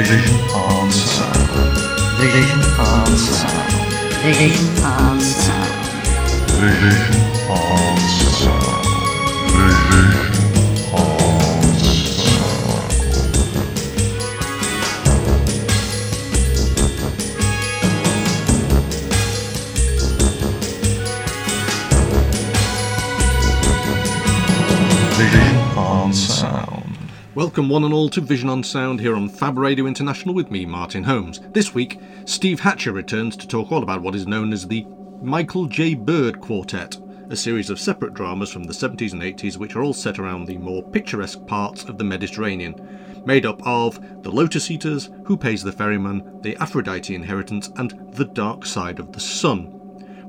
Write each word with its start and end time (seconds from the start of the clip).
Vision 0.00 0.40
on 0.54 0.90
Sound. 0.90 1.50
Vision 2.20 2.60
on 2.78 3.18
sound. 3.18 3.72
Vision 4.24 4.82
on 4.82 5.20
sound. 5.20 6.50
Vision 6.56 7.50
on 7.50 7.69
Welcome, 27.40 27.70
one 27.70 27.84
and 27.84 27.94
all, 27.94 28.10
to 28.10 28.20
Vision 28.20 28.50
on 28.50 28.62
Sound 28.62 29.00
here 29.00 29.16
on 29.16 29.30
Fab 29.30 29.56
Radio 29.56 29.86
International 29.86 30.34
with 30.34 30.50
me, 30.50 30.66
Martin 30.66 31.04
Holmes. 31.04 31.40
This 31.54 31.72
week, 31.72 31.98
Steve 32.26 32.60
Hatcher 32.60 32.92
returns 32.92 33.34
to 33.38 33.48
talk 33.48 33.72
all 33.72 33.82
about 33.82 34.02
what 34.02 34.14
is 34.14 34.26
known 34.26 34.52
as 34.52 34.68
the 34.68 34.86
Michael 35.22 35.64
J. 35.64 35.94
Bird 35.94 36.42
Quartet, 36.42 36.98
a 37.30 37.34
series 37.34 37.70
of 37.70 37.80
separate 37.80 38.12
dramas 38.12 38.52
from 38.52 38.64
the 38.64 38.74
70s 38.74 39.14
and 39.14 39.22
80s 39.22 39.56
which 39.56 39.74
are 39.74 39.82
all 39.82 39.94
set 39.94 40.18
around 40.18 40.44
the 40.44 40.58
more 40.58 40.82
picturesque 40.82 41.46
parts 41.46 41.84
of 41.84 41.96
the 41.96 42.04
Mediterranean, 42.04 43.22
made 43.24 43.46
up 43.46 43.66
of 43.66 44.22
The 44.22 44.30
Lotus 44.30 44.70
Eaters, 44.70 45.08
Who 45.24 45.38
Pays 45.38 45.62
the 45.62 45.72
Ferryman, 45.72 46.42
The 46.42 46.56
Aphrodite 46.56 47.14
Inheritance, 47.14 47.70
and 47.76 47.94
The 48.12 48.26
Dark 48.26 48.66
Side 48.66 48.98
of 48.98 49.12
the 49.12 49.20
Sun. 49.20 49.80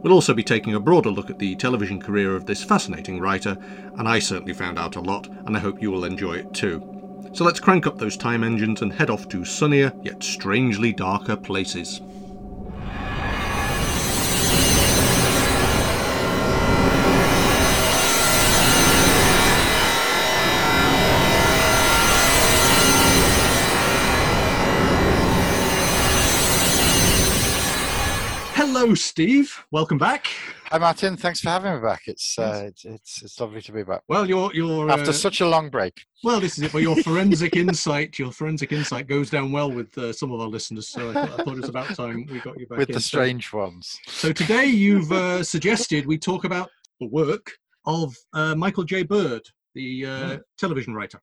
We'll 0.01 0.13
also 0.13 0.33
be 0.33 0.43
taking 0.43 0.75
a 0.75 0.79
broader 0.79 1.11
look 1.11 1.29
at 1.29 1.39
the 1.39 1.57
television 1.57 2.01
career 2.01 2.37
of 2.37 2.45
this 2.45 2.63
fascinating 2.63 3.19
writer, 3.19 3.57
and 3.97 4.07
I 4.07 4.19
certainly 4.19 4.53
found 4.53 4.79
out 4.79 4.95
a 4.95 5.01
lot, 5.01 5.27
and 5.27 5.57
I 5.57 5.59
hope 5.59 5.81
you 5.81 5.91
will 5.91 6.05
enjoy 6.05 6.35
it 6.35 6.53
too. 6.53 6.90
So 7.33 7.45
let's 7.45 7.59
crank 7.61 7.87
up 7.87 7.97
those 7.97 8.17
time 8.17 8.43
engines 8.43 8.81
and 8.81 8.93
head 8.93 9.09
off 9.09 9.27
to 9.29 9.45
sunnier, 9.45 9.93
yet 10.03 10.21
strangely 10.21 10.91
darker 10.91 11.37
places. 11.37 12.01
Hello, 28.91 28.97
Steve. 28.97 29.63
Welcome 29.71 29.97
back. 29.97 30.27
Hi 30.65 30.77
Martin, 30.77 31.15
thanks 31.15 31.39
for 31.39 31.47
having 31.47 31.75
me 31.75 31.79
back. 31.79 32.01
It's 32.07 32.37
uh, 32.37 32.63
it's, 32.67 32.83
it's 32.83 33.23
it's 33.23 33.39
lovely 33.39 33.61
to 33.61 33.71
be 33.71 33.83
back 33.83 34.01
Well, 34.09 34.27
you're 34.27 34.53
you're 34.53 34.91
after 34.91 35.11
uh, 35.11 35.13
such 35.13 35.39
a 35.39 35.47
long 35.47 35.69
break. 35.69 35.93
well, 36.25 36.41
this 36.41 36.57
is 36.57 36.65
it. 36.65 36.73
Well, 36.73 36.83
your 36.83 36.97
forensic 37.03 37.55
insight, 37.55 38.19
your 38.19 38.33
forensic 38.33 38.73
insight 38.73 39.07
goes 39.07 39.29
down 39.29 39.53
well 39.53 39.71
with 39.71 39.97
uh, 39.97 40.11
some 40.11 40.33
of 40.33 40.41
our 40.41 40.47
listeners. 40.49 40.89
So 40.89 41.11
I 41.11 41.13
thought, 41.13 41.39
I 41.39 41.43
thought 41.45 41.53
it 41.53 41.61
was 41.61 41.69
about 41.69 41.95
time 41.95 42.25
we 42.29 42.41
got 42.41 42.59
you 42.59 42.67
back 42.67 42.79
with 42.79 42.89
in. 42.89 42.95
the 42.95 42.99
So- 42.99 43.07
strange 43.19 43.53
ones. 43.53 43.97
So 44.07 44.33
today 44.33 44.65
you've 44.65 45.09
uh, 45.13 45.41
suggested 45.41 46.05
we 46.05 46.17
talk 46.17 46.43
about 46.43 46.69
the 46.99 47.07
work 47.07 47.49
of 47.85 48.13
uh, 48.33 48.55
Michael 48.55 48.83
J. 48.83 49.03
Bird, 49.03 49.43
the 49.73 50.05
uh, 50.05 50.37
television 50.57 50.93
writer. 50.93 51.21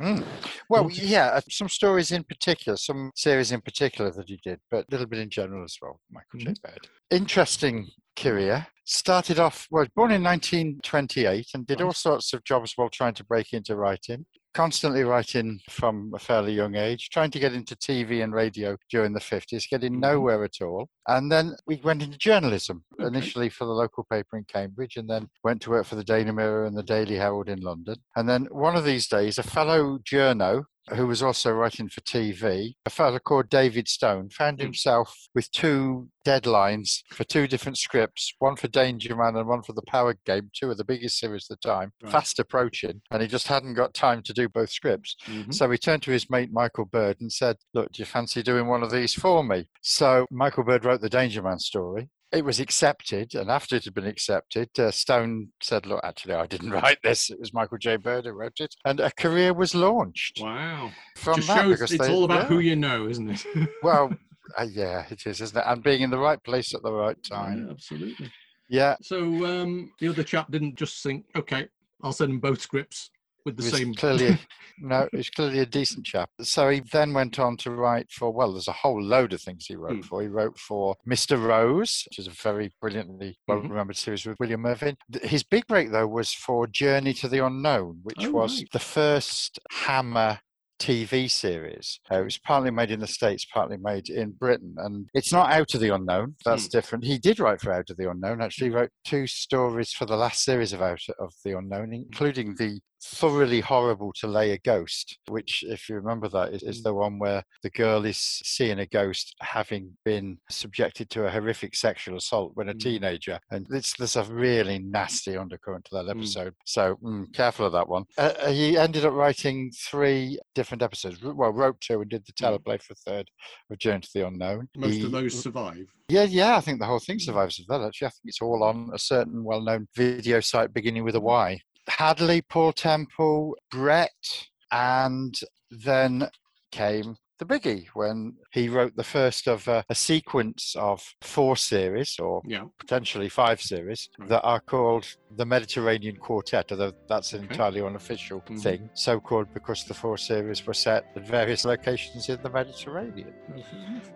Mm. 0.00 0.24
Well, 0.68 0.90
yeah, 0.90 1.26
uh, 1.26 1.40
some 1.50 1.68
stories 1.68 2.10
in 2.10 2.24
particular, 2.24 2.76
some 2.76 3.10
series 3.14 3.52
in 3.52 3.60
particular 3.60 4.10
that 4.12 4.28
he 4.28 4.40
did, 4.42 4.58
but 4.70 4.86
a 4.88 4.90
little 4.90 5.06
bit 5.06 5.18
in 5.18 5.28
general 5.28 5.62
as 5.62 5.76
well. 5.80 6.00
Michael 6.10 6.38
J. 6.40 6.54
Bird. 6.62 6.88
Interesting 7.10 7.88
career. 8.16 8.66
Started 8.84 9.38
off 9.38 9.66
well, 9.70 9.86
born 9.94 10.10
in 10.10 10.22
1928 10.22 11.48
and 11.54 11.66
did 11.66 11.82
all 11.82 11.92
sorts 11.92 12.32
of 12.32 12.42
jobs 12.44 12.72
while 12.76 12.88
trying 12.88 13.14
to 13.14 13.24
break 13.24 13.52
into 13.52 13.76
writing. 13.76 14.24
Constantly 14.52 15.04
writing 15.04 15.60
from 15.70 16.10
a 16.12 16.18
fairly 16.18 16.52
young 16.52 16.74
age, 16.74 17.08
trying 17.10 17.30
to 17.30 17.38
get 17.38 17.52
into 17.52 17.76
TV 17.76 18.22
and 18.22 18.32
radio 18.32 18.76
during 18.90 19.12
the 19.12 19.20
50s, 19.20 19.68
getting 19.70 19.94
Mhm. 19.94 20.00
nowhere 20.00 20.42
at 20.42 20.60
all. 20.60 20.88
And 21.06 21.30
then 21.30 21.54
we 21.66 21.76
went 21.76 22.02
into 22.02 22.18
journalism, 22.18 22.84
initially 22.98 23.48
for 23.48 23.64
the 23.64 23.72
local 23.72 24.04
paper 24.10 24.36
in 24.36 24.44
Cambridge, 24.44 24.96
and 24.96 25.08
then 25.08 25.28
went 25.44 25.62
to 25.62 25.70
work 25.70 25.86
for 25.86 25.94
the 25.94 26.02
Daily 26.02 26.32
Mirror 26.32 26.66
and 26.66 26.76
the 26.76 26.82
Daily 26.82 27.14
Herald 27.14 27.48
in 27.48 27.60
London. 27.60 27.96
And 28.16 28.28
then 28.28 28.46
one 28.46 28.74
of 28.74 28.84
these 28.84 29.06
days, 29.06 29.38
a 29.38 29.44
fellow 29.44 29.98
journo 29.98 30.64
who 30.94 31.06
was 31.06 31.22
also 31.22 31.52
writing 31.52 31.88
for 31.88 32.00
TV, 32.00 32.74
a 32.84 32.90
fellow 32.90 33.18
called 33.18 33.48
David 33.48 33.86
Stone, 33.88 34.30
found 34.30 34.58
Mm. 34.58 34.62
himself 34.62 35.14
with 35.34 35.50
two 35.52 36.08
deadlines 36.26 37.02
for 37.12 37.24
two 37.24 37.46
different 37.46 37.78
scripts, 37.78 38.34
one 38.38 38.56
for 38.56 38.68
Danger 38.68 39.14
Man 39.16 39.36
and 39.36 39.46
one 39.48 39.62
for 39.62 39.72
The 39.72 39.82
Power 39.82 40.14
Game, 40.26 40.50
two 40.54 40.70
of 40.70 40.76
the 40.78 40.84
biggest 40.84 41.18
series 41.18 41.46
at 41.50 41.60
the 41.60 41.68
time, 41.68 41.92
Right. 42.02 42.12
fast 42.12 42.38
approaching, 42.38 43.02
and 43.10 43.22
he 43.22 43.28
just 43.28 43.46
hadn't 43.46 43.74
got 43.74 43.94
time 43.94 44.22
to 44.22 44.32
do 44.32 44.48
both 44.48 44.70
scripts. 44.70 45.16
Mm-hmm. 45.26 45.52
So 45.52 45.70
he 45.70 45.78
turned 45.78 46.02
to 46.04 46.10
his 46.10 46.28
mate 46.30 46.50
Michael 46.52 46.86
Bird 46.86 47.18
and 47.20 47.32
said, 47.32 47.56
Look, 47.74 47.92
do 47.92 48.02
you 48.02 48.06
fancy 48.06 48.42
doing 48.42 48.66
one 48.66 48.82
of 48.82 48.90
these 48.90 49.14
for 49.14 49.44
me? 49.44 49.68
So 49.82 50.26
Michael 50.30 50.64
Bird 50.64 50.84
wrote 50.84 51.00
the 51.00 51.08
Danger 51.10 51.42
Man 51.42 51.58
story. 51.58 52.08
It 52.32 52.44
was 52.44 52.60
accepted, 52.60 53.34
and 53.34 53.50
after 53.50 53.74
it 53.76 53.84
had 53.84 53.94
been 53.94 54.06
accepted, 54.06 54.68
uh, 54.78 54.92
Stone 54.92 55.48
said, 55.60 55.84
Look, 55.84 56.00
actually, 56.04 56.34
I 56.34 56.46
didn't 56.46 56.70
write 56.82 56.98
this. 57.02 57.28
It 57.28 57.40
was 57.40 57.52
Michael 57.52 57.78
J. 57.78 57.96
Bird 57.96 58.24
who 58.24 58.32
wrote 58.32 58.60
it. 58.60 58.74
And 58.84 59.00
a 59.00 59.10
career 59.10 59.52
was 59.52 59.74
launched 59.74 60.38
Wow. 60.40 60.92
from 61.16 61.36
Just 61.36 61.48
that. 61.48 61.66
because 61.68 61.92
it's 61.92 62.06
they- 62.06 62.12
all 62.12 62.24
about 62.24 62.42
yeah. 62.42 62.46
who 62.48 62.58
you 62.60 62.76
know, 62.76 63.08
isn't 63.08 63.30
it? 63.30 63.44
Well, 63.82 64.12
uh, 64.58 64.66
yeah, 64.70 65.06
it 65.10 65.26
is, 65.26 65.40
isn't 65.40 65.58
it? 65.58 65.64
And 65.66 65.82
being 65.82 66.02
in 66.02 66.10
the 66.10 66.18
right 66.18 66.42
place 66.44 66.72
at 66.74 66.82
the 66.82 66.92
right 66.92 67.20
time. 67.24 67.64
Yeah, 67.66 67.70
absolutely. 67.72 68.32
Yeah, 68.68 68.94
So 69.02 69.18
um, 69.46 69.90
the 69.98 70.06
other 70.08 70.22
chap 70.22 70.48
didn't 70.52 70.76
just 70.76 71.02
think, 71.02 71.24
okay, 71.34 71.66
I'll 72.04 72.12
send 72.12 72.30
him 72.30 72.38
both 72.38 72.60
scripts 72.60 73.10
with 73.44 73.56
the 73.56 73.62
same. 73.62 73.94
clearly 73.94 74.38
no, 74.80 75.08
he's 75.12 75.30
clearly 75.30 75.58
a 75.60 75.66
decent 75.66 76.06
chap. 76.06 76.30
So 76.42 76.68
he 76.70 76.80
then 76.92 77.12
went 77.12 77.38
on 77.38 77.56
to 77.58 77.70
write 77.70 78.10
for 78.12 78.30
well, 78.32 78.52
there's 78.52 78.68
a 78.68 78.72
whole 78.72 79.02
load 79.02 79.32
of 79.32 79.40
things 79.42 79.66
he 79.66 79.76
wrote 79.76 79.96
Hmm. 79.96 80.00
for. 80.02 80.22
He 80.22 80.28
wrote 80.28 80.58
for 80.58 80.96
Mr. 81.08 81.42
Rose, 81.42 82.04
which 82.08 82.18
is 82.18 82.26
a 82.26 82.30
very 82.30 82.72
brilliantly 82.80 83.38
well 83.48 83.58
remembered 83.60 83.96
series 83.96 84.24
with 84.26 84.38
William 84.40 84.62
Mervyn. 84.62 84.96
His 85.22 85.42
big 85.42 85.66
break 85.66 85.90
though 85.90 86.06
was 86.06 86.32
for 86.32 86.66
Journey 86.66 87.12
to 87.14 87.28
the 87.28 87.44
Unknown, 87.44 88.00
which 88.02 88.24
Oh, 88.26 88.30
was 88.30 88.58
right. 88.58 88.68
the 88.72 88.78
first 88.78 89.58
Hammer 89.70 90.40
TV 90.78 91.30
series. 91.30 92.00
Uh, 92.10 92.20
it 92.20 92.24
was 92.24 92.38
partly 92.38 92.70
made 92.70 92.90
in 92.90 93.00
the 93.00 93.06
States, 93.06 93.44
partly 93.44 93.76
made 93.76 94.08
in 94.08 94.30
Britain. 94.30 94.74
And 94.78 95.10
it's 95.12 95.30
not 95.30 95.52
Out 95.52 95.74
of 95.74 95.80
the 95.80 95.94
Unknown. 95.94 96.36
That's 96.42 96.64
Hmm. 96.64 96.70
different. 96.70 97.04
He 97.04 97.18
did 97.18 97.38
write 97.38 97.60
for 97.60 97.70
Out 97.70 97.90
of 97.90 97.98
the 97.98 98.10
Unknown. 98.10 98.40
Actually, 98.40 98.68
he 98.70 98.74
wrote 98.76 98.90
two 99.04 99.26
stories 99.26 99.92
for 99.92 100.06
the 100.06 100.16
last 100.16 100.42
series 100.42 100.72
of 100.72 100.80
Out 100.80 101.02
of 101.18 101.34
the 101.44 101.52
Unknown, 101.58 101.92
including 101.92 102.54
the 102.54 102.80
thoroughly 103.02 103.60
horrible 103.60 104.12
to 104.12 104.26
lay 104.26 104.50
a 104.52 104.58
ghost 104.58 105.18
which 105.28 105.62
if 105.66 105.88
you 105.88 105.94
remember 105.94 106.28
that 106.28 106.52
is, 106.52 106.62
is 106.62 106.80
Mm. 106.80 106.84
the 106.84 106.94
one 106.94 107.18
where 107.18 107.42
the 107.62 107.70
girl 107.70 108.04
is 108.04 108.18
seeing 108.18 108.78
a 108.80 108.86
ghost 108.86 109.34
having 109.40 109.96
been 110.04 110.38
subjected 110.50 111.08
to 111.10 111.26
a 111.26 111.30
horrific 111.30 111.74
sexual 111.74 112.16
assault 112.16 112.52
when 112.54 112.68
a 112.68 112.74
Mm. 112.74 112.80
teenager 112.80 113.38
and 113.50 113.66
it's 113.70 113.96
there's 113.96 114.16
a 114.16 114.24
really 114.24 114.78
nasty 114.78 115.36
undercurrent 115.36 115.84
to 115.86 115.94
that 115.96 116.06
Mm. 116.06 116.18
episode 116.20 116.54
so 116.66 116.96
mm, 116.96 117.32
careful 117.32 117.66
of 117.66 117.72
that 117.72 117.88
one 117.88 118.04
uh, 118.18 118.32
uh, 118.40 118.50
he 118.50 118.76
ended 118.76 119.04
up 119.04 119.12
writing 119.14 119.70
three 119.72 120.38
different 120.54 120.82
episodes 120.82 121.22
well 121.22 121.52
wrote 121.52 121.80
two 121.80 122.00
and 122.00 122.10
did 122.10 122.24
the 122.26 122.32
Mm. 122.32 122.58
teleplay 122.58 122.82
for 122.82 122.92
a 122.92 122.96
third 122.96 123.30
of 123.70 123.78
journey 123.78 124.00
to 124.00 124.10
the 124.14 124.26
unknown 124.26 124.68
Most 124.76 124.94
He- 124.96 125.04
of 125.04 125.12
those 125.12 125.40
survive. 125.42 125.86
yeah, 126.08 126.24
yeah, 126.24 126.56
I 126.56 126.60
think 126.60 126.80
the 126.80 126.86
whole 126.86 126.98
thing 126.98 127.18
survives 127.18 127.58
as 127.60 127.66
well. 127.68 127.84
Actually, 127.86 128.06
I 128.06 128.10
think 128.10 128.22
it's 128.26 128.42
all 128.42 128.62
on 128.62 128.90
a 128.92 128.98
certain 128.98 129.44
well-known 129.44 129.88
video 129.94 130.40
site 130.40 130.72
beginning 130.72 131.04
with 131.04 131.14
a 131.14 131.20
Y. 131.20 131.58
Hadleigh, 131.90 132.42
Paul 132.48 132.72
Temple, 132.72 133.56
Brett, 133.70 134.48
and 134.72 135.38
then 135.70 136.28
came 136.72 137.16
the 137.38 137.46
biggie 137.46 137.86
when 137.94 138.36
he 138.52 138.68
wrote 138.68 138.94
the 138.96 139.02
first 139.02 139.48
of 139.48 139.66
uh, 139.66 139.82
a 139.88 139.94
sequence 139.94 140.76
of 140.78 141.02
four 141.22 141.56
series 141.56 142.18
or 142.18 142.42
Yeah. 142.46 142.64
potentially 142.78 143.30
five 143.30 143.62
series 143.62 144.10
Right. 144.18 144.28
that 144.28 144.42
are 144.42 144.60
called 144.60 145.06
the 145.30 145.46
Mediterranean 145.46 146.16
Quartet, 146.16 146.70
although 146.70 146.92
that's 147.08 147.32
an 147.32 147.44
Okay. 147.44 147.54
entirely 147.54 147.80
unofficial 147.80 148.42
Mhm. 148.42 148.62
thing, 148.62 148.90
so 148.94 149.20
called 149.20 149.46
because 149.54 149.84
the 149.84 149.94
four 149.94 150.18
series 150.18 150.66
were 150.66 150.74
set 150.74 151.02
at 151.16 151.22
various 151.26 151.64
locations 151.64 152.28
in 152.28 152.38
the 152.42 152.50
Mediterranean. 152.50 153.32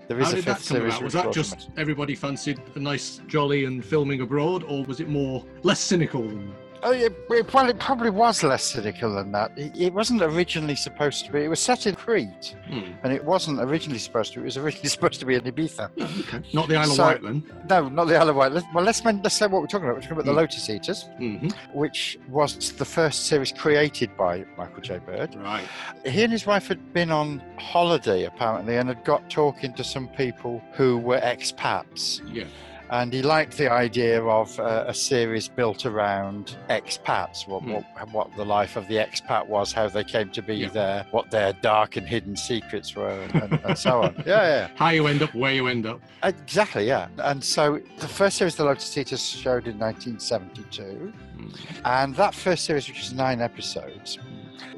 There 0.06 0.20
is 0.20 0.26
How 0.26 0.32
a 0.32 0.36
did 0.36 0.44
fifth 0.44 0.44
that 0.44 0.68
come 0.68 0.76
series. 0.76 0.92
about? 0.94 1.04
Was 1.04 1.12
that 1.14 1.32
just 1.32 1.70
everybody 1.78 2.14
fancied 2.14 2.60
a 2.76 2.78
nice 2.78 3.20
jolly 3.26 3.64
and 3.64 3.82
filming 3.82 4.20
abroad, 4.20 4.62
or 4.64 4.84
was 4.84 5.00
it 5.00 5.08
more 5.08 5.46
less 5.62 5.80
cynical 5.80 6.22
than? 6.28 6.54
Oh, 6.86 6.92
yeah, 6.92 7.08
well, 7.30 7.68
it 7.68 7.78
probably 7.78 8.10
was 8.10 8.42
less 8.42 8.62
cynical 8.62 9.14
than 9.14 9.32
that. 9.32 9.52
It, 9.56 9.74
it 9.74 9.92
wasn't 9.94 10.20
originally 10.20 10.76
supposed 10.76 11.24
to 11.24 11.32
be. 11.32 11.40
It 11.42 11.48
was 11.48 11.58
set 11.58 11.86
in 11.86 11.94
Crete, 11.94 12.54
Hmm. 12.68 12.92
and 13.02 13.10
it 13.10 13.24
wasn't 13.24 13.58
originally 13.60 13.98
supposed 13.98 14.34
to. 14.34 14.40
It 14.40 14.44
was 14.44 14.58
originally 14.58 14.88
supposed 14.96 15.18
to 15.20 15.26
be 15.26 15.34
in 15.36 15.40
Ibiza. 15.40 15.90
Oh, 15.98 16.20
okay. 16.20 16.46
Not 16.52 16.68
the 16.68 16.76
Isle 16.76 16.90
of 16.90 16.96
So- 16.96 17.04
Wight 17.04 17.22
then. 17.22 17.42
No, 17.70 17.88
not 17.88 18.04
the 18.04 18.16
Isle 18.16 18.28
of 18.28 18.36
Wight. 18.36 18.52
Let's, 18.52 18.66
well, 18.74 18.84
let's 18.84 19.02
let's 19.02 19.34
say 19.34 19.46
what 19.46 19.62
we're 19.62 19.66
talking 19.66 19.86
about. 19.86 19.94
We're 19.96 20.02
talking 20.02 20.12
about 20.18 20.26
the 20.26 20.32
Hmm. 20.32 20.36
Lotus 20.38 20.68
Eaters, 20.68 21.04
hmm 21.16 21.48
which 21.72 22.18
was 22.28 22.72
the 22.72 22.84
first 22.84 23.26
series 23.26 23.50
created 23.50 24.14
by 24.16 24.44
Michael 24.58 24.82
J. 24.82 24.98
Bird. 24.98 25.34
Right. 25.36 25.64
He 26.04 26.22
and 26.22 26.32
his 26.32 26.44
wife 26.46 26.68
had 26.68 26.92
been 26.92 27.10
on 27.10 27.42
holiday 27.58 28.24
apparently, 28.24 28.76
and 28.76 28.88
had 28.90 29.04
got 29.04 29.28
talking 29.30 29.72
to 29.74 29.82
some 29.84 30.08
people 30.08 30.62
who 30.74 30.98
were 30.98 31.18
expats. 31.20 32.20
Yeah. 32.30 32.44
And 33.00 33.12
he 33.12 33.22
liked 33.22 33.56
the 33.56 33.70
idea 33.70 34.22
of 34.22 34.58
uh, 34.60 34.84
a 34.86 34.94
series 34.94 35.48
built 35.48 35.84
around 35.84 36.56
expats, 36.70 37.46
what, 37.48 37.62
Hmm. 37.62 37.72
what 37.72 37.84
what 38.12 38.28
the 38.36 38.44
life 38.44 38.76
of 38.76 38.86
the 38.88 38.96
expat 38.96 39.46
was, 39.48 39.72
how 39.72 39.88
they 39.88 40.04
came 40.04 40.28
to 40.30 40.42
be 40.42 40.54
Yeah. 40.56 40.68
there, 40.80 41.06
what 41.10 41.30
their 41.30 41.52
dark 41.54 41.96
and 41.96 42.06
hidden 42.06 42.36
secrets 42.36 42.94
were, 42.94 43.20
and, 43.34 43.60
and, 43.64 43.76
so 43.78 44.02
on. 44.04 44.14
Yeah, 44.26 44.42
yeah. 44.54 44.68
How 44.76 44.90
you 44.90 45.06
end 45.08 45.22
up, 45.22 45.34
where 45.34 45.52
you 45.52 45.66
end 45.66 45.86
up. 45.86 46.00
Exactly, 46.22 46.86
yeah. 46.86 47.08
And 47.18 47.42
so 47.42 47.80
the 47.98 48.08
first 48.20 48.36
series, 48.38 48.54
The 48.54 48.64
Lotus 48.64 48.96
Eaters, 48.96 49.24
showed 49.44 49.66
in 49.66 49.76
1972. 49.78 51.12
Mm. 51.36 51.56
And 51.84 52.14
that 52.16 52.34
first 52.34 52.64
series, 52.64 52.86
which 52.88 53.00
is 53.00 53.12
nine 53.12 53.40
episodes, 53.40 54.18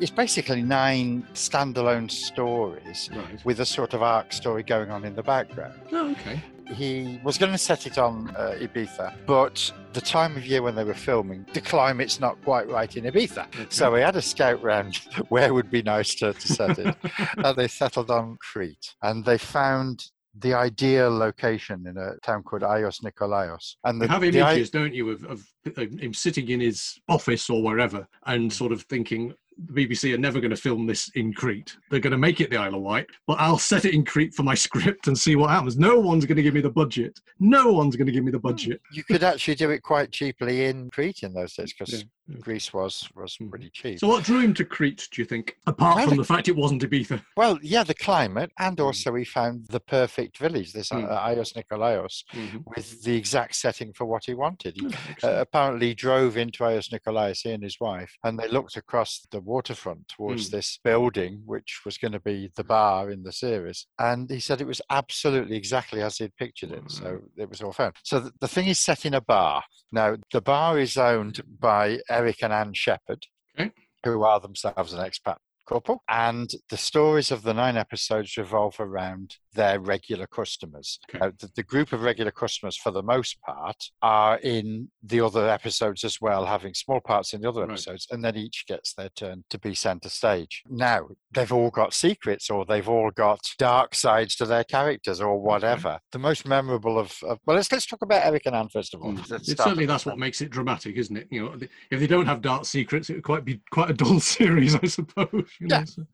is 0.00 0.10
basically 0.10 0.62
nine 0.62 1.26
standalone 1.34 2.10
stories 2.10 3.10
Right. 3.14 3.44
with 3.44 3.60
a 3.60 3.66
sort 3.66 3.92
of 3.94 4.02
arc 4.02 4.32
story 4.32 4.62
going 4.62 4.90
on 4.90 5.04
in 5.04 5.14
the 5.14 5.22
background. 5.22 5.74
Oh, 5.92 6.10
okay. 6.12 6.40
He 6.74 7.20
was 7.22 7.38
going 7.38 7.52
to 7.52 7.58
set 7.58 7.86
it 7.86 7.96
on 7.98 8.30
uh, 8.36 8.56
Ibiza, 8.60 9.14
but 9.26 9.72
the 9.92 10.00
time 10.00 10.36
of 10.36 10.44
year 10.46 10.62
when 10.62 10.74
they 10.74 10.84
were 10.84 10.94
filming, 10.94 11.46
the 11.52 11.60
climate's 11.60 12.20
not 12.20 12.42
quite 12.42 12.68
right 12.68 12.94
in 12.96 13.04
Ibiza. 13.04 13.46
Okay. 13.48 13.66
So 13.70 13.94
he 13.94 14.02
had 14.02 14.16
a 14.16 14.22
scout 14.22 14.62
round 14.62 14.96
where 15.28 15.54
would 15.54 15.70
be 15.70 15.82
nice 15.82 16.14
to, 16.16 16.32
to 16.32 16.48
set 16.48 16.78
it. 16.78 16.96
and 17.38 17.56
they 17.56 17.68
settled 17.68 18.10
on 18.10 18.36
Crete. 18.40 18.94
And 19.02 19.24
they 19.24 19.38
found 19.38 20.06
the 20.38 20.52
ideal 20.54 21.10
location 21.16 21.86
in 21.86 21.96
a 21.96 22.16
town 22.22 22.42
called 22.42 22.62
Agios 22.62 23.00
Nikolaos. 23.02 23.76
And 23.84 24.00
the, 24.00 24.04
You 24.06 24.10
have 24.10 24.22
i- 24.22 24.26
images, 24.26 24.70
don't 24.70 24.92
you, 24.92 25.10
of, 25.10 25.24
of, 25.24 25.46
of 25.64 25.76
him 25.98 26.12
sitting 26.12 26.48
in 26.50 26.60
his 26.60 26.98
office 27.08 27.48
or 27.48 27.62
wherever 27.62 28.06
and 28.26 28.52
sort 28.52 28.72
of 28.72 28.82
thinking, 28.82 29.32
the 29.58 29.86
BBC 29.86 30.14
are 30.14 30.18
never 30.18 30.40
going 30.40 30.50
to 30.50 30.56
film 30.56 30.86
this 30.86 31.08
in 31.14 31.32
Crete. 31.32 31.76
They're 31.90 32.00
going 32.00 32.10
to 32.12 32.18
make 32.18 32.40
it 32.40 32.50
the 32.50 32.56
Isle 32.58 32.74
of 32.74 32.82
Wight, 32.82 33.06
but 33.26 33.38
I'll 33.40 33.58
set 33.58 33.84
it 33.84 33.94
in 33.94 34.04
Crete 34.04 34.34
for 34.34 34.42
my 34.42 34.54
script 34.66 35.06
and 35.08 35.18
see 35.18 35.36
what 35.36 35.50
happens. 35.50 35.78
No 35.78 35.98
one's 35.98 36.24
going 36.26 36.36
to 36.36 36.42
give 36.42 36.54
me 36.54 36.60
the 36.60 36.70
budget. 36.70 37.18
No 37.40 37.72
one's 37.72 37.96
going 37.96 38.06
to 38.06 38.12
give 38.12 38.24
me 38.24 38.30
the 38.32 38.38
budget. 38.38 38.80
you 38.92 39.02
could 39.04 39.22
actually 39.22 39.54
do 39.54 39.70
it 39.70 39.82
quite 39.82 40.12
cheaply 40.12 40.64
in 40.66 40.90
Crete 40.90 41.22
in 41.22 41.32
those 41.32 41.54
days 41.54 41.72
because 41.72 41.92
Yeah. 42.28 42.36
Greece 42.40 42.72
was 42.74 43.08
was 43.14 43.36
Mhm. 43.36 43.50
pretty 43.50 43.70
cheap. 43.70 44.00
So, 44.00 44.08
what 44.08 44.24
drew 44.24 44.40
him 44.40 44.52
to 44.54 44.64
Crete, 44.64 45.06
do 45.12 45.22
you 45.22 45.26
think? 45.26 45.56
Apart 45.68 45.94
Well, 45.96 46.08
from 46.08 46.16
the- 46.16 46.22
the 46.24 46.26
fact 46.26 46.48
it 46.48 46.56
wasn't 46.56 46.82
Ibiza. 46.82 47.22
well, 47.36 47.56
yeah, 47.62 47.84
the 47.84 47.94
climate, 47.94 48.50
and 48.58 48.76
Mm. 48.78 48.84
also 48.84 49.14
he 49.14 49.24
found 49.24 49.66
the 49.68 49.78
perfect 49.78 50.36
village, 50.38 50.72
this 50.72 50.88
Mm. 50.88 51.08
Agios 51.08 51.54
Nikolaos, 51.54 52.24
with 52.66 53.04
the 53.04 53.14
exact 53.14 53.54
setting 53.54 53.92
for 53.92 54.06
what 54.06 54.24
he 54.24 54.34
wanted. 54.34 54.74
He 54.76 54.86
uh, 55.22 55.40
apparently 55.40 55.94
drove 55.94 56.36
into 56.36 56.64
Agios 56.64 56.90
Nikolaos, 56.90 57.42
he 57.44 57.52
and 57.52 57.62
his 57.62 57.78
wife, 57.78 58.16
and 58.24 58.36
they 58.38 58.48
looked 58.48 58.76
across 58.76 59.24
the 59.30 59.40
waterfront 59.46 60.08
towards 60.08 60.48
Mm. 60.48 60.50
this 60.50 60.78
building, 60.84 61.42
which 61.46 61.80
was 61.86 61.96
going 61.96 62.12
to 62.12 62.20
be 62.20 62.50
the 62.56 62.64
bar 62.64 63.10
in 63.10 63.22
the 63.22 63.32
series. 63.32 63.86
And 63.98 64.28
he 64.28 64.40
said 64.40 64.60
it 64.60 64.66
was 64.66 64.82
absolutely 64.90 65.56
exactly 65.56 66.02
as 66.02 66.18
he'd 66.18 66.36
pictured 66.36 66.72
it. 66.72 66.90
So 66.90 67.20
it 67.36 67.48
was 67.48 67.62
all 67.62 67.72
found. 67.72 67.94
So 68.02 68.20
the, 68.20 68.32
the 68.40 68.48
thing 68.48 68.66
is 68.66 68.80
set 68.80 69.06
in 69.06 69.14
a 69.14 69.20
bar. 69.20 69.62
Now, 69.92 70.16
the 70.32 70.42
bar 70.42 70.78
is 70.78 70.96
owned 70.96 71.40
by 71.60 72.00
Eric 72.10 72.42
and 72.42 72.52
Anne 72.52 72.74
Shepherd, 72.74 73.26
Okay. 73.58 73.70
who 74.04 74.22
are 74.24 74.40
themselves 74.40 74.92
an 74.92 75.00
expat 75.00 75.36
couple. 75.66 76.02
And 76.08 76.50
the 76.68 76.76
stories 76.76 77.30
of 77.30 77.42
the 77.42 77.54
nine 77.54 77.76
episodes 77.76 78.36
revolve 78.36 78.76
around 78.78 79.36
their 79.56 79.80
regular 79.80 80.26
customers. 80.28 80.98
Okay. 81.10 81.18
Now, 81.18 81.32
the, 81.40 81.50
the 81.56 81.62
group 81.64 81.92
of 81.92 82.02
regular 82.02 82.30
customers, 82.30 82.76
for 82.76 82.92
the 82.92 83.02
most 83.02 83.40
part, 83.42 83.76
are 84.02 84.38
in 84.38 84.88
the 85.02 85.20
other 85.20 85.48
episodes 85.48 86.04
as 86.04 86.20
well, 86.20 86.46
having 86.46 86.74
small 86.74 87.00
parts 87.00 87.32
in 87.32 87.40
the 87.40 87.48
other 87.48 87.62
Right. 87.62 87.70
episodes, 87.70 88.06
and 88.10 88.24
then 88.24 88.36
each 88.36 88.64
gets 88.68 88.94
their 88.94 89.08
turn 89.16 89.44
to 89.50 89.58
be 89.58 89.74
centre 89.74 90.08
stage. 90.08 90.62
Now, 90.68 91.08
they've 91.32 91.52
all 91.52 91.70
got 91.70 91.92
secrets 91.94 92.50
or 92.50 92.64
they've 92.64 92.88
all 92.88 93.10
got 93.10 93.40
dark 93.58 93.94
sides 93.94 94.36
to 94.36 94.46
their 94.46 94.64
characters 94.64 95.20
or 95.20 95.40
whatever. 95.40 95.98
The 96.12 96.18
most 96.18 96.46
memorable 96.46 96.98
of, 96.98 97.12
of 97.24 97.38
well, 97.46 97.56
let's 97.56 97.72
let's 97.72 97.86
talk 97.86 98.02
about 98.02 98.24
Eric 98.24 98.42
and 98.46 98.54
Anne 98.54 98.68
first 98.68 98.94
of 98.94 99.02
all. 99.02 99.12
Mm. 99.12 99.30
Let's 99.30 99.48
It's 99.48 99.62
certainly 99.62 99.86
that's 99.86 100.04
them. 100.04 100.12
what 100.12 100.18
makes 100.18 100.40
it 100.40 100.50
dramatic, 100.50 100.96
isn't 100.96 101.16
it? 101.16 101.28
You 101.30 101.44
know, 101.46 101.58
if 101.90 101.98
they 102.00 102.06
don't 102.06 102.26
have 102.26 102.42
dark 102.42 102.64
secrets, 102.66 103.08
it 103.10 103.14
would 103.14 103.24
quite 103.24 103.44
be 103.44 103.60
quite 103.70 103.90
a 103.90 103.94
dull 103.94 104.20
series, 104.36 104.74
I 104.76 104.86
suppose. 104.86 105.50
you 105.60 105.68
know, 105.68 105.78
Yeah. 105.78 105.84
so- 105.84 106.04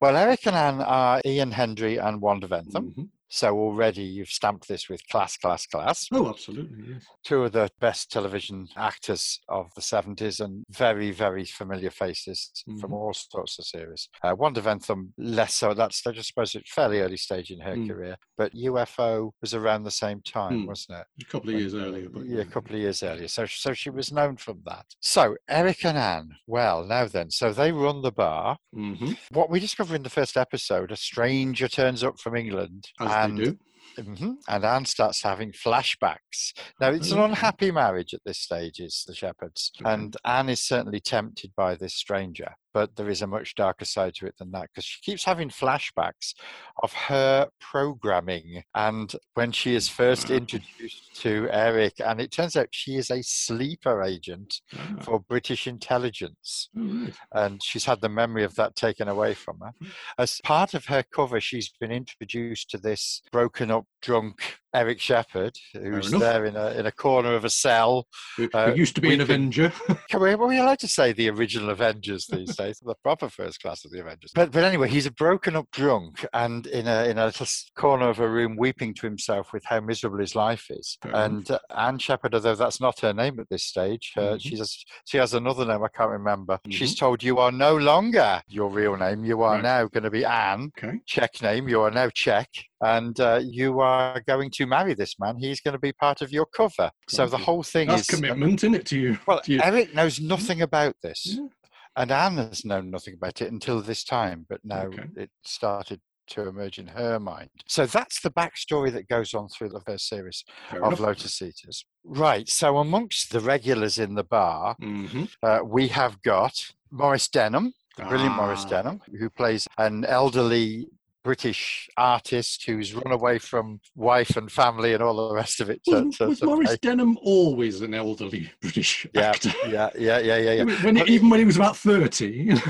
Well, 0.00 0.16
Eric 0.16 0.46
and 0.46 0.56
Anne 0.56 0.80
are 0.80 1.20
Ian 1.24 1.50
Hendry 1.50 1.98
and 1.98 2.20
Wanda 2.20 2.46
Ventham. 2.48 2.94
Mhm. 2.94 3.08
So 3.34 3.58
already 3.58 4.04
you've 4.04 4.28
stamped 4.28 4.68
this 4.68 4.88
with 4.88 5.00
class, 5.08 5.36
class, 5.36 5.66
class. 5.66 6.06
Oh, 6.12 6.28
absolutely, 6.28 6.92
yes. 6.94 7.04
Two 7.24 7.42
of 7.42 7.50
the 7.50 7.68
best 7.80 8.12
television 8.12 8.68
actors 8.76 9.40
of 9.48 9.72
the 9.74 9.80
70s 9.82 10.38
and 10.38 10.64
very, 10.70 11.10
very 11.10 11.44
familiar 11.44 11.90
faces 11.90 12.52
from 12.80 12.92
Mhm. 12.92 12.94
all 12.94 13.12
sorts 13.12 13.58
of 13.58 13.64
series. 13.66 14.08
Uh, 14.22 14.36
Wanda 14.38 14.60
Ventham, 14.60 15.12
less 15.18 15.54
so. 15.54 15.74
stage, 15.90 16.16
I 16.16 16.22
suppose, 16.22 16.54
it's 16.54 16.72
fairly 16.72 17.00
early 17.00 17.16
stage 17.16 17.50
in 17.50 17.58
her 17.58 17.74
Mm. 17.76 17.88
career. 17.88 18.16
But 18.38 18.54
UFO 18.54 19.32
was 19.40 19.52
around 19.52 19.82
the 19.82 19.90
same 19.90 20.22
time, 20.22 20.62
Mm. 20.62 20.66
wasn't 20.68 21.00
it? 21.00 21.06
A 21.22 21.24
couple 21.24 21.50
of 21.50 21.58
years 21.58 21.74
earlier, 21.74 22.08
but 22.08 22.26
yeah, 22.26 22.40
a 22.42 22.44
couple 22.44 22.76
of 22.76 22.80
years 22.80 23.02
earlier. 23.02 23.26
So, 23.26 23.46
so 23.46 23.74
she 23.74 23.90
was 23.90 24.12
known 24.12 24.36
from 24.36 24.62
that. 24.66 24.86
So 25.00 25.36
Eric 25.48 25.84
and 25.84 25.98
Anne. 25.98 26.36
Well, 26.46 26.84
now 26.84 27.06
then, 27.08 27.30
so 27.32 27.52
they 27.52 27.72
run 27.72 28.02
the 28.02 28.12
bar. 28.12 28.58
hmm 28.72 29.14
What 29.30 29.50
we 29.50 29.58
discover 29.58 29.96
in 29.96 30.04
the 30.04 30.10
first 30.10 30.36
episode, 30.36 30.92
a 30.92 30.96
stranger 30.96 31.66
turns 31.66 32.04
up 32.04 32.20
from 32.20 32.36
England, 32.36 32.84
as 33.00 33.23
and. 33.24 33.58
Mhm. 33.96 34.38
And 34.48 34.64
Anne 34.64 34.86
starts 34.86 35.22
having 35.22 35.52
flashbacks. 35.52 36.52
Now, 36.80 36.90
it's 36.90 37.12
an 37.12 37.20
unhappy 37.20 37.70
marriage 37.70 38.12
at 38.12 38.24
this 38.24 38.38
stage, 38.38 38.80
is 38.80 39.04
the 39.06 39.14
Shepherds. 39.14 39.70
Okay. 39.80 39.88
And 39.88 40.16
Anne 40.24 40.48
is 40.48 40.60
certainly 40.60 40.98
tempted 40.98 41.54
by 41.54 41.76
this 41.76 41.94
stranger, 41.94 42.56
but 42.74 42.96
there 42.96 43.08
is 43.08 43.22
a 43.22 43.26
much 43.26 43.54
darker 43.54 43.84
side 43.84 44.14
to 44.16 44.26
it 44.26 44.34
than 44.38 44.50
that 44.50 44.68
because 44.68 44.84
she 44.84 45.00
keeps 45.00 45.24
having 45.24 45.48
flashbacks 45.48 46.34
of 46.82 46.92
her 46.92 47.48
programming. 47.60 48.62
And 48.74 49.14
when 49.34 49.52
she 49.52 49.74
is 49.74 49.88
first 49.88 50.28
introduced 50.30 51.14
to 51.22 51.48
Eric, 51.50 51.94
and 52.04 52.20
it 52.20 52.32
turns 52.32 52.56
out 52.56 52.68
she 52.72 52.96
is 52.96 53.10
a 53.10 53.22
sleeper 53.22 54.02
agent 54.02 54.60
Ah, 54.76 54.96
for 55.02 55.20
British 55.20 55.66
intelligence 55.66 56.68
oh, 56.76 57.08
and 57.32 57.62
she's 57.62 57.84
had 57.84 58.00
the 58.00 58.08
memory 58.08 58.42
of 58.44 58.54
that 58.56 58.74
taken 58.74 59.08
away 59.08 59.34
from 59.34 59.60
her. 59.60 59.72
Hmm. 59.80 59.88
As 60.18 60.40
part 60.42 60.74
of 60.74 60.86
her 60.86 61.04
cover, 61.14 61.40
she's 61.40 61.70
been 61.80 61.92
introduced 61.92 62.70
to 62.70 62.78
this 62.78 63.22
broken 63.30 63.70
up, 63.70 63.84
drunk 64.02 64.58
Eric 64.74 65.00
Shepherd, 65.00 65.56
who's 65.72 66.10
there 66.10 66.44
in 66.46 66.56
a 66.56 66.70
in 66.72 66.86
a 66.86 66.92
corner 66.92 67.34
of 67.34 67.44
a 67.44 67.50
cell. 67.50 68.06
Who, 68.36 68.48
Uh, 68.52 68.72
used 68.74 68.96
to 68.96 69.00
be 69.00 69.14
an. 69.14 69.20
Avenger. 69.20 69.72
Can 70.10 70.20
we, 70.20 70.32
are 70.32 70.46
we 70.46 70.58
allowed 70.58 70.80
to 70.80 70.88
say 70.88 71.12
the 71.12 71.30
original 71.30 71.70
Avengers 71.70 72.26
these 72.26 72.56
days? 72.56 72.63
The 72.72 72.94
proper 73.02 73.28
first 73.28 73.60
class 73.60 73.84
of 73.84 73.90
the 73.90 74.00
Avengers. 74.00 74.32
But 74.34 74.50
but 74.52 74.64
anyway, 74.64 74.88
he's 74.88 75.06
a 75.06 75.10
broken 75.12 75.56
up 75.56 75.70
drunk 75.72 76.24
and 76.32 76.66
in 76.66 76.86
a 76.86 77.04
in 77.08 77.18
a 77.18 77.26
little 77.26 77.46
corner 77.76 78.08
of 78.08 78.18
a 78.20 78.28
room, 78.28 78.56
weeping 78.56 78.94
to 78.94 79.06
himself 79.06 79.52
with 79.52 79.64
how 79.64 79.80
miserable 79.80 80.18
his 80.18 80.34
life 80.34 80.66
is. 80.70 80.98
Enough. 81.04 81.24
and 81.26 81.50
uh, 81.50 81.58
Anne 81.76 81.98
Shepherd, 81.98 82.34
although 82.34 82.54
that's 82.54 82.80
not 82.80 83.00
her 83.00 83.12
name 83.12 83.38
at 83.40 83.48
this 83.48 83.64
stage, 83.64 84.12
uh, 84.16 84.20
Mhm. 84.34 84.40
she's 84.40 84.60
a, 84.60 84.66
she 85.04 85.16
has 85.18 85.34
another 85.34 85.64
name 85.64 85.82
I 85.82 85.88
can't 85.88 86.10
remember. 86.10 86.58
She's 86.70 86.94
told 86.94 87.22
you 87.22 87.38
are 87.38 87.52
no 87.52 87.76
longer 87.76 88.40
your 88.48 88.70
real 88.70 88.96
name. 88.96 89.24
You 89.24 89.42
are 89.42 89.56
Mm-hmm. 89.56 89.64
Right. 89.64 89.80
now 89.82 89.88
going 89.88 90.04
to 90.04 90.10
be 90.10 90.24
Anne. 90.24 90.70
okay. 90.78 90.98
Czech 91.06 91.40
name. 91.42 91.68
You 91.68 91.82
are 91.82 91.90
now 91.90 92.08
Czech, 92.10 92.48
and 92.80 93.18
uh, 93.20 93.40
you 93.42 93.80
are 93.80 94.20
going 94.26 94.50
to 94.52 94.66
marry 94.66 94.94
this 94.94 95.18
man. 95.18 95.36
He's 95.38 95.60
going 95.60 95.72
to 95.74 95.78
be 95.78 95.92
part 95.92 96.22
of 96.22 96.32
your 96.32 96.46
cover. 96.46 96.90
So 97.08 97.26
the 97.26 97.38
whole 97.38 97.62
thing 97.62 97.88
That's 97.88 98.02
is 98.02 98.06
commitment, 98.08 98.60
isn't 98.64 98.74
it, 98.74 98.86
to 98.86 98.98
you? 98.98 99.18
Well, 99.26 99.40
to 99.42 99.52
you? 99.52 99.60
Eric 99.62 99.94
knows 99.94 100.20
nothing 100.20 100.62
about 100.62 100.94
this, 101.02 101.20
Yeah. 101.26 101.46
And 101.96 102.10
Anne 102.10 102.36
has 102.36 102.64
known 102.64 102.90
nothing 102.90 103.14
about 103.14 103.40
it 103.40 103.52
until 103.52 103.80
this 103.80 104.04
time. 104.04 104.46
But 104.48 104.60
now 104.64 104.86
Okay. 104.86 105.06
it 105.16 105.30
started 105.44 106.00
to 106.26 106.48
emerge 106.48 106.78
in 106.78 106.86
her 106.86 107.20
mind. 107.20 107.50
So 107.68 107.84
that's 107.86 108.20
the 108.20 108.30
backstory 108.30 108.90
that 108.92 109.08
goes 109.08 109.34
on 109.34 109.48
through 109.48 109.68
the 109.68 109.80
first 109.80 110.08
series 110.08 110.42
Fair 110.70 110.80
of 110.82 110.86
enough. 110.88 111.00
Lotus 111.00 111.40
Eaters. 111.42 111.84
Right. 112.02 112.48
So 112.48 112.78
amongst 112.78 113.30
the 113.30 113.40
regulars 113.40 113.98
in 113.98 114.14
the 114.14 114.24
bar, 114.24 114.76
Mhm. 114.80 115.28
uh, 115.42 115.60
we 115.64 115.88
have 115.88 116.22
got 116.22 116.70
Maurice 116.90 117.28
Denham, 117.28 117.74
brilliant 117.96 118.36
Maurice 118.36 118.64
Ah, 118.66 118.68
Denham, 118.70 119.02
who 119.18 119.28
plays 119.28 119.68
an 119.76 120.04
elderly 120.06 120.88
British 121.24 121.88
artist 121.96 122.64
who's 122.66 122.94
run 122.94 123.10
away 123.12 123.38
from 123.38 123.80
wife 123.96 124.36
and 124.36 124.52
family 124.52 124.92
and 124.92 125.02
all 125.02 125.28
the 125.28 125.34
rest 125.34 125.60
of 125.60 125.70
it. 125.70 125.82
To, 125.84 125.90
Wasn't, 125.92 126.14
to, 126.16 126.26
was 126.28 126.42
Maurice. 126.42 126.78
Denham 126.80 127.18
always 127.22 127.80
an 127.80 127.94
elderly 127.94 128.50
British 128.60 129.06
Yeah, 129.14 129.30
actor? 129.30 129.50
yeah, 129.66 129.88
yeah, 129.98 130.18
yeah, 130.18 130.36
yeah, 130.36 130.52
yeah. 130.52 130.84
When, 130.84 130.98
even 131.08 131.30
when 131.30 131.40
he 131.40 131.46
was 131.46 131.56
about 131.56 131.76
30. 131.76 132.54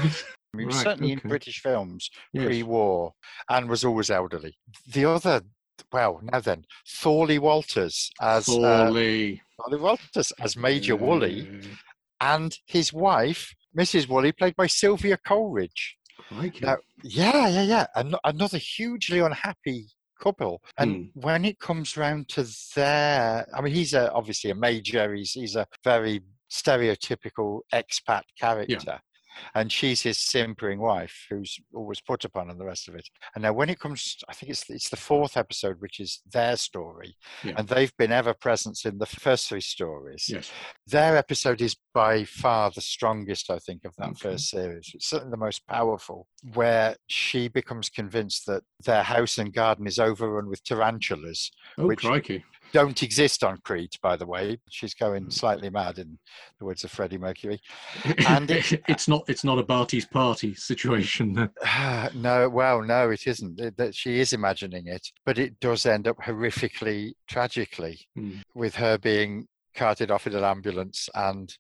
He 0.57 0.65
was 0.67 0.77
Right, 0.77 0.85
certainly 0.85 1.13
in. 1.15 1.19
British 1.19 1.61
films 1.61 2.11
Yes. 2.33 2.45
pre-war 2.47 3.13
and 3.51 3.69
was 3.69 3.85
always 3.85 4.09
elderly. 4.09 4.57
The 4.87 5.05
other, 5.05 5.41
well, 5.93 6.21
now 6.23 6.39
then, 6.39 6.65
Thorley 6.89 7.41
Walters 7.41 8.09
as 8.21 8.49
uh, 8.49 8.53
Thorley. 8.53 9.43
Thorley 9.59 9.81
Walters 9.81 10.33
as 10.41 10.57
Major 10.57 10.95
Woolley, 10.95 11.49
Uh, 11.61 11.67
and 12.21 12.57
his 12.67 12.93
wife, 12.93 13.53
Mrs. 13.77 14.09
Woolley, 14.09 14.31
played 14.31 14.55
by 14.55 14.69
Sylvia 14.69 15.17
Coleridge. 15.27 15.97
Crikey. 16.35 16.65
Now, 16.65 16.77
yeah, 17.03 17.49
yeah, 17.49 17.63
yeah, 17.63 17.87
An- 17.95 18.17
another 18.25 18.59
hugely 18.59 19.21
unhappy 19.21 19.87
couple. 20.21 20.63
And 20.79 21.11
hmm. 21.15 21.21
when 21.21 21.45
it 21.45 21.59
comes 21.59 21.97
round 21.97 22.29
to 22.31 22.47
their, 22.75 23.47
I 23.55 23.61
mean, 23.61 23.75
he's 23.75 23.95
a, 23.95 24.13
obviously 24.13 24.51
a 24.51 24.55
major. 24.55 25.15
He's 25.15 25.33
he's 25.33 25.57
a 25.57 25.67
very 25.83 26.21
stereotypical 26.51 27.61
expat 27.73 28.23
character. 28.39 28.99
And 29.55 29.71
she's 29.71 30.03
his 30.03 30.19
simpering 30.19 30.81
wife 30.81 31.27
who's 31.31 31.59
always 31.75 32.01
put 32.01 32.25
upon 32.25 32.51
and 32.51 32.59
the 32.61 32.65
rest 32.65 32.89
of 32.89 32.95
it. 32.95 33.09
And 33.35 33.43
now 33.43 33.53
when 33.53 33.69
it 33.71 33.79
comes, 33.81 34.17
I 34.29 34.33
think 34.35 34.51
it's 34.51 34.69
it's 34.71 34.89
the 34.89 34.97
fourth 34.97 35.37
episode, 35.37 35.81
which 35.81 36.01
is 36.01 36.21
their 36.33 36.57
story, 36.57 37.17
Yeah. 37.43 37.55
and 37.57 37.69
they've 37.69 37.97
been 37.97 38.13
ever 38.13 38.35
present 38.35 38.79
in 38.85 38.99
the 38.99 39.07
first 39.07 39.49
three 39.49 39.61
stories. 39.61 40.27
Yes. 40.29 40.51
Their 40.87 41.17
episode 41.17 41.61
is 41.61 41.77
by 41.93 42.25
far 42.25 42.71
the 42.71 42.81
strongest, 42.81 43.51
I 43.51 43.59
think, 43.59 43.85
of 43.85 43.95
that 43.97 44.11
Okay. 44.11 44.31
first 44.33 44.49
series. 44.51 44.91
It's 44.95 45.07
certainly 45.09 45.31
the 45.31 45.37
most 45.37 45.67
powerful, 45.67 46.27
where 46.55 46.97
she 47.07 47.49
becomes 47.49 47.89
convinced 47.89 48.47
that 48.47 48.63
their 48.81 49.03
house 49.03 49.39
and 49.39 49.53
garden 49.53 49.87
is 49.87 49.99
overrun 49.99 50.49
with 50.49 50.65
tarantulas. 50.65 51.51
Oh, 51.79 51.87
Which- 51.87 52.01
crikey. 52.01 52.45
Don't 52.75 53.05
exist 53.05 53.45
on 53.45 53.59
Crete, 53.65 53.97
by 54.03 54.17
the 54.17 54.27
way. 54.27 54.59
She's 54.69 54.95
going 54.95 55.31
slightly 55.31 55.71
mad 55.71 55.99
in 56.01 56.19
the 56.59 56.65
words 56.65 56.83
of 56.83 56.91
Freddie 56.91 57.19
Mercury. 57.19 57.61
And 58.29 58.51
it- 58.51 58.83
it's 58.89 59.07
not 59.07 59.23
it's 59.29 59.45
not 59.45 59.61
a 59.61 59.63
Barty's 59.63 60.05
party 60.07 60.55
situation. 60.57 61.35
no, 62.15 62.49
well, 62.49 62.83
no, 62.83 63.11
it 63.11 63.27
isn't. 63.29 63.61
It- 63.61 63.77
That 63.77 63.95
she 63.95 64.19
is 64.19 64.33
imagining 64.33 64.89
it, 64.89 65.07
but 65.25 65.39
it 65.39 65.61
does 65.61 65.87
end 65.87 66.09
up 66.09 66.17
horrifically, 66.19 67.13
tragically, 67.29 68.01
Hmm. 68.17 68.39
with 68.55 68.75
her 68.75 68.99
being 68.99 69.47
carted 69.77 70.11
off 70.11 70.27
in 70.27 70.35
an 70.35 70.45
ambulance, 70.45 71.09
and 71.15 71.57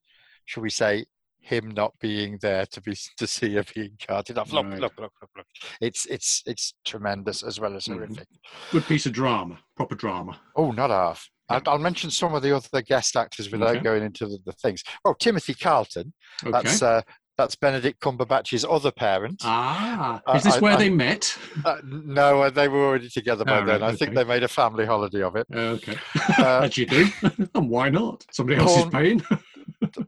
shall 0.46 0.62
we 0.64 0.70
say, 0.70 1.04
him 1.44 1.70
not 1.70 1.92
being 2.00 2.38
there 2.40 2.64
to 2.66 2.80
be 2.80 2.96
to 3.18 3.26
see 3.26 3.54
her 3.54 3.64
being 3.74 3.92
carted 4.06 4.38
off. 4.38 4.52
Look, 4.52 4.64
Right. 4.66 4.80
look, 4.80 4.92
look, 4.98 5.12
look, 5.20 5.30
look. 5.36 5.46
It's 5.80 6.06
it's 6.06 6.42
it's 6.46 6.74
tremendous 6.84 7.42
as 7.42 7.60
well 7.60 7.76
as 7.76 7.84
Mhm. 7.84 7.94
horrific. 7.94 8.28
Good 8.72 8.86
piece 8.86 9.06
of 9.06 9.12
drama, 9.12 9.58
proper 9.76 9.94
drama. 9.94 10.40
Oh, 10.56 10.70
not 10.70 10.90
half. 10.90 11.28
I'll, 11.50 11.60
I'll 11.66 11.78
mention 11.78 12.10
some 12.10 12.34
of 12.34 12.42
the 12.42 12.56
other 12.56 12.80
guest 12.82 13.16
actors 13.16 13.52
without 13.52 13.76
Okay. 13.76 13.80
going 13.80 14.02
into 14.02 14.26
the, 14.26 14.38
the 14.46 14.52
things. 14.52 14.82
Oh, 15.04 15.14
Timothy 15.20 15.52
Carlton. 15.54 16.14
Okay. 16.42 16.50
That's 16.52 16.80
uh, 16.82 17.02
that's 17.36 17.56
Benedict 17.56 18.00
Cumberbatch's 18.00 18.64
other 18.64 18.92
parent. 18.92 19.42
ah, 19.44 20.22
I- 20.26 20.36
is 20.36 20.44
this 20.44 20.54
I- 20.54 20.60
where 20.60 20.74
I- 20.74 20.76
they 20.76 20.88
met? 20.90 21.36
Uh, 21.64 21.78
no, 21.84 22.42
uh, 22.42 22.50
they 22.50 22.68
were 22.68 22.86
already 22.86 23.08
together 23.10 23.44
by 23.44 23.58
Oh, 23.58 23.66
then. 23.66 23.80
right, 23.80 23.92
I 23.92 23.96
think 23.96 24.14
they 24.14 24.22
made 24.24 24.44
a 24.44 24.48
family 24.48 24.86
holiday 24.86 25.22
of 25.22 25.34
it. 25.36 25.46
Okay, 25.52 25.98
Uh, 26.38 26.60
as 26.64 26.78
you 26.78 26.86
do, 26.86 27.08
and 27.54 27.68
why 27.68 27.90
not? 27.90 28.24
Somebody 28.32 28.60
else 28.60 28.76
is 28.78 28.84
paying. 28.86 29.20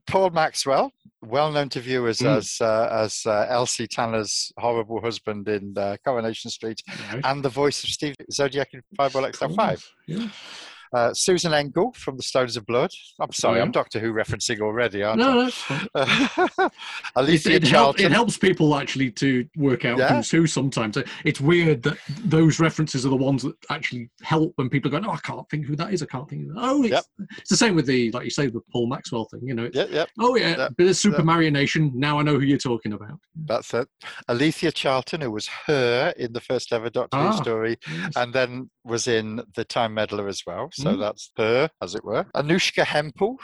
Paul 0.06 0.30
Maxwell, 0.30 0.92
well 1.22 1.50
known 1.52 1.68
to 1.70 1.80
viewers 1.80 2.18
Mm. 2.20 2.36
as 2.36 2.58
uh, 2.60 2.88
as 3.04 3.22
uh, 3.26 3.46
Elsie 3.48 3.86
Tanner's 3.86 4.52
horrible 4.58 5.00
husband 5.00 5.48
in 5.48 5.74
uh, 5.76 5.96
Coronation 6.04 6.50
Street, 6.50 6.80
Right. 7.12 7.20
and 7.24 7.44
the 7.44 7.48
voice 7.48 7.82
of 7.84 7.90
Steve 7.90 8.14
Zodiac 8.30 8.68
in 8.72 8.82
Fireball 8.96 9.30
XL 9.32 9.48
Five. 9.54 9.84
Yeah. 10.06 10.28
Uh, 10.92 11.12
Susan 11.14 11.52
Engel 11.52 11.92
from 11.92 12.16
The 12.16 12.22
Stones 12.22 12.56
of 12.56 12.64
Blood. 12.66 12.90
I'm 13.20 13.32
sorry, 13.32 13.58
yeah. 13.58 13.62
I'm 13.64 13.72
Doctor 13.72 13.98
Who 13.98 14.12
referencing 14.12 14.60
already, 14.60 15.02
aren't 15.02 15.18
No, 15.20 15.40
I? 15.40 15.44
no, 15.44 15.50
fine. 15.50 15.88
It, 15.94 16.72
Alicia 17.16 17.52
it, 17.54 17.62
help, 17.62 17.72
Charlton. 17.96 18.06
it 18.06 18.12
helps 18.12 18.36
people 18.38 18.74
actually 18.76 19.10
to 19.12 19.46
work 19.56 19.84
out 19.84 19.98
Yeah. 19.98 20.16
who's 20.16 20.30
who 20.30 20.46
sometimes. 20.46 20.96
It's 21.24 21.40
weird 21.40 21.82
that 21.84 21.98
those 22.24 22.60
references 22.60 23.04
are 23.06 23.10
the 23.10 23.16
ones 23.16 23.42
that 23.42 23.54
actually 23.70 24.10
help 24.22 24.52
when 24.56 24.68
people 24.68 24.90
go, 24.90 24.98
No, 24.98 25.10
I 25.10 25.18
can't 25.18 25.48
think 25.50 25.66
who 25.66 25.76
that 25.76 25.92
is. 25.92 26.02
I 26.02 26.06
can't 26.06 26.28
think 26.28 26.48
of 26.48 26.54
that. 26.54 26.60
Oh, 26.62 26.82
it's, 26.82 26.92
Yep. 26.92 27.04
it's 27.38 27.50
the 27.50 27.56
same 27.56 27.74
with 27.74 27.86
the, 27.86 28.10
like 28.12 28.24
you 28.24 28.30
say, 28.30 28.46
the 28.46 28.60
Paul 28.72 28.86
Maxwell 28.88 29.24
thing. 29.26 29.40
You 29.44 29.54
know, 29.54 29.70
Yep, 29.72 29.90
yep, 29.90 30.08
oh, 30.20 30.36
yeah, 30.36 30.56
Yep. 30.56 30.76
bit 30.76 30.88
of 30.88 30.96
Super 30.96 31.16
Yep. 31.18 31.24
Mario 31.24 31.50
Nation. 31.50 31.92
Now 31.94 32.18
I 32.18 32.22
know 32.22 32.34
who 32.34 32.44
you're 32.44 32.58
talking 32.58 32.92
about. 32.92 33.18
that's 33.46 33.72
it. 33.74 33.88
Alethea 34.28 34.72
Charlton, 34.72 35.20
who 35.20 35.30
was 35.30 35.48
her 35.66 36.12
in 36.16 36.32
the 36.32 36.40
first 36.40 36.72
ever 36.72 36.90
Doctor 36.90 37.16
Ah. 37.18 37.32
Who 37.32 37.36
story, 37.42 37.76
Yes. 37.90 38.12
and 38.16 38.32
then 38.32 38.70
was 38.84 39.06
in 39.08 39.40
the 39.54 39.64
Time 39.64 39.94
Meddler 39.94 40.28
as 40.28 40.42
well. 40.46 40.70
So 40.76 40.90
Mm. 40.94 41.00
that's 41.00 41.30
her, 41.38 41.70
as 41.82 41.94
it 41.94 42.04
were. 42.04 42.24
Anushka 42.34 42.84
Hempel 42.84 43.38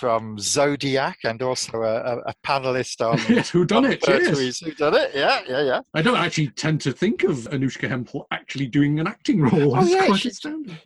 from 0.00 0.36
Zodiac, 0.38 1.18
and 1.24 1.40
also 1.42 1.82
a, 1.82 2.18
a, 2.26 2.34
panelist 2.44 3.00
on. 3.00 3.18
yes, 3.28 3.50
who 3.50 3.64
done 3.64 3.84
it? 3.84 4.02
Yes. 4.08 4.58
Who 4.60 4.72
done 4.74 4.94
it? 4.96 5.12
Yeah, 5.14 5.40
yeah, 5.48 5.62
yeah. 5.62 5.80
I 5.94 6.02
don't 6.02 6.16
actually 6.16 6.48
tend 6.48 6.80
to 6.80 6.92
think 6.92 7.22
of 7.22 7.36
Anushka 7.54 7.88
Hempel 7.88 8.26
actually 8.32 8.66
doing 8.66 8.98
an 8.98 9.06
acting 9.06 9.42
role. 9.42 9.76
Oh, 9.76 9.84
yeah, 9.84 10.06
quite. 10.06 10.34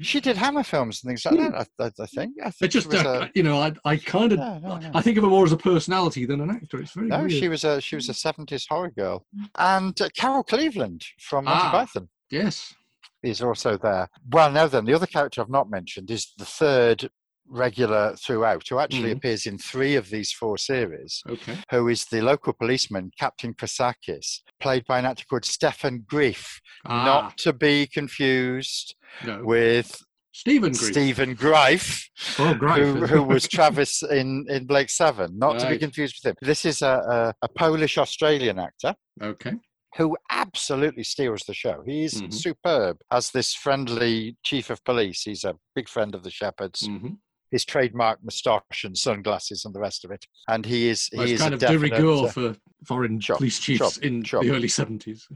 She 0.01 0.21
did 0.21 0.37
Hammer 0.37 0.65
films 0.65 1.03
and 1.03 1.09
things 1.09 1.25
like 1.25 1.37
Hmm. 1.39 1.53
that. 1.53 1.69
I, 1.79 1.85
I, 1.85 1.91
I 2.03 2.07
think. 2.07 2.35
I 2.45 2.53
It 2.61 2.69
just, 2.69 2.93
uh, 2.93 2.99
a, 3.23 3.31
you 3.35 3.43
know, 3.43 3.59
I, 3.61 3.73
I 3.87 3.97
kind 3.97 4.33
of, 4.33 4.39
No, 4.39 4.59
no, 4.59 4.77
no. 4.79 4.91
I 4.93 5.01
think 5.01 5.17
of 5.17 5.25
her 5.25 5.31
more 5.31 5.45
as 5.47 5.53
a 5.53 5.57
personality 5.57 6.27
than 6.27 6.41
an 6.43 6.51
actor. 6.51 6.79
It's 6.81 6.93
very 6.93 7.07
no, 7.09 7.21
weird. 7.21 7.33
she 7.33 7.49
was 7.49 7.65
a 7.65 7.81
she 7.81 7.95
was 7.97 8.09
a 8.11 8.15
seventies 8.15 8.67
horror 8.69 8.91
girl, 8.91 9.25
and 9.57 9.99
uh, 10.01 10.09
Carol 10.15 10.43
Cleveland 10.43 11.03
from 11.21 11.45
Monty 11.47 11.61
Ah. 11.65 11.71
Python. 11.71 12.09
Yes. 12.31 12.75
Is 13.27 13.43
also 13.43 13.77
there. 13.77 14.09
Well, 14.31 14.53
now 14.53 14.69
then, 14.69 14.85
the 14.85 14.95
other 14.95 15.07
character 15.09 15.41
I've 15.41 15.49
not 15.51 15.69
mentioned 15.69 16.11
is 16.13 16.33
the 16.39 16.45
third 16.45 17.11
regular 17.49 18.15
throughout, 18.17 18.69
who 18.69 18.79
actually 18.79 19.11
Mhm. 19.13 19.17
appears 19.17 19.47
in 19.47 19.59
three 19.59 19.97
of 19.97 20.11
these 20.11 20.31
four 20.33 20.59
series, 20.59 21.23
Okay. 21.29 21.57
who 21.71 21.89
is 21.89 22.05
the 22.05 22.21
local 22.21 22.53
policeman, 22.53 23.11
Captain 23.19 23.53
Kosakis, 23.53 24.43
played 24.61 24.85
by 24.87 25.01
an 25.01 25.07
actor 25.07 25.25
called 25.29 25.45
Stefan 25.45 26.03
Gryff, 26.09 26.61
Ah, 26.85 27.05
not 27.05 27.37
to 27.39 27.53
be 27.53 27.89
confused 27.89 28.95
no. 29.25 29.43
with 29.45 30.01
Stephen 30.33 30.73
Greaves. 30.73 30.91
Stephen 30.93 31.35
Greif, 31.35 32.09
Oh, 32.39 32.55
who, 32.55 33.07
who 33.07 33.23
was 33.25 33.49
Travis 33.49 34.03
in, 34.05 34.47
in 34.49 34.67
Blake 34.67 34.91
Seven, 34.91 35.37
not 35.37 35.59
to 35.59 35.69
be 35.69 35.79
confused 35.79 36.21
with 36.23 36.31
him. 36.31 36.37
This 36.43 36.65
is 36.65 36.81
a, 36.83 37.35
a, 37.41 37.47
a 37.47 37.49
Polish 37.49 37.99
Australian 37.99 38.59
actor 38.61 38.95
Okay. 39.21 39.55
Who 39.97 40.17
absolutely 40.31 41.05
steals 41.05 41.43
the 41.47 41.55
show. 41.55 41.83
He's 41.87 42.21
Mhm. 42.21 42.33
superb 42.33 42.99
as 43.11 43.31
this 43.31 43.55
friendly 43.55 44.37
chief 44.43 44.69
of 44.71 44.85
police. 44.85 45.23
He's 45.23 45.45
a 45.45 45.57
big 45.75 45.89
friend 45.89 46.15
of 46.15 46.23
the 46.23 46.31
Shepherds. 46.31 46.83
Mm-hmm. 46.89 47.15
His 47.51 47.65
trademark 47.65 48.23
moustache 48.25 48.85
and 48.85 48.99
sunglasses 48.99 49.65
and 49.65 49.75
the 49.75 49.81
rest 49.81 50.05
of 50.05 50.11
it. 50.11 50.27
And 50.49 50.67
he 50.67 50.89
is 50.89 51.07
he 51.07 51.19
Well, 51.19 51.29
is 51.29 51.41
kind 51.41 51.55
of 51.55 51.61
de 51.61 51.79
rigueur 51.79 52.27
uh, 52.27 52.29
for 52.29 52.57
foreign 52.85 53.21
police 53.21 53.61
chiefs 53.61 53.99
in 53.99 54.23
the 54.23 54.51
early 54.53 54.69
70s. 54.69 55.29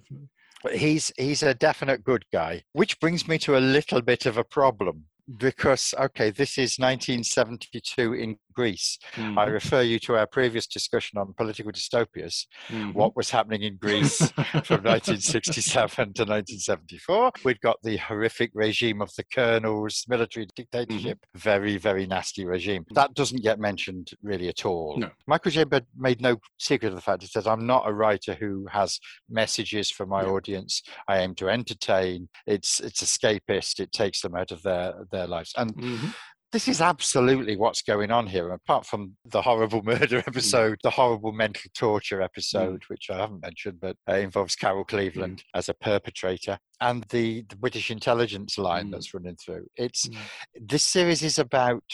he's 0.73 1.13
he's 1.17 1.43
a 1.43 1.55
definite 1.55 2.03
good 2.05 2.25
guy. 2.33 2.65
Which 2.73 2.99
brings 3.01 3.27
me 3.29 3.39
to 3.39 3.57
a 3.57 3.61
little 3.61 4.03
bit 4.03 4.27
of 4.27 4.37
a 4.37 4.45
problem 4.45 5.07
because 5.39 5.95
okay, 5.99 6.31
this 6.31 6.59
is 6.59 6.79
1972 6.79 8.15
in 8.15 8.37
Greece. 8.53 8.99
Mm-hmm. 9.15 9.39
I 9.39 9.45
refer 9.45 9.83
you 9.83 9.99
to 10.01 10.17
our 10.17 10.27
previous 10.27 10.67
discussion 10.67 11.19
on 11.19 11.33
political 11.37 11.73
dystopias. 11.73 12.47
Mhm. 12.69 12.95
What 12.95 13.17
was 13.17 13.31
happening 13.31 13.63
in 13.63 13.77
Greece 13.77 14.19
from 14.65 14.83
1967 14.85 16.13
to 16.15 16.23
1974. 16.25 17.33
We'd 17.45 17.61
got 17.61 17.77
the 17.83 17.97
horrific 17.99 18.51
regime 18.55 19.01
of 19.01 19.11
the 19.17 19.25
colonels, 19.25 20.05
military 20.09 20.47
dictatorship, 20.55 21.19
very, 21.35 21.77
very 21.77 22.07
nasty 22.07 22.45
regime. 22.45 22.85
That 22.95 23.15
doesn't 23.15 23.43
get 23.43 23.59
mentioned 23.59 24.11
really 24.23 24.49
at 24.49 24.65
all. 24.65 24.97
No. 24.99 25.11
Michael 25.27 25.51
J. 25.51 25.65
Made 25.97 26.21
no 26.21 26.37
secret 26.59 26.89
of 26.89 26.95
the 26.95 27.01
fact. 27.01 27.23
He 27.23 27.29
says, 27.29 27.47
I'm 27.47 27.67
not 27.67 27.89
a 27.89 27.93
writer 27.93 28.35
who 28.35 28.67
has 28.71 28.99
messages 29.29 29.91
for 29.91 30.07
my 30.07 30.23
Yeah. 30.23 30.29
audience. 30.31 30.83
I 31.09 31.19
aim 31.19 31.35
to 31.37 31.49
entertain. 31.49 32.29
It's 32.47 32.81
it's 32.81 33.03
escapist. 33.03 33.81
It 33.81 33.93
takes 33.93 34.21
them 34.21 34.35
out 34.35 34.51
of 34.51 34.63
their, 34.63 34.95
their 35.11 35.27
lives. 35.27 35.53
And 35.57 35.75
Mhm. 35.75 36.15
This 36.53 36.67
is 36.69 36.81
absolutely 36.81 37.57
what's 37.57 37.83
going 37.83 38.11
on 38.11 38.27
here. 38.27 38.51
Apart 38.51 38.85
from 38.87 39.17
the 39.25 39.43
horrible 39.43 39.83
murder 39.85 40.19
episode, 40.27 40.79
the 40.83 40.91
horrible 40.91 41.33
mental 41.33 41.71
torture 41.75 42.21
episode, 42.21 42.83
which 42.89 43.09
I 43.11 43.19
haven't 43.19 43.43
mentioned, 43.43 43.79
but 43.81 43.97
uh, 44.09 44.15
involves 44.15 44.57
Carol 44.57 44.85
Cleveland 44.85 45.45
as 45.55 45.69
a 45.69 45.75
perpetrator, 45.75 46.59
and 46.81 47.05
the, 47.11 47.45
the 47.49 47.57
British 47.57 47.91
intelligence 47.91 48.59
line 48.59 48.89
Mm. 48.89 48.93
that's 48.93 49.15
running 49.15 49.37
through. 49.37 49.67
It's 49.77 50.09
Mm. 50.09 50.17
this 50.61 50.85
series 50.85 51.23
is 51.23 51.39
about 51.39 51.85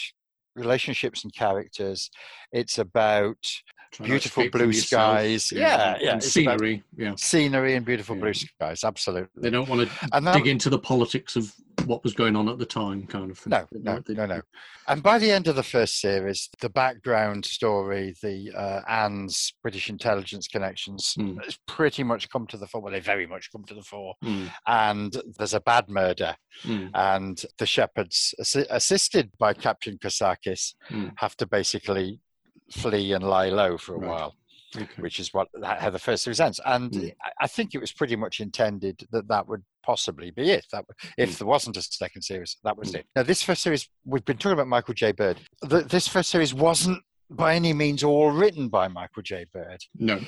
relationships 0.55 1.23
and 1.23 1.33
characters. 1.33 2.09
It's 2.51 2.77
about 2.79 3.37
beautiful 4.03 4.41
escape 4.43 4.51
from 4.51 4.59
blue 4.59 4.67
yourself. 4.67 5.17
skies. 5.19 5.51
Yeah, 5.51 5.97
yeah. 5.99 6.11
And 6.13 6.23
scenery. 6.23 6.83
Yeah. 6.95 7.13
scenery 7.17 7.75
and 7.75 7.85
beautiful 7.85 8.15
blue 8.15 8.33
skies. 8.33 8.83
Absolutely. 8.83 9.29
They 9.41 9.49
don't 9.49 9.67
want 9.69 9.89
to 9.89 10.09
And 10.13 10.25
that, 10.27 10.35
dig 10.35 10.47
into 10.47 10.69
the 10.69 10.79
politics 10.79 11.35
of 11.35 11.53
what 11.85 12.03
was 12.03 12.13
going 12.13 12.35
on 12.35 12.49
at 12.49 12.57
the 12.57 12.65
time, 12.65 13.05
kind 13.07 13.31
of 13.31 13.37
thing. 13.37 13.51
No, 13.51 13.65
They- 13.71 13.79
no, 14.13 14.25
no, 14.25 14.25
no. 14.25 14.41
And 14.89 15.03
by 15.03 15.19
the 15.19 15.31
end 15.31 15.47
of 15.47 15.55
the 15.55 15.63
first 15.63 15.99
series, 16.01 16.49
the 16.59 16.69
background 16.69 17.45
story, 17.45 18.15
the 18.21 18.51
uh, 18.55 18.81
Anne's 18.89 19.53
British 19.61 19.89
intelligence 19.89 20.47
connections, 20.47 21.13
Mm. 21.17 21.43
has 21.45 21.57
pretty 21.67 22.03
much 22.03 22.29
come 22.29 22.47
to 22.47 22.57
the 22.57 22.67
fore. 22.67 22.81
Well, 22.81 22.93
they 22.93 22.99
very 22.99 23.27
much 23.27 23.51
come 23.51 23.63
to 23.65 23.73
the 23.73 23.83
fore. 23.83 24.15
Mm, 24.23 24.51
And 24.65 25.21
there's 25.37 25.53
a 25.53 25.59
bad 25.61 25.89
murder, 25.89 26.35
mm, 26.63 26.89
and 26.93 27.41
the 27.57 27.65
shepherds, 27.65 28.33
assi- 28.41 28.65
assisted 28.69 29.31
by 29.37 29.53
Captain 29.53 29.97
Kosakis, 29.97 30.73
Mm. 30.89 31.13
have 31.17 31.35
to 31.37 31.45
basically 31.45 32.19
flee 32.71 33.13
and 33.13 33.23
lie 33.23 33.49
low 33.49 33.77
for 33.77 33.95
a 33.95 33.99
Right. 33.99 34.09
while, 34.09 34.35
okay. 34.75 34.87
which 35.01 35.19
is 35.19 35.33
what 35.33 35.47
how 35.63 35.89
the 35.89 35.99
first 35.99 36.23
series 36.23 36.39
ends. 36.39 36.59
And 36.65 36.91
Mm. 36.91 37.15
I- 37.41 37.47
think 37.47 37.73
it 37.73 37.79
was 37.79 37.91
pretty 37.93 38.15
much 38.15 38.39
intended 38.39 39.07
that 39.11 39.27
that 39.29 39.47
would 39.47 39.63
possibly 39.83 40.31
be 40.31 40.51
it. 40.51 40.65
That 40.71 40.85
if 41.17 41.37
there 41.39 41.47
wasn't 41.47 41.77
a 41.77 41.81
second 41.81 42.21
series, 42.23 42.57
that 42.63 42.77
was 42.77 42.91
Mm. 42.91 42.95
it. 42.99 43.07
Now, 43.15 43.23
this 43.23 43.41
first 43.41 43.61
series, 43.63 43.89
we've 44.05 44.25
been 44.25 44.37
talking 44.37 44.53
about 44.53 44.67
Michael 44.67 44.93
J. 44.93 45.11
Bird. 45.13 45.39
The, 45.61 45.81
this 45.81 46.07
first 46.07 46.29
series 46.29 46.53
wasn't 46.53 47.01
by 47.29 47.55
any 47.55 47.73
means 47.73 48.03
all 48.03 48.31
written 48.31 48.69
by 48.69 48.87
Michael 48.87 49.21
J. 49.23 49.45
Bird. 49.51 49.83
No. 49.95 50.19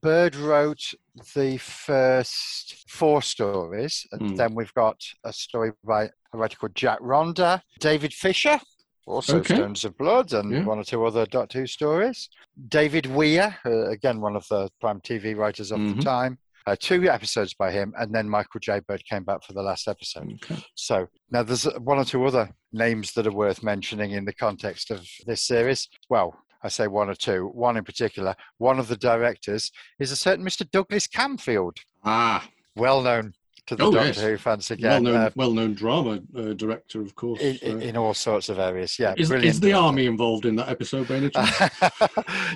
Bird 0.00 0.36
wrote 0.36 0.94
the 1.34 1.56
first 1.58 2.84
four 2.88 3.20
stories, 3.22 4.06
and 4.12 4.20
Mm. 4.32 4.36
then 4.36 4.54
we've 4.54 4.72
got 4.74 5.00
a 5.24 5.32
story 5.32 5.72
by 5.84 6.04
a 6.04 6.38
writer 6.38 6.56
called 6.56 6.74
Jack 6.74 7.00
Ronder, 7.00 7.62
David 7.80 8.12
Fisher. 8.14 8.60
Also 9.08 9.38
Okay. 9.38 9.54
Stones 9.56 9.84
of 9.84 9.96
Blood 9.96 10.32
and 10.32 10.52
Yeah. 10.52 10.64
one 10.64 10.78
or 10.78 10.84
two 10.84 11.04
other 11.04 11.26
Doctor 11.26 11.60
Who 11.60 11.66
stories. 11.66 12.28
David 12.68 13.06
Weir, 13.06 13.56
uh, 13.64 13.88
again 13.90 14.20
one 14.20 14.36
of 14.36 14.46
the 14.48 14.68
prime 14.80 15.00
TV 15.00 15.34
writers 15.34 15.70
of 15.72 15.78
Mhm. 15.80 15.96
the 15.96 16.02
time. 16.02 16.38
Uh, 16.66 16.76
two 16.78 17.08
episodes 17.08 17.54
by 17.54 17.72
him, 17.72 17.94
and 17.98 18.14
then 18.14 18.28
Michael 18.28 18.60
J. 18.60 18.80
Bird 18.80 19.02
came 19.06 19.24
back 19.24 19.42
for 19.42 19.54
the 19.54 19.62
last 19.62 19.88
episode. 19.88 20.34
Okay. 20.34 20.62
So 20.74 21.06
now 21.30 21.42
there's 21.42 21.66
uh, 21.66 21.78
one 21.80 21.98
or 21.98 22.04
two 22.04 22.22
other 22.26 22.50
names 22.72 23.12
that 23.14 23.26
are 23.26 23.32
worth 23.32 23.62
mentioning 23.62 24.10
in 24.10 24.26
the 24.26 24.34
context 24.34 24.90
of 24.90 25.06
this 25.24 25.40
series. 25.46 25.88
Well, 26.10 26.34
I 26.62 26.68
say 26.68 26.86
one 26.86 27.08
or 27.08 27.14
two. 27.14 27.46
One 27.54 27.78
in 27.78 27.84
particular, 27.84 28.34
one 28.58 28.78
of 28.78 28.88
the 28.88 28.96
directors 28.98 29.70
is 29.98 30.10
a 30.10 30.16
certain 30.16 30.44
Mr. 30.44 30.70
Douglas 30.70 31.06
Camfield, 31.06 31.78
Ah, 32.04 32.46
well 32.76 33.00
known 33.00 33.32
to 33.68 33.76
the 33.76 33.84
Oh, 33.84 33.90
Doctor 33.92 34.06
yes. 34.08 34.20
Who 34.20 34.36
fans 34.38 34.70
again. 34.70 35.04
well-known, 35.04 35.14
uh, 35.22 35.30
well-known 35.36 35.74
drama 35.74 36.20
uh, 36.36 36.52
director, 36.54 37.00
of 37.00 37.14
course. 37.14 37.40
in, 37.40 37.58
uh, 37.62 37.78
in 37.78 37.96
all 37.96 38.14
sorts 38.14 38.48
of 38.48 38.58
areas, 38.58 38.98
yeah. 38.98 39.14
is, 39.16 39.30
is 39.30 39.60
the 39.60 39.72
army 39.72 40.06
involved 40.06 40.44
in 40.46 40.56
that 40.56 40.68
episode, 40.68 41.06
by? 41.08 41.18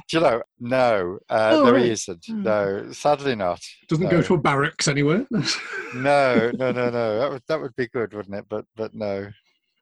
Do 0.09 0.17
you 0.17 0.21
know? 0.21 0.43
No, 0.61 1.19
uh, 1.29 1.51
Oh, 1.53 1.65
there 1.67 1.75
right. 1.75 1.87
isn't. 1.87 2.25
No, 2.29 2.91
sadly 2.93 3.35
not. 3.35 3.61
Doesn't 3.89 4.05
no. 4.05 4.11
go 4.11 4.23
to 4.23 4.35
a 4.35 4.39
barracks 4.39 4.89
anywhere. 4.89 5.27
No, 5.95 6.51
no, 6.55 6.73
no, 6.73 6.89
no. 6.89 7.19
That 7.19 7.31
would 7.31 7.43
that 7.49 7.61
would 7.61 7.77
be 7.77 7.87
good, 7.89 8.15
wouldn't 8.15 8.35
it? 8.35 8.47
But 8.49 8.65
but 8.77 8.95
no. 8.95 9.31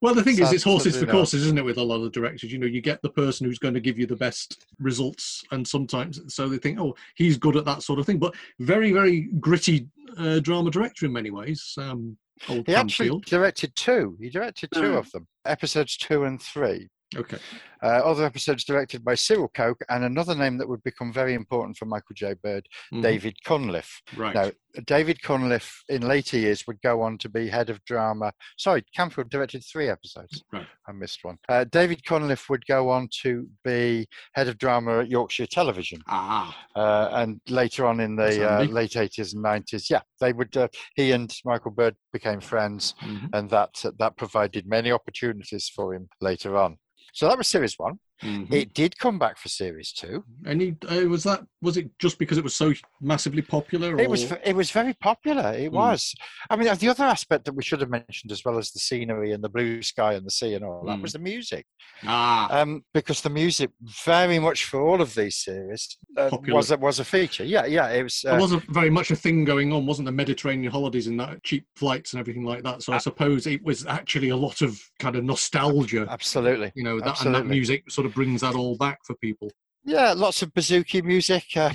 Well, 0.01 0.15
the 0.15 0.25
thing 0.25 0.39
is, 0.41 0.53
it's 0.53 0.65
horses 0.65 0.97
for 0.97 1.05
courses, 1.07 1.43
isn't 1.45 1.59
it? 1.59 1.65
With 1.65 1.77
a 1.77 1.83
lot 1.83 2.03
of 2.03 2.13
directors, 2.13 2.51
you 2.51 2.59
know, 2.59 2.67
you 2.67 2.81
get 2.81 3.03
the 3.03 3.11
person 3.11 3.47
who's 3.47 3.59
going 3.59 3.75
to 3.75 3.81
give 3.81 3.99
you 3.99 4.07
the 4.07 4.17
best 4.17 4.65
results, 4.79 5.45
and 5.51 5.67
sometimes 5.67 6.21
so 6.33 6.49
they 6.49 6.57
think, 6.59 6.81
oh, 6.81 6.95
he's 7.17 7.37
good 7.37 7.57
at 7.57 7.67
that 7.67 7.83
sort 7.83 7.99
of 7.99 8.07
thing. 8.07 8.19
But 8.19 8.35
very, 8.61 8.93
very 8.93 9.29
gritty 9.41 9.89
uh, 10.17 10.41
drama 10.41 10.71
director 10.71 11.05
in 11.07 11.13
many 11.13 11.31
ways. 11.31 11.75
Um, 11.79 12.17
old 12.49 12.67
He 12.67 12.75
actually 12.75 13.11
directed 13.27 13.77
two. 13.77 14.17
He 14.21 14.31
directed 14.31 14.71
two 14.73 14.95
Oh. 14.95 14.99
of 14.99 15.11
them, 15.13 15.27
episodes 15.45 15.97
two 15.99 16.25
and 16.25 16.41
three. 16.41 16.89
Okay. 17.17 17.39
Uh, 17.83 17.87
other 17.87 18.25
episodes 18.25 18.63
directed 18.65 19.03
by 19.03 19.15
Cyril 19.15 19.49
Coke 19.49 19.81
and 19.89 20.05
another 20.05 20.35
name 20.35 20.59
that 20.59 20.69
would 20.69 20.83
become 20.83 21.13
very 21.13 21.33
important 21.35 21.79
for 21.79 21.87
Michael 21.87 22.15
J. 22.15 22.35
Bird, 22.35 22.69
Mhm. 22.93 23.03
David 23.03 23.37
Cunliffe. 23.45 24.03
Right. 24.17 24.35
Now, 24.35 24.51
David 24.87 25.21
Cunliffe 25.23 25.83
in 25.89 26.03
later 26.03 26.37
years 26.39 26.67
would 26.67 26.81
go 26.83 27.01
on 27.01 27.17
to 27.19 27.29
be 27.31 27.49
head 27.49 27.71
of 27.71 27.83
drama. 27.87 28.33
Sorry, 28.59 28.85
Camfield 28.97 29.31
directed 29.31 29.65
three 29.65 29.89
episodes. 29.89 30.45
Right. 30.53 30.67
I 30.87 30.93
missed 30.93 31.21
one. 31.25 31.39
Uh, 31.49 31.65
David 31.65 32.05
Cunliffe 32.05 32.49
would 32.51 32.67
go 32.67 32.91
on 32.91 33.09
to 33.23 33.49
be 33.65 34.07
head 34.35 34.47
of 34.49 34.59
drama 34.59 35.01
at 35.01 35.09
Yorkshire 35.11 35.47
Television. 35.47 36.03
Ah. 36.07 36.55
Uh, 36.77 37.09
and 37.13 37.41
later 37.49 37.87
on 37.87 37.99
in 38.01 38.15
the 38.15 38.47
uh, 38.49 38.63
late 38.65 38.95
80s 38.97 39.33
and 39.33 39.43
90s, 39.43 39.89
yeah, 39.91 40.03
they 40.21 40.33
would. 40.35 40.55
Uh, 40.57 40.69
he 40.97 41.13
and 41.13 41.35
Michael 41.47 41.71
Bird 41.73 41.97
became 42.13 42.41
friends, 42.41 42.95
Mhm. 43.01 43.31
and 43.33 43.51
that 43.51 43.83
that 43.99 44.17
provided 44.19 44.67
many 44.69 44.93
opportunities 44.93 45.69
for 45.75 45.95
him 45.95 46.09
later 46.21 46.57
on. 46.59 46.77
So 47.13 47.29
that 47.29 47.39
was 47.39 47.49
series 47.49 47.75
one. 47.79 47.99
Mhm. 48.23 48.53
It 48.53 48.75
did 48.75 48.99
come 48.99 49.19
back 49.19 49.39
for 49.39 49.49
series 49.49 49.93
two. 49.93 50.25
Any 50.47 50.77
uh, 50.89 51.09
was 51.09 51.23
that 51.25 51.41
was 51.63 51.77
it 51.77 51.91
just 51.99 52.19
because 52.19 52.37
it 52.39 52.45
was 52.45 52.55
so 52.55 52.73
massively 53.01 53.43
popular? 53.43 53.95
Or... 53.97 54.01
It 54.01 54.11
was 54.11 54.31
it 54.45 54.55
was 54.55 54.71
very 54.71 54.93
popular. 54.95 55.53
It 55.53 55.71
Mm. 55.71 55.75
was. 55.75 56.15
I 56.51 56.57
mean, 56.57 56.69
the 56.79 56.89
other 56.89 57.05
aspect 57.05 57.45
that 57.47 57.55
we 57.55 57.63
should 57.63 57.81
have 57.81 57.91
mentioned, 57.91 58.31
as 58.33 58.45
well 58.45 58.59
as 58.59 58.73
the 58.73 58.79
scenery 58.79 59.33
and 59.33 59.43
the 59.43 59.49
blue 59.49 59.83
sky 59.83 60.15
and 60.15 60.27
the 60.27 60.31
sea 60.31 60.55
and 60.55 60.65
all 60.65 60.85
that, 60.87 60.99
Mm. 60.99 61.03
was 61.03 61.13
the 61.15 61.19
music. 61.19 61.67
ah. 62.05 62.49
Um, 62.61 62.83
because 62.95 63.21
the 63.23 63.31
music, 63.31 63.71
very 64.05 64.39
much 64.39 64.65
for 64.65 64.81
all 64.81 65.01
of 65.03 65.15
these 65.15 65.37
series, 65.37 65.99
uh, 66.17 66.31
was 66.49 66.71
a, 66.71 66.77
was 66.77 66.99
a 66.99 67.05
feature. 67.05 67.45
Yeah, 67.45 67.67
yeah. 67.67 67.89
It 67.91 68.03
was. 68.03 68.21
there 68.23 68.35
Uh, 68.35 68.41
wasn't 68.41 68.63
very 68.71 68.91
much 68.91 69.11
a 69.11 69.17
thing 69.17 69.45
going 69.45 69.73
on, 69.73 69.87
wasn't 69.87 70.07
the 70.07 70.13
Mediterranean 70.13 70.73
holidays 70.73 71.07
and 71.07 71.19
that 71.21 71.43
cheap 71.43 71.65
flights 71.77 72.13
and 72.13 72.21
everything 72.21 72.45
like 72.45 72.63
that. 72.65 72.83
So 72.83 72.93
I 72.93 72.99
suppose 72.99 73.47
it 73.47 73.63
was 73.63 73.87
actually 73.87 74.31
a 74.31 74.37
lot 74.37 74.61
of 74.63 74.79
kind 74.99 75.17
of 75.17 75.25
nostalgia. 75.25 76.07
absolutely. 76.11 76.73
You 76.75 76.85
know, 76.85 77.01
that, 77.01 77.25
and 77.25 77.35
that 77.35 77.47
music 77.47 77.91
sort 77.91 78.07
of 78.07 78.10
brings 78.11 78.43
that 78.43 78.55
all 78.55 78.77
back 78.77 79.01
for 79.05 79.15
people. 79.17 79.51
Yeah, 79.85 80.13
lots 80.13 80.43
of 80.43 80.53
bouzouki 80.53 81.03
music. 81.03 81.45
Uh, 81.57 81.71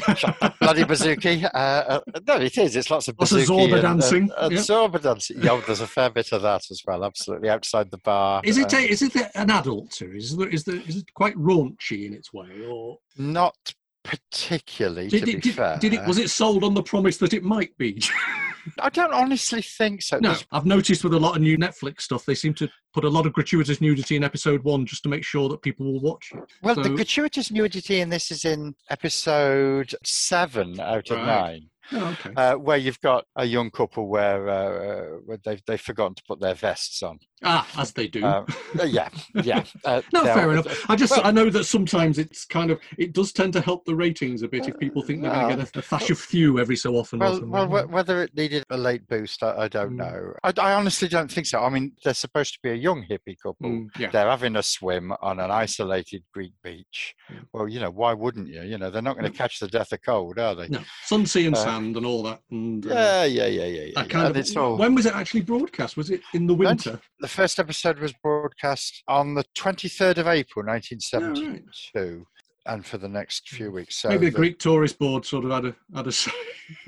bloody 0.61 0.83
bouzouki. 0.83 1.43
Uh, 1.43 1.47
uh, 1.57 1.99
no, 2.27 2.35
it 2.35 2.57
is. 2.57 2.75
It's 2.75 2.91
lots 2.91 3.07
of 3.07 3.15
Lots 3.19 3.31
of 3.31 3.39
Zorba 3.39 3.73
and, 3.73 3.81
dancing, 3.81 4.23
And, 4.23 4.31
and 4.37 4.51
yeah. 4.53 4.59
Zorba 4.59 5.01
dancing. 5.01 5.41
Yeah, 5.41 5.59
there's 5.65 5.81
a 5.81 5.87
fair 5.87 6.11
bit 6.11 6.31
of 6.31 6.43
that 6.43 6.69
as 6.69 6.81
well. 6.85 7.03
Absolutely, 7.03 7.49
outside 7.49 7.89
the 7.89 7.97
bar. 7.97 8.41
Is 8.43 8.57
it 8.59 8.73
uh, 8.73 8.77
a, 8.77 8.81
is 8.81 9.01
it 9.01 9.15
an 9.33 9.49
adult 9.49 9.91
series? 9.91 10.25
Is, 10.25 10.37
there, 10.37 10.49
is, 10.49 10.63
there, 10.63 10.81
is 10.87 10.97
it 10.97 11.13
quite 11.15 11.35
raunchy 11.35 12.05
in 12.05 12.13
its 12.13 12.31
way, 12.31 12.65
or 12.69 12.99
not 13.17 13.55
particularly? 14.05 15.07
did 15.09 15.25
to 15.25 15.31
it 15.31 15.35
be 15.35 15.41
did, 15.41 15.55
fair, 15.55 15.77
did 15.79 15.93
it 15.93 16.05
was 16.07 16.17
it 16.17 16.29
sold 16.29 16.63
on 16.63 16.73
the 16.73 16.83
promise 16.83 17.17
that 17.17 17.33
it 17.33 17.43
might 17.43 17.75
be? 17.77 18.01
I 18.79 18.89
don't 18.89 19.13
honestly 19.13 19.61
think 19.61 20.01
so. 20.01 20.17
no, 20.17 20.29
There's- 20.29 20.45
I've 20.51 20.65
noticed 20.65 21.03
with 21.03 21.13
a 21.13 21.19
lot 21.19 21.35
of 21.35 21.41
new 21.43 21.55
Netflix 21.55 22.01
stuff, 22.01 22.25
they 22.25 22.33
seem 22.33 22.55
to 22.55 22.67
put 22.95 23.03
a 23.05 23.09
lot 23.09 23.27
of 23.27 23.33
gratuitous 23.33 23.79
nudity 23.79 24.15
in 24.15 24.23
episode 24.23 24.63
one 24.63 24.87
just 24.87 25.03
to 25.03 25.09
make 25.09 25.23
sure 25.23 25.49
that 25.49 25.61
people 25.61 25.85
will 25.85 25.99
watch 26.01 26.31
it. 26.33 26.41
Well, 26.63 26.73
the 26.75 26.89
gratuitous 26.89 27.51
nudity 27.51 27.99
in 27.99 28.09
this 28.09 28.31
is 28.31 28.43
in 28.43 28.73
episode 28.89 29.93
seven 30.03 30.79
out 30.79 31.11
of 31.11 31.17
Right. 31.17 31.25
nine, 31.27 31.69
Oh, 31.91 32.17
okay. 32.19 32.33
uh, 32.35 32.55
where 32.55 32.77
you've 32.77 33.01
got 33.01 33.25
a 33.35 33.45
young 33.45 33.69
couple 33.69 34.07
where, 34.07 34.49
uh, 34.49 35.17
where 35.25 35.37
they've 35.45 35.61
they've 35.67 35.79
forgotten 35.79 36.15
to 36.15 36.23
put 36.27 36.39
their 36.39 36.55
vests 36.55 37.03
on. 37.03 37.19
Ah, 37.43 37.67
as 37.77 37.91
they 37.91 38.07
do. 38.07 38.23
Uh, 38.25 38.45
uh, 38.79 38.83
yeah, 38.83 39.09
yeah. 39.43 39.63
Uh, 39.83 40.01
No, 40.13 40.23
fair 40.23 40.51
enough. 40.51 40.89
I 40.89 40.95
just 40.95 41.11
well- 41.11 41.25
I 41.25 41.31
know 41.31 41.49
that 41.49 41.65
sometimes 41.65 42.17
it's 42.17 42.45
kind 42.45 42.71
of 42.71 42.79
it 42.97 43.13
does 43.13 43.31
tend 43.31 43.53
to 43.53 43.61
help 43.61 43.85
the 43.85 43.95
ratings 43.95 44.41
a 44.43 44.47
bit 44.47 44.67
if 44.67 44.77
people 44.79 45.01
think 45.01 45.21
they're 45.21 45.31
going 45.31 45.49
to 45.59 45.65
get 45.65 45.75
a, 45.75 45.79
a 45.79 45.81
thatch 45.81 46.09
of 46.09 46.19
few 46.19 46.59
every 46.59 46.75
so 46.75 46.95
often. 46.95 47.19
Well, 47.19 47.41
well, 47.45 47.67
wh- 47.67 47.91
whether 47.91 48.23
it 48.23 48.35
needed 48.35 48.63
a 48.69 48.77
late 48.77 49.07
boost, 49.07 49.43
I, 49.43 49.63
I 49.63 49.67
don't 49.67 49.93
Mm. 49.93 49.97
know. 49.97 50.33
I, 50.43 50.53
I 50.59 50.73
honestly 50.73 51.07
don't 51.07 51.31
think 51.31 51.45
so. 51.47 51.61
I 51.61 51.69
mean, 51.69 51.91
they're 52.03 52.13
supposed 52.13 52.53
to 52.53 52.59
be 52.63 52.69
a 52.71 52.75
young 52.75 53.03
hippie 53.09 53.35
couple. 53.41 53.69
Mm, 53.69 53.87
yeah. 53.99 54.09
They're 54.09 54.29
having 54.29 54.55
a 54.55 54.63
swim 54.63 55.13
on 55.21 55.39
an 55.39 55.51
isolated 55.51 56.23
Greek 56.33 56.53
beach. 56.63 57.13
Mm. 57.31 57.45
Well, 57.53 57.67
you 57.67 57.79
know, 57.79 57.91
why 57.91 58.13
wouldn't 58.13 58.47
you? 58.47 58.61
You 58.63 58.77
know, 58.77 58.89
they're 58.89 59.01
not 59.01 59.17
going 59.17 59.31
to 59.31 59.37
catch 59.37 59.59
the 59.59 59.67
death 59.67 59.91
of 59.91 60.01
cold, 60.01 60.39
are 60.39 60.55
they? 60.55 60.67
No, 60.69 60.79
sun, 61.03 61.25
sea, 61.25 61.45
and 61.45 61.55
Uh, 61.55 61.63
sand, 61.63 61.97
and 61.97 62.05
all 62.05 62.23
that. 62.23 62.39
And 62.51 62.85
uh, 62.85 62.89
Yeah, 62.89 63.23
yeah, 63.25 63.45
yeah, 63.47 63.65
yeah. 63.65 63.65
yeah. 63.65 63.83
yeah. 63.95 64.03
kind 64.05 64.27
and 64.27 64.35
of. 64.35 64.37
it's 64.37 64.55
all, 64.55 64.77
When 64.77 64.95
was 64.95 65.05
it 65.05 65.13
actually 65.15 65.41
broadcast? 65.41 65.97
Was 65.97 66.09
it 66.09 66.21
in 66.33 66.47
the 66.47 66.53
winter? 66.55 66.99
The 67.25 67.29
first 67.29 67.57
episode 67.57 67.97
was 67.97 68.13
broadcast 68.21 69.01
on 69.07 69.33
the 69.33 69.43
23rd 69.57 70.19
of 70.19 70.27
April, 70.27 70.63
Oh, 71.23 71.31
right. 71.47 71.63
1972. 72.65 72.73
And 72.75 72.85
for 72.85 72.97
the 72.97 73.07
next 73.07 73.49
few 73.49 73.71
weeks. 73.71 73.97
So 73.97 74.09
Maybe 74.09 74.25
the 74.27 74.31
the- 74.31 74.37
Greek 74.37 74.59
tourist 74.59 74.97
board 74.99 75.25
sort 75.25 75.45
of 75.45 75.51
had 75.51 75.65
a 75.65 75.75
had 75.95 76.07
a 76.07 76.11
say. 76.11 76.31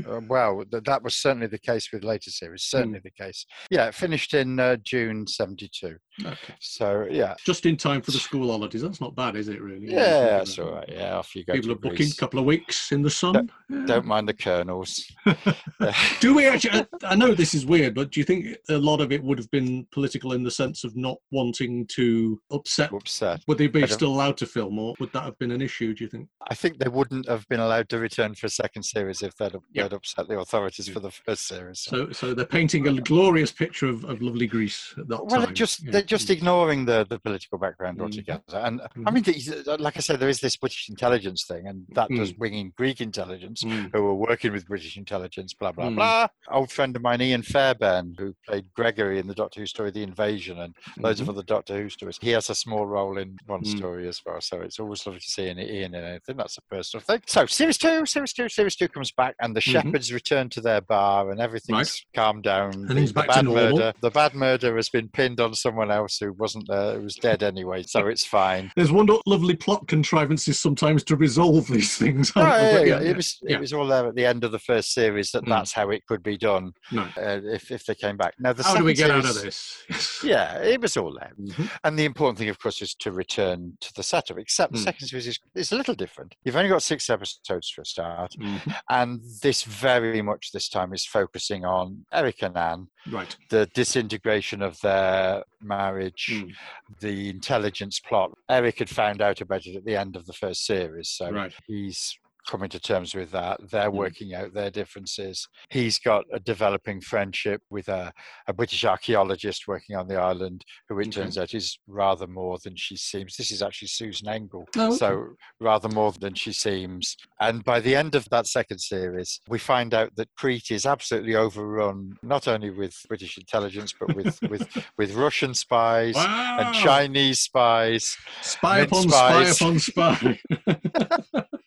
Uh, 0.10 0.20
well, 0.28 0.63
th- 0.72 0.84
that 0.86 1.04
was 1.04 1.13
certainly 1.13 1.46
the 1.46 1.60
case 1.60 1.92
with 1.94 2.04
later 2.04 2.32
series. 2.32 2.63
Certainly 2.63 3.00
the 3.04 3.12
case. 3.12 3.46
Yeah, 3.70 3.86
it 3.86 3.94
finished 3.94 4.34
in 4.34 4.60
uh, 4.60 4.78
June 4.78 5.28
'72. 5.28 5.98
Okay. 6.26 6.36
So 6.60 7.06
yeah, 7.12 7.36
Just 7.46 7.68
in 7.68 7.78
time 7.78 8.02
for 8.02 8.10
the 8.10 8.18
school 8.18 8.50
holidays. 8.50 8.82
That's 8.82 9.00
not 9.00 9.16
bad, 9.16 9.36
is 9.36 9.50
it? 9.50 9.62
Really? 9.62 9.86
yeah, 9.92 10.40
that's 10.40 10.58
all 10.58 10.72
right. 10.72 10.90
Yeah, 10.92 11.18
off 11.18 11.36
you 11.36 11.46
go. 11.46 11.54
People 11.54 11.74
are 11.74 11.76
booking 11.76 12.08
a 12.10 12.16
couple 12.16 12.40
of 12.40 12.46
weeks 12.48 12.92
in 12.92 13.04
the 13.04 13.10
sun. 13.12 13.52
Yeah. 13.70 13.86
Don't 13.86 14.06
mind 14.08 14.28
the 14.28 14.34
colonels. 14.34 15.06
Do 16.22 16.34
we 16.34 16.48
actually? 16.48 16.80
I- 16.80 16.88
I 17.12 17.16
know 17.16 17.36
this 17.36 17.54
is 17.54 17.66
weird, 17.68 17.94
but 17.94 18.12
do 18.12 18.20
you 18.20 18.24
think 18.24 18.58
a 18.70 18.78
lot 18.78 19.00
of 19.00 19.12
it 19.12 19.24
would 19.24 19.38
have 19.38 19.52
been 19.52 19.86
political 19.92 20.34
in 20.34 20.42
the 20.44 20.50
sense 20.52 20.84
of 20.86 20.96
not 20.96 21.18
wanting 21.32 21.86
to 21.94 22.42
upset? 22.52 22.92
Upset. 22.92 23.42
Would 23.48 23.60
they 23.60 23.68
be 23.68 23.86
still 23.86 24.10
allowed 24.12 24.38
to 24.38 24.48
film, 24.48 24.80
or 24.80 24.96
would 25.00 25.13
that 25.13 25.24
have 25.24 25.38
been 25.38 25.52
an 25.52 25.62
issue? 25.62 25.67
Do 25.68 26.04
you 26.04 26.08
think? 26.10 26.28
I 26.50 26.56
think 26.56 26.80
they 26.80 26.90
wouldn't 26.90 27.28
have 27.28 27.48
been 27.50 27.60
allowed 27.60 27.90
to 27.90 28.00
return 28.00 28.34
for 28.36 28.48
a 28.48 28.50
second 28.50 28.84
series 28.84 29.22
if 29.22 29.36
they'd, 29.36 29.54
they'd 29.76 29.94
upset 29.94 30.28
the 30.28 30.40
authorities 30.40 30.88
for 30.88 31.00
the 31.00 31.12
first 31.12 31.48
series. 31.48 31.80
So, 31.82 32.12
so 32.12 32.34
they're 32.34 32.46
painting 32.46 32.88
a 32.88 32.94
glorious 33.02 33.52
picture 33.52 33.88
of, 33.88 34.04
of 34.06 34.22
lovely 34.22 34.48
Greece 34.48 34.94
at 34.98 35.08
that 35.10 35.18
well, 35.26 35.28
time. 35.28 35.42
they're 35.46 35.54
just 35.54 35.84
Yeah. 35.84 35.92
they're 35.92 36.02
just 36.04 36.30
ignoring 36.30 36.86
the, 36.86 37.06
the 37.10 37.20
political 37.20 37.58
background 37.58 37.98
Mhm. 38.00 38.04
altogether. 38.04 38.42
And 38.54 38.82
I 38.82 38.88
Mhm. 39.12 39.66
mean, 39.68 39.80
like 39.80 39.98
I 39.98 40.00
said, 40.00 40.20
there 40.20 40.30
is 40.30 40.40
this 40.40 40.56
British 40.56 40.90
intelligence 40.90 41.46
thing, 41.46 41.68
and 41.68 41.86
that 41.94 42.10
does 42.10 42.32
Mm. 42.34 42.38
bring 42.38 42.54
in 42.54 42.74
Greek 42.78 43.02
intelligence, 43.02 43.64
Mm. 43.64 43.92
who 43.94 44.04
were 44.04 44.16
working 44.16 44.52
with 44.54 44.68
British 44.68 44.98
intelligence, 44.98 45.54
blah, 45.54 45.72
blah, 45.72 45.90
Mm. 45.90 45.96
blah. 45.96 46.28
Old 46.50 46.72
friend 46.72 46.96
of 46.96 47.02
mine, 47.02 47.22
Ian 47.22 47.42
Fairbairn, 47.44 48.16
who 48.18 48.34
played 48.48 48.74
Gregory 48.74 49.20
in 49.20 49.28
the 49.28 49.36
Doctor 49.36 49.60
Who 49.60 49.66
story 49.66 49.92
The 49.92 50.04
Invasion 50.04 50.60
and 50.60 50.74
loads 50.98 51.20
of 51.20 51.30
other 51.30 51.44
Doctor 51.44 51.76
Who 51.82 51.90
stories. 51.90 52.18
He 52.22 52.30
has 52.32 52.50
a 52.50 52.56
small 52.56 52.86
role 52.86 53.18
in 53.18 53.38
one 53.46 53.64
Mm. 53.64 53.78
story 53.78 54.08
as 54.08 54.22
well. 54.26 54.40
So 54.42 54.62
it's 54.62 54.80
always 54.80 55.06
lovely 55.06 55.20
to 55.20 55.32
see 55.32 55.48
Ian 55.60 55.78
Ian 55.78 55.96
in 55.96 56.04
anything. 56.04 56.38
That's 56.38 56.58
a 56.58 56.62
personal 56.63 57.04
thing. 57.04 57.22
So 57.28 57.46
series 57.46 57.78
two, 57.78 58.06
series 58.06 58.34
two, 58.34 58.50
series 58.50 58.76
two 58.76 58.88
comes 58.88 59.12
back 59.12 59.36
and 59.41 59.56
the 59.56 59.60
Mhm. 59.60 59.72
shepherds 59.72 60.12
return 60.13 60.50
to 60.50 60.62
their 60.62 60.82
bar 60.82 61.32
and 61.32 61.39
everything's 61.39 62.04
calmed 62.15 62.43
down. 62.43 62.84
Everything's 62.84 63.10
the, 63.13 63.22
back 63.22 63.28
to 63.30 63.34
bad 63.36 63.46
normal. 63.46 63.63
murder 63.78 63.93
the 64.02 64.12
bad 64.12 64.34
murder 64.34 64.76
has 64.76 64.89
been 64.89 65.08
pinned 65.10 65.39
on 65.39 65.54
someone 65.54 65.91
else 65.91 66.17
who 66.17 66.34
wasn't 66.34 66.65
there, 66.67 66.96
who 66.96 67.04
was 67.04 67.15
dead 67.15 67.43
anyway, 67.43 67.84
so 67.84 68.08
it's 68.08 68.26
fine. 68.26 68.72
There's 68.76 68.91
one 68.91 69.08
lovely 69.26 69.56
plot 69.56 69.88
contrivances 69.88 70.60
sometimes 70.60 71.04
to 71.06 71.15
resolve 71.15 71.67
these 71.67 71.98
things. 71.98 72.32
Aren't 72.36 72.50
yeah? 72.50 72.72
Yeah, 72.80 72.84
yeah, 73.02 73.10
It 73.10 73.15
was 73.15 73.39
it 73.48 73.60
was 73.60 73.74
all 73.74 73.88
there 73.88 74.08
at 74.08 74.15
the 74.15 74.26
end 74.26 74.43
of 74.43 74.52
the 74.52 74.60
first 74.60 74.93
series 74.93 75.32
that 75.32 75.43
Mm. 75.43 75.50
that's 75.50 75.74
how 75.74 75.89
it 75.91 76.06
could 76.08 76.24
be 76.24 76.38
done 76.38 76.74
No. 76.91 77.04
uh, 77.17 77.39
if 77.43 77.72
if 77.72 77.86
they 77.86 77.96
came 77.96 78.17
back. 78.17 78.34
Now 78.39 78.54
the 78.54 78.63
How 78.63 78.76
do 78.76 78.84
we 78.84 78.93
get 78.93 79.08
second 79.08 79.26
out 79.26 79.36
of 79.36 79.41
this? 79.41 79.84
Yeah, 80.24 80.58
it 80.60 80.82
was 80.82 80.98
all 80.98 81.13
there. 81.13 81.32
Mhm. 81.39 81.70
And 81.84 81.98
the 81.98 82.06
important 82.06 82.38
thing, 82.39 82.50
of 82.50 82.60
course, 82.60 82.82
is 82.82 82.96
to 82.96 83.12
return 83.12 83.78
to 83.82 83.93
the 83.93 84.04
setup. 84.04 84.38
Except 84.38 84.74
the 84.74 84.80
Mm. 84.80 84.84
second 84.84 85.08
series 85.08 85.28
is 85.28 85.39
it's 85.56 85.72
a 85.72 85.76
little 85.76 85.94
different. 85.96 86.36
You've 86.44 86.56
only 86.56 86.70
got 86.70 86.84
six 86.84 87.10
episodes 87.10 87.70
for 87.70 87.82
a 87.82 87.86
start, 87.86 88.34
Mhm. 88.40 88.76
and 88.90 89.22
this 89.42 89.64
very 89.64 90.22
much 90.22 90.52
this 90.52 90.70
time 90.70 90.94
is 90.94 91.06
focusing 91.06 91.66
on 91.66 92.06
Eric 92.12 92.44
and 92.44 92.58
Anne, 92.58 92.88
Right. 93.10 93.36
the 93.50 93.66
disintegration 93.74 94.62
of 94.62 94.80
their 94.82 95.44
marriage, 95.62 96.28
Mm. 96.32 96.54
the 97.00 97.30
intelligence 97.30 98.00
plot. 98.00 98.32
Eric 98.50 98.80
had 98.80 98.90
found 98.90 99.22
out 99.22 99.42
about 99.42 99.66
it 99.66 99.76
at 99.76 99.86
the 99.86 99.96
end 99.96 100.16
of 100.16 100.26
the 100.26 100.34
first 100.34 100.66
series, 100.66 101.10
so 101.10 101.30
Right. 101.32 101.54
he's 101.68 102.18
coming 102.48 102.70
to 102.70 102.80
terms 102.80 103.14
with 103.14 103.32
that. 103.32 103.60
They're 103.70 103.92
Mm. 103.92 103.96
working 103.96 104.34
out 104.34 104.54
their 104.54 104.72
differences. 104.72 105.48
He's 105.70 106.00
got 106.00 106.26
a 106.34 106.40
developing 106.40 107.02
friendship 107.02 107.62
with 107.70 107.88
a, 107.90 108.12
a 108.48 108.54
British 108.54 108.84
archaeologist 108.86 109.68
working 109.68 109.96
on 109.96 110.08
the 110.08 110.16
island, 110.16 110.64
who 110.88 111.00
it 111.00 111.08
Okay. 111.08 111.12
turns 111.22 111.38
out 111.38 111.54
is 111.54 111.78
rather 111.88 112.26
more 112.28 112.58
than 112.64 112.76
she 112.76 112.96
seems. 112.98 113.36
This 113.36 113.52
is 113.52 113.62
actually 113.62 113.90
Susan 113.90 114.28
Engel, 114.30 114.68
Oh, 114.78 114.88
okay. 114.88 114.96
so 114.98 115.36
rather 115.60 115.90
more 115.90 116.12
than 116.14 116.34
she 116.34 116.54
seems. 116.54 117.16
And 117.40 117.64
by 117.64 117.80
the 117.80 117.96
end 117.96 118.16
of 118.16 118.28
that 118.30 118.48
second 118.48 118.80
series, 118.80 119.42
we 119.48 119.60
find 119.60 119.94
out 119.94 120.16
that 120.16 120.30
Crete 120.38 120.72
is 120.72 120.86
absolutely 120.86 121.36
overrun, 121.36 122.14
not 122.24 122.48
only 122.48 122.70
with 122.70 122.96
British 123.08 123.38
intelligence, 123.38 123.94
but 124.00 124.16
with 124.16 124.40
with 124.50 124.68
with 124.98 125.14
Russian 125.14 125.54
spies. 125.54 126.16
Wow. 126.16 126.58
And 126.60 126.76
Chinese 126.76 127.40
spies. 127.42 128.18
Spy 128.42 128.80
upon 128.80 129.10
spies. 129.10 129.56
spy 129.58 129.66
upon 129.66 129.80
spy. 129.80 130.40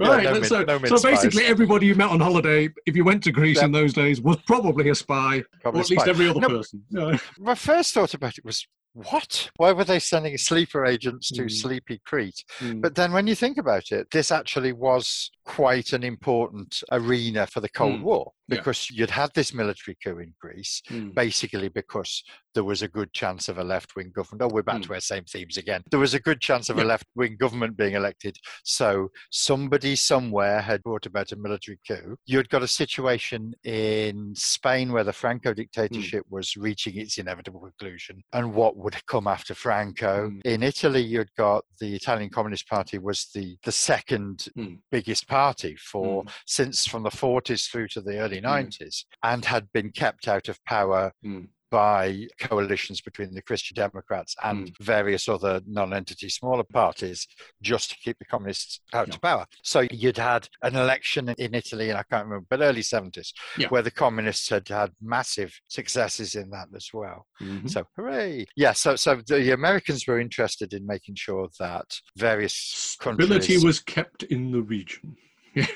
Yeah, 0.00 0.08
right. 0.08 0.24
no 0.24 0.34
that's 0.34 0.50
mint- 0.50 0.68
so, 0.68 0.74
no 0.74 0.78
mint 0.78 0.98
so 0.98 1.10
basically, 1.10 1.44
everybody 1.44 1.86
you 1.86 1.94
met 1.94 2.08
on 2.10 2.20
holiday, 2.20 2.68
if 2.86 2.96
you 2.96 3.04
went 3.04 3.22
to 3.24 3.32
Greece 3.32 3.60
in 3.62 3.72
those 3.72 3.92
days, 3.92 4.20
was 4.20 4.36
probably 4.46 4.88
a 4.88 4.94
spy, 4.94 5.42
Probably 5.62 5.80
or 5.80 5.82
at 5.82 5.90
least 5.90 6.08
every 6.08 6.28
other 6.28 6.40
No, 6.40 6.48
person. 6.48 6.82
Yeah. 6.90 7.18
my 7.38 7.54
first 7.54 7.92
thought 7.94 8.14
about 8.14 8.38
it 8.38 8.44
was 8.44 8.66
what? 8.92 9.50
Why 9.56 9.72
were 9.72 9.84
they 9.84 9.98
sending 9.98 10.36
sleeper 10.36 10.84
agents 10.84 11.28
to 11.32 11.42
Mm. 11.42 11.50
sleepy 11.50 12.00
Crete? 12.04 12.44
Mm. 12.58 12.80
But 12.80 12.94
then 12.94 13.12
when 13.12 13.26
you 13.26 13.34
think 13.34 13.56
about 13.58 13.92
it, 13.92 14.08
this 14.10 14.30
actually 14.32 14.72
was 14.72 15.30
quite 15.44 15.92
an 15.92 16.04
important 16.04 16.82
arena 16.92 17.46
for 17.46 17.60
the 17.60 17.68
Cold 17.68 18.00
Mm. 18.00 18.02
War 18.02 18.32
Yeah. 18.48 18.56
because 18.56 18.90
you'd 18.90 19.10
had 19.10 19.30
this 19.34 19.52
military 19.54 19.96
coup 20.04 20.18
in 20.18 20.34
Greece, 20.40 20.82
Mm. 20.88 21.14
basically 21.14 21.68
because 21.68 22.22
there 22.54 22.64
was 22.64 22.82
a 22.82 22.88
good 22.88 23.12
chance 23.12 23.48
of 23.48 23.58
a 23.58 23.64
left 23.64 23.94
wing 23.96 24.10
government. 24.12 24.42
Oh, 24.42 24.52
we're 24.54 24.62
back 24.62 24.80
Mm. 24.80 24.86
to 24.86 24.94
our 24.94 25.00
same 25.00 25.24
themes 25.24 25.56
again. 25.56 25.82
There 25.90 26.00
was 26.00 26.14
a 26.14 26.20
good 26.20 26.40
chance 26.40 26.68
of 26.68 26.76
Yeah. 26.76 26.84
a 26.84 26.86
left 26.86 27.06
wing 27.14 27.36
government 27.36 27.76
being 27.76 27.94
elected. 27.94 28.36
So 28.64 29.10
somebody 29.30 29.94
somewhere 29.96 30.60
had 30.60 30.82
brought 30.82 31.06
about 31.06 31.32
a 31.32 31.36
military 31.36 31.78
coup. 31.86 32.16
You'd 32.26 32.48
got 32.48 32.62
a 32.62 32.68
situation 32.68 33.54
in 33.64 34.34
Spain 34.36 34.92
where 34.92 35.04
the 35.04 35.12
Franco 35.12 35.54
dictatorship 35.54 36.24
was 36.28 36.56
reaching 36.56 36.96
its 36.96 37.18
inevitable 37.18 37.60
conclusion. 37.60 38.22
And 38.32 38.54
what 38.54 38.76
would 38.80 38.94
have 38.94 39.06
come 39.06 39.26
after 39.26 39.54
Franco? 39.54 40.30
Mm. 40.30 40.40
In 40.44 40.62
Italy, 40.62 41.02
you'd 41.02 41.34
got 41.36 41.64
the 41.80 41.94
Italian 41.94 42.30
Communist 42.30 42.68
Party 42.68 42.98
was 42.98 43.28
the, 43.34 43.56
the 43.64 43.72
second 43.72 44.48
Mm. 44.56 44.78
biggest 44.90 45.28
party 45.28 45.76
for 45.76 46.24
since 46.46 46.86
from 46.86 47.02
the 47.02 47.10
40s 47.10 47.70
through 47.70 47.88
to 47.88 48.00
the 48.00 48.18
early 48.18 48.40
90s 48.40 49.04
and 49.22 49.44
had 49.44 49.70
been 49.72 49.90
kept 49.90 50.28
out 50.28 50.48
of 50.48 50.62
power 50.64 51.12
Mm. 51.24 51.48
By 51.70 52.26
coalitions 52.40 53.00
between 53.00 53.32
the 53.34 53.42
Christian 53.42 53.74
Democrats 53.74 54.34
and 54.42 54.72
various 54.80 55.28
other 55.28 55.60
non-entity 55.66 56.28
smaller 56.28 56.64
parties 56.64 57.26
just 57.62 57.90
to 57.90 57.96
keep 57.96 58.18
the 58.18 58.24
communists 58.24 58.80
out 58.92 59.08
Yeah. 59.08 59.14
of 59.14 59.20
power. 59.22 59.46
So 59.62 59.86
you'd 59.90 60.16
had 60.18 60.48
an 60.62 60.76
election 60.76 61.28
in 61.38 61.54
Italy, 61.54 61.90
and 61.90 61.98
I 61.98 62.02
can't 62.02 62.26
remember, 62.26 62.46
but 62.50 62.60
early 62.60 62.82
70s, 62.82 63.32
Yeah. 63.56 63.68
where 63.68 63.82
the 63.82 63.90
communists 63.90 64.48
had 64.48 64.68
had 64.68 64.92
massive 65.00 65.58
successes 65.68 66.34
in 66.34 66.50
that 66.50 66.68
as 66.74 66.88
well. 66.92 67.26
Mhm. 67.40 67.70
So 67.70 67.84
hooray! 67.96 68.46
Yeah. 68.56 68.72
So 68.72 68.96
so 68.96 69.22
the 69.26 69.52
Americans 69.52 70.06
were 70.06 70.18
interested 70.20 70.72
in 70.72 70.86
making 70.86 71.14
sure 71.16 71.48
that 71.58 71.86
various 72.16 72.54
Stability 72.54 73.28
countries. 73.54 73.64
was 73.64 73.80
kept 73.80 74.22
in 74.24 74.50
the 74.50 74.62
region. 74.62 75.16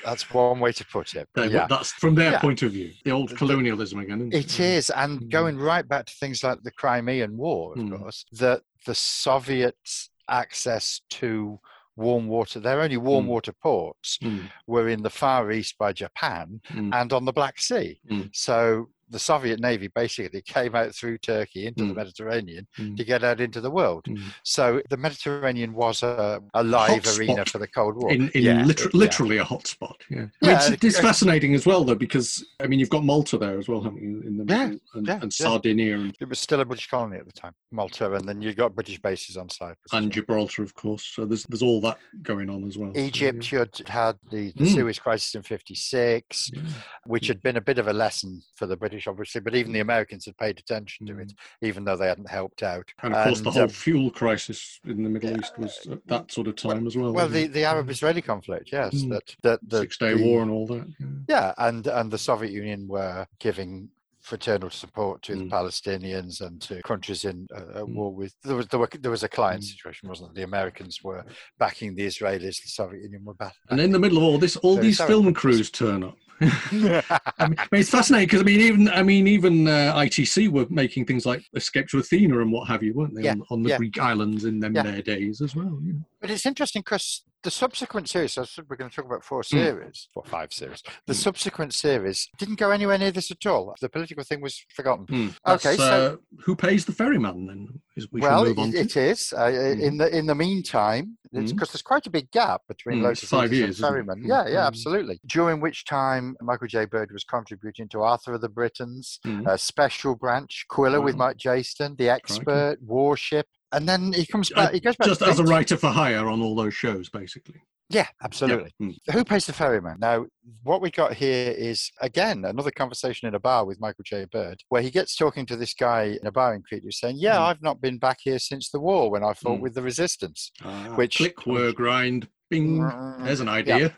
That's 0.03 0.31
one 0.33 0.59
way 0.59 0.71
to 0.73 0.85
put 0.85 1.13
it. 1.15 1.27
They- 1.33 1.47
yeah. 1.47 1.67
That's 1.67 1.91
from 1.91 2.15
their 2.15 2.31
Yeah. 2.33 2.39
point 2.39 2.61
of 2.61 2.71
view. 2.71 2.91
The 3.03 3.11
old 3.11 3.35
colonialism 3.37 3.99
again. 3.99 4.29
Isn't 4.31 4.33
It 4.33 4.59
Yeah. 4.59 4.65
is, 4.77 4.89
and 4.89 5.21
Mm. 5.21 5.29
going 5.29 5.57
right 5.57 5.87
back 5.87 6.05
to 6.07 6.13
things 6.13 6.43
like 6.43 6.61
the 6.63 6.71
Crimean 6.71 7.37
War, 7.37 7.73
of 7.73 7.79
Mm. 7.79 7.97
course, 7.99 8.25
that 8.33 8.61
the 8.85 8.95
Soviets' 8.95 10.09
access 10.29 11.01
to 11.09 11.59
warm 11.97 12.27
water, 12.27 12.59
their 12.59 12.81
only 12.81 12.97
warm 12.97 13.25
Mm. 13.25 13.29
water 13.29 13.53
ports 13.53 14.17
Mm. 14.21 14.49
were 14.67 14.89
in 14.89 15.01
the 15.03 15.09
Far 15.09 15.51
East 15.51 15.77
by 15.77 15.93
Japan 15.93 16.61
Mm. 16.69 16.93
and 16.93 17.13
on 17.13 17.25
the 17.25 17.31
Black 17.33 17.59
Sea. 17.59 17.99
Mm. 18.09 18.29
So 18.35 18.89
the 19.09 19.19
Soviet 19.19 19.59
Navy 19.59 19.87
basically 19.87 20.41
came 20.45 20.75
out 20.75 20.93
through 20.95 21.17
Turkey 21.19 21.67
into 21.67 21.85
the 21.85 21.93
Mm. 21.93 21.97
Mediterranean 21.97 22.67
Mm. 22.79 22.97
to 22.97 23.03
get 23.03 23.23
out 23.23 23.39
into 23.39 23.61
the 23.61 23.69
world. 23.71 24.05
Mm. 24.07 24.19
So 24.43 24.81
the 24.89 24.97
Mediterranean 24.97 25.73
was 25.73 26.03
a, 26.03 26.41
a 26.53 26.63
live 26.63 27.03
Hotspot 27.03 27.19
arena 27.19 27.45
for 27.45 27.57
the 27.59 27.67
Cold 27.67 27.95
War. 27.97 28.11
in, 28.11 28.29
in 28.29 28.43
Yeah, 28.43 28.63
liter- 28.65 28.87
it- 28.87 28.93
yeah. 28.93 28.99
literally 28.99 29.37
a 29.37 29.45
hotspot. 29.45 29.95
Yeah, 30.09 30.17
I 30.17 30.21
mean, 30.21 30.31
Yeah, 30.41 30.67
it's, 30.73 30.83
it's 30.83 30.99
fascinating 30.99 31.53
as 31.53 31.65
well 31.65 31.83
though 31.83 31.95
because 31.95 32.43
I 32.59 32.67
mean 32.67 32.79
you've 32.79 32.89
got 32.89 33.03
Malta 33.03 33.37
there 33.37 33.57
as 33.59 33.67
well, 33.67 33.81
haven't 33.81 34.01
you? 34.01 34.21
In 34.25 34.37
the 34.37 34.45
Yeah, 34.51 34.63
and, 34.95 35.07
yeah, 35.07 35.13
and 35.21 35.23
yeah. 35.23 35.29
Sardinia 35.45 35.95
and, 35.95 36.15
It 36.19 36.27
was 36.29 36.39
still 36.39 36.61
a 36.61 36.65
British 36.65 36.87
colony 36.87 37.17
at 37.17 37.25
the 37.25 37.31
time, 37.31 37.53
Malta, 37.71 38.11
and 38.13 38.27
then 38.27 38.41
you've 38.41 38.55
got 38.55 38.73
British 38.75 38.99
bases 39.01 39.37
on 39.37 39.49
Cyprus. 39.49 39.77
and. 39.93 40.11
Gibraltar, 40.15 40.63
of 40.63 40.73
course. 40.73 41.03
So 41.13 41.25
there's 41.25 41.43
there's 41.43 41.61
all 41.61 41.81
that 41.81 41.97
going 42.23 42.49
on 42.49 42.63
as 42.65 42.77
well. 42.77 42.97
Egypt, 42.97 43.51
you 43.51 43.59
had 43.59 43.75
had 43.87 44.15
the, 44.31 44.51
the 44.55 44.63
Mm. 44.63 44.73
Suez 44.73 44.97
crisis 44.99 45.35
in 45.35 45.43
56, 45.43 46.51
yeah. 46.53 46.61
which 47.05 47.27
had 47.27 47.41
been 47.43 47.57
a 47.57 47.61
bit 47.61 47.77
of 47.79 47.87
a 47.87 47.93
lesson 47.93 48.41
for 48.55 48.65
the 48.65 48.77
British, 48.77 48.94
obviously, 49.07 49.41
but 49.41 49.55
even 49.55 49.71
the 49.73 49.79
Americans 49.79 50.25
had 50.25 50.37
paid 50.37 50.59
attention 50.59 51.05
to 51.07 51.13
Mm. 51.13 51.21
it, 51.23 51.33
even 51.61 51.83
though 51.83 51.97
they 51.97 52.07
hadn't 52.07 52.29
helped 52.29 52.63
out. 52.63 52.87
And 53.03 53.13
of 53.13 53.23
course, 53.25 53.41
the 53.41 53.51
whole 53.51 53.63
um, 53.63 53.69
fuel 53.69 54.09
crisis 54.11 54.79
in 54.85 55.03
the 55.03 55.09
Middle 55.09 55.37
East 55.39 55.57
was 55.57 55.85
at 55.91 56.05
that 56.07 56.31
sort 56.31 56.47
of 56.47 56.55
time 56.55 56.85
as 56.87 56.95
well. 56.97 57.13
well, 57.13 57.27
the, 57.29 57.43
it? 57.43 57.53
the 57.53 57.63
Arab 57.65 57.89
Israeli 57.89 58.21
conflict, 58.21 58.69
yes, 58.71 58.93
Mm. 58.95 59.09
that, 59.11 59.35
that 59.43 59.59
the, 59.67 59.79
Six 59.79 59.97
Day 59.97 60.13
the- 60.15 60.23
War 60.23 60.41
and 60.41 60.51
all 60.51 60.67
that. 60.67 60.85
Yeah. 60.99 61.07
Yeah, 61.27 61.53
and, 61.57 61.85
and 61.87 62.11
the 62.11 62.17
Soviet 62.17 62.51
Union 62.51 62.87
were 62.87 63.25
giving 63.39 63.89
fraternal 64.21 64.71
support 64.71 65.21
to 65.21 65.35
the 65.35 65.43
Mm. 65.43 65.51
Palestinians 65.51 66.41
and 66.41 66.59
to 66.63 66.81
countries 66.81 67.25
in 67.25 67.47
uh, 67.55 67.81
Mm. 67.83 67.93
war 67.93 68.11
with 68.11 68.33
there 68.43 68.55
was 68.55 68.67
there, 68.69 68.79
were, 68.79 68.89
there 68.99 69.11
was 69.11 69.21
a 69.21 69.29
client 69.29 69.61
Mm. 69.61 69.67
situation 69.67 70.09
wasn't 70.09 70.29
it 70.31 70.35
the 70.35 70.41
Americans 70.43 71.03
were 71.03 71.23
backing 71.59 71.93
the 71.95 72.07
Israelis 72.07 72.59
the 72.63 72.69
Soviet 72.69 73.03
Union 73.03 73.23
were 73.23 73.35
backing 73.35 73.61
And 73.69 73.79
in 73.79 73.91
the 73.91 73.99
middle 73.99 74.17
of 74.17 74.23
all 74.23 74.39
this, 74.39 74.55
all 74.57 74.75
Very 74.77 74.87
these 74.87 74.99
film 75.01 75.31
crews 75.31 75.69
turn 75.69 76.03
up. 76.03 76.17
I 76.41 77.47
mean, 77.47 77.55
it's 77.71 77.89
fascinating 77.89 78.27
because 78.27 78.41
I 78.41 78.43
mean, 78.43 78.59
even 78.61 78.89
I 78.89 79.03
mean, 79.03 79.27
even 79.27 79.67
uh, 79.67 79.93
ITC 79.95 80.49
were 80.49 80.65
making 80.69 81.05
things 81.05 81.25
like 81.25 81.43
Escape 81.55 81.87
to 81.89 81.99
Athena 81.99 82.41
and 82.41 82.51
what 82.51 82.67
have 82.67 82.83
you, 82.83 82.93
weren't 82.93 83.15
they? 83.15 83.23
Yeah, 83.23 83.31
On, 83.31 83.43
on 83.51 83.63
the 83.63 83.69
yeah. 83.69 83.77
Greek 83.77 83.99
islands 83.99 84.45
in 84.45 84.59
them 84.59 84.75
Yeah. 84.75 84.83
their 84.83 85.01
days 85.01 85.41
as 85.41 85.55
well. 85.55 85.79
You 85.83 85.93
know. 85.93 86.05
But 86.19 86.31
it's 86.31 86.45
interesting 86.45 86.81
because 86.81 87.23
the 87.45 87.51
subsequent 87.51 88.09
series, 88.09 88.33
so 88.33 88.43
we're 88.67 88.75
going 88.75 88.89
to 88.89 88.95
talk 88.95 89.05
about 89.05 89.23
four 89.23 89.43
Hmm. 89.43 89.57
series, 89.57 90.09
or 90.15 90.23
five 90.25 90.51
series. 90.51 90.81
The 91.05 91.13
Mm. 91.13 91.23
subsequent 91.27 91.73
series 91.75 92.27
didn't 92.39 92.55
go 92.55 92.71
anywhere 92.71 92.97
near 92.97 93.11
this 93.11 93.29
at 93.29 93.45
all. 93.45 93.75
The 93.79 93.87
political 93.87 94.23
thing 94.23 94.41
was 94.41 94.65
forgotten. 94.75 95.05
Hmm. 95.05 95.29
Okay, 95.55 95.77
so- 95.77 95.83
uh, 95.83 96.41
who 96.45 96.55
pays 96.55 96.85
the 96.85 96.91
ferryman 96.91 97.45
then? 97.45 97.81
Is 97.95 98.11
we 98.11 98.19
well, 98.19 98.43
move 98.45 98.57
on 98.59 98.69
it, 98.75 98.97
is. 98.97 99.31
Uh, 99.31 99.45
In 99.87 99.97
the 99.97 100.07
in 100.19 100.25
the 100.25 100.35
meantime, 100.35 101.17
because 101.31 101.51
Mm. 101.53 101.71
there's 101.71 101.81
quite 101.83 102.07
a 102.07 102.09
big 102.09 102.31
gap 102.31 102.61
between 102.67 102.97
Mm, 103.01 103.27
five 103.27 103.53
years, 103.53 103.79
and? 103.79 103.87
Ferryman. 103.87 104.19
Mm, 104.23 104.27
Yeah, 104.27 104.47
yeah, 104.47 104.63
mm. 104.63 104.67
absolutely. 104.71 105.19
During 105.25 105.61
which 105.61 105.85
time 105.85 106.35
Michael 106.41 106.67
J. 106.67 106.85
Bird 106.85 107.11
was 107.11 107.23
contributing 107.23 107.87
to 107.89 108.01
Arthur 108.01 108.33
of 108.33 108.41
the 108.41 108.49
Britons, 108.49 109.19
Mm. 109.23 109.47
uh, 109.47 109.55
Special 109.55 110.15
Branch, 110.15 110.65
Quiller 110.67 110.99
with 110.99 111.15
Mike 111.15 111.37
Jayston, 111.37 111.95
The 111.97 112.09
Expert, 112.09 112.77
Warship, 112.81 113.47
and 113.75 113.87
then 113.87 114.13
he 114.13 114.25
comes 114.25 114.49
back. 114.49 114.73
He 114.73 114.79
goes 114.79 114.95
back 114.95 115.07
Just 115.07 115.21
as 115.21 115.39
a 115.39 115.43
writer 115.43 115.77
for 115.77 115.89
hire 115.89 116.27
on 116.29 116.41
all 116.41 116.55
those 116.55 116.73
shows, 116.73 117.09
basically. 117.09 117.61
Yeah, 117.89 118.07
absolutely. 118.23 118.73
Yeah. 118.79 118.87
Mm. 118.87 119.13
Who 119.13 119.23
pays 119.23 119.45
the 119.45 119.53
ferryman? 119.53 119.97
Now, 119.99 120.25
what 120.63 120.81
we 120.81 120.89
got 120.89 121.13
here 121.13 121.51
is 121.51 121.91
again 122.01 122.43
another 122.43 122.71
conversation 122.71 123.27
in 123.27 123.35
a 123.35 123.39
bar 123.39 123.63
with 123.65 123.79
Michael 123.79 124.03
J. 124.03 124.25
Bird, 124.31 124.57
where 124.69 124.81
he 124.81 124.89
gets 124.89 125.15
talking 125.15 125.45
to 125.45 125.55
this 125.55 125.75
guy 125.75 126.17
in 126.19 126.25
a 126.25 126.31
bar 126.31 126.55
in 126.55 126.63
Crete 126.63 126.81
who's 126.83 126.99
saying, 126.99 127.17
"Yeah, 127.19 127.35
Mm. 127.35 127.41
I've 127.41 127.61
not 127.61 127.81
been 127.81 127.99
back 127.99 128.17
here 128.23 128.39
since 128.39 128.71
the 128.71 128.79
war 128.79 129.11
when 129.11 129.23
I 129.23 129.33
fought 129.33 129.59
Mm. 129.59 129.61
with 129.61 129.75
the 129.75 129.83
resistance." 129.83 130.51
Ah, 130.63 130.93
Which- 130.95 131.17
click, 131.17 131.45
whir, 131.45 131.73
grind, 131.73 132.27
bing. 132.49 132.79
There's 133.23 133.39
an 133.41 133.49
idea. 133.49 133.77
Yeah, 133.77 133.89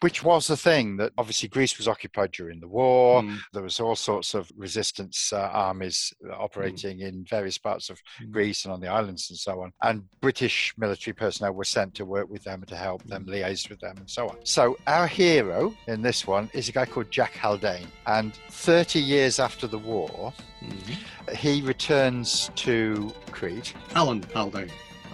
which 0.00 0.22
was 0.22 0.46
the 0.46 0.56
thing 0.56 0.96
that 0.98 1.12
obviously 1.18 1.48
Greece 1.48 1.76
was 1.78 1.88
occupied 1.88 2.32
during 2.32 2.60
the 2.60 2.68
war. 2.68 3.22
Mm. 3.22 3.38
There 3.52 3.62
was 3.62 3.80
all 3.80 3.96
sorts 3.96 4.34
of 4.34 4.50
resistance 4.56 5.32
uh, 5.32 5.40
armies 5.52 6.12
operating 6.32 7.00
in 7.00 7.24
various 7.28 7.58
parts 7.58 7.90
of 7.90 7.98
Mm. 8.22 8.30
Greece 8.30 8.64
and 8.64 8.72
on 8.72 8.80
the 8.80 8.88
islands 8.88 9.28
and 9.30 9.38
so 9.38 9.60
on. 9.62 9.72
And 9.82 10.04
British 10.20 10.72
military 10.78 11.14
personnel 11.14 11.52
were 11.52 11.64
sent 11.64 11.94
to 11.96 12.04
work 12.04 12.28
with 12.30 12.44
them 12.44 12.64
to 12.66 12.76
help 12.76 13.02
them 13.04 13.24
Mm. 13.24 13.30
liaise 13.30 13.68
with 13.68 13.80
them 13.80 13.96
and 13.98 14.08
so 14.08 14.28
on. 14.28 14.36
So 14.44 14.76
our 14.86 15.06
hero 15.06 15.74
in 15.86 16.02
this 16.02 16.26
one 16.26 16.50
is 16.54 16.68
a 16.68 16.72
guy 16.72 16.86
called 16.86 17.10
Jack 17.10 17.32
Haldane. 17.34 17.88
And 18.06 18.34
30 18.50 19.00
years 19.00 19.38
after 19.38 19.66
the 19.66 19.78
war, 19.78 20.32
Mhm. 20.62 21.34
he 21.36 21.62
returns 21.62 22.50
to 22.56 23.12
Crete. 23.30 23.74
Alan 23.94 24.22
Haldane. 24.34 24.70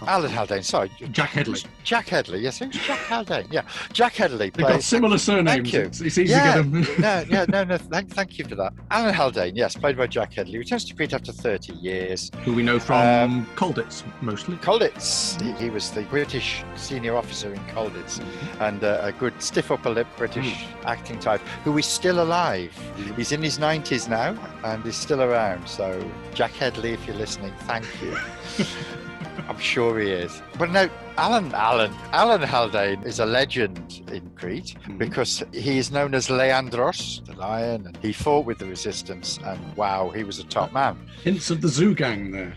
Alan 0.07 0.31
Haldane, 0.31 0.63
sorry. 0.63 0.91
Jack 1.13 1.31
Hedley. 1.31 1.61
Jack 1.83 2.09
Hedley, 2.09 2.41
yes, 2.41 2.59
who's 2.59 2.75
Jack 2.87 2.99
Haldane? 3.01 3.47
Yeah, 3.51 3.63
Jack 3.93 4.15
Hedley 4.15 4.51
They've 4.51 4.67
got 4.67 4.83
similar 4.83 5.19
surnames. 5.19 5.49
Thank 5.71 5.73
you. 5.73 5.81
It's, 5.81 6.01
it's 6.01 6.19
easy 6.19 6.31
Yeah, 6.33 6.57
to 6.57 6.63
get 6.63 6.73
them. 6.73 6.81
no, 7.01 7.25
yeah, 7.29 7.45
no, 7.49 7.65
no. 7.65 7.79
Thank, 7.79 8.11
thank 8.11 8.39
you 8.39 8.45
for 8.45 8.55
that. 8.57 8.73
Alan 8.91 9.15
Haldane, 9.15 9.57
yes, 9.57 9.75
played 9.77 9.97
by 9.97 10.07
Jack 10.07 10.35
Hedley, 10.35 10.59
returns 10.59 10.85
to 10.87 10.95
Crete 10.95 11.13
after 11.15 11.33
30 11.33 11.73
years. 11.75 12.31
Who 12.45 12.55
we 12.55 12.63
know 12.63 12.79
from 12.79 12.97
Um, 12.97 13.47
Colditz 13.57 14.03
mostly. 14.21 14.57
Colditz, 14.57 15.41
he, 15.41 15.53
he 15.65 15.71
was 15.71 15.91
the 15.91 16.03
British 16.03 16.63
senior 16.77 17.17
officer 17.17 17.53
in 17.53 17.61
Colditz, 17.67 18.23
and 18.61 18.83
uh, 18.85 19.01
a 19.03 19.13
good 19.13 19.41
stiff 19.43 19.71
upper 19.71 19.91
lip 19.91 20.07
British 20.17 20.67
acting 20.85 21.19
type 21.19 21.41
who 21.65 21.77
is 21.79 21.87
still 21.87 22.23
alive. 22.23 22.73
He's 23.17 23.33
in 23.33 23.43
his 23.43 23.59
90s 23.59 24.09
now 24.09 24.37
and 24.65 24.85
is 24.87 24.97
still 24.97 25.23
around. 25.23 25.67
So, 25.69 26.03
Jack 26.35 26.53
Hedley, 26.53 26.93
if 26.93 27.07
you're 27.07 27.17
listening, 27.17 27.53
thank 27.61 27.87
you. 28.03 28.17
I'm 29.49 29.59
sure 29.59 29.99
he 30.01 30.11
is. 30.11 30.43
But 30.59 30.71
no, 30.71 30.89
Alan, 31.17 31.53
Alan, 31.55 31.93
Alan 32.13 32.43
Haldane 32.43 33.03
is 33.03 33.19
a 33.21 33.27
legend 33.27 34.03
in 34.13 34.31
Crete 34.37 34.75
Mhm. 34.87 34.99
because 34.99 35.43
he 35.53 35.79
is 35.79 35.91
known 35.91 36.15
as 36.15 36.29
Leandros, 36.29 37.25
the 37.27 37.35
lion, 37.35 37.87
and 37.87 37.97
he 38.03 38.13
fought 38.13 38.47
with 38.47 38.59
the 38.59 38.67
resistance. 38.67 39.39
And 39.45 39.61
wow, 39.77 40.11
he 40.11 40.25
was 40.25 40.39
a 40.39 40.45
top 40.45 40.73
man. 40.73 40.97
Hints 41.23 41.51
of 41.51 41.61
the 41.61 41.69
zoo 41.69 41.95
gang 41.95 42.31
there. 42.33 42.55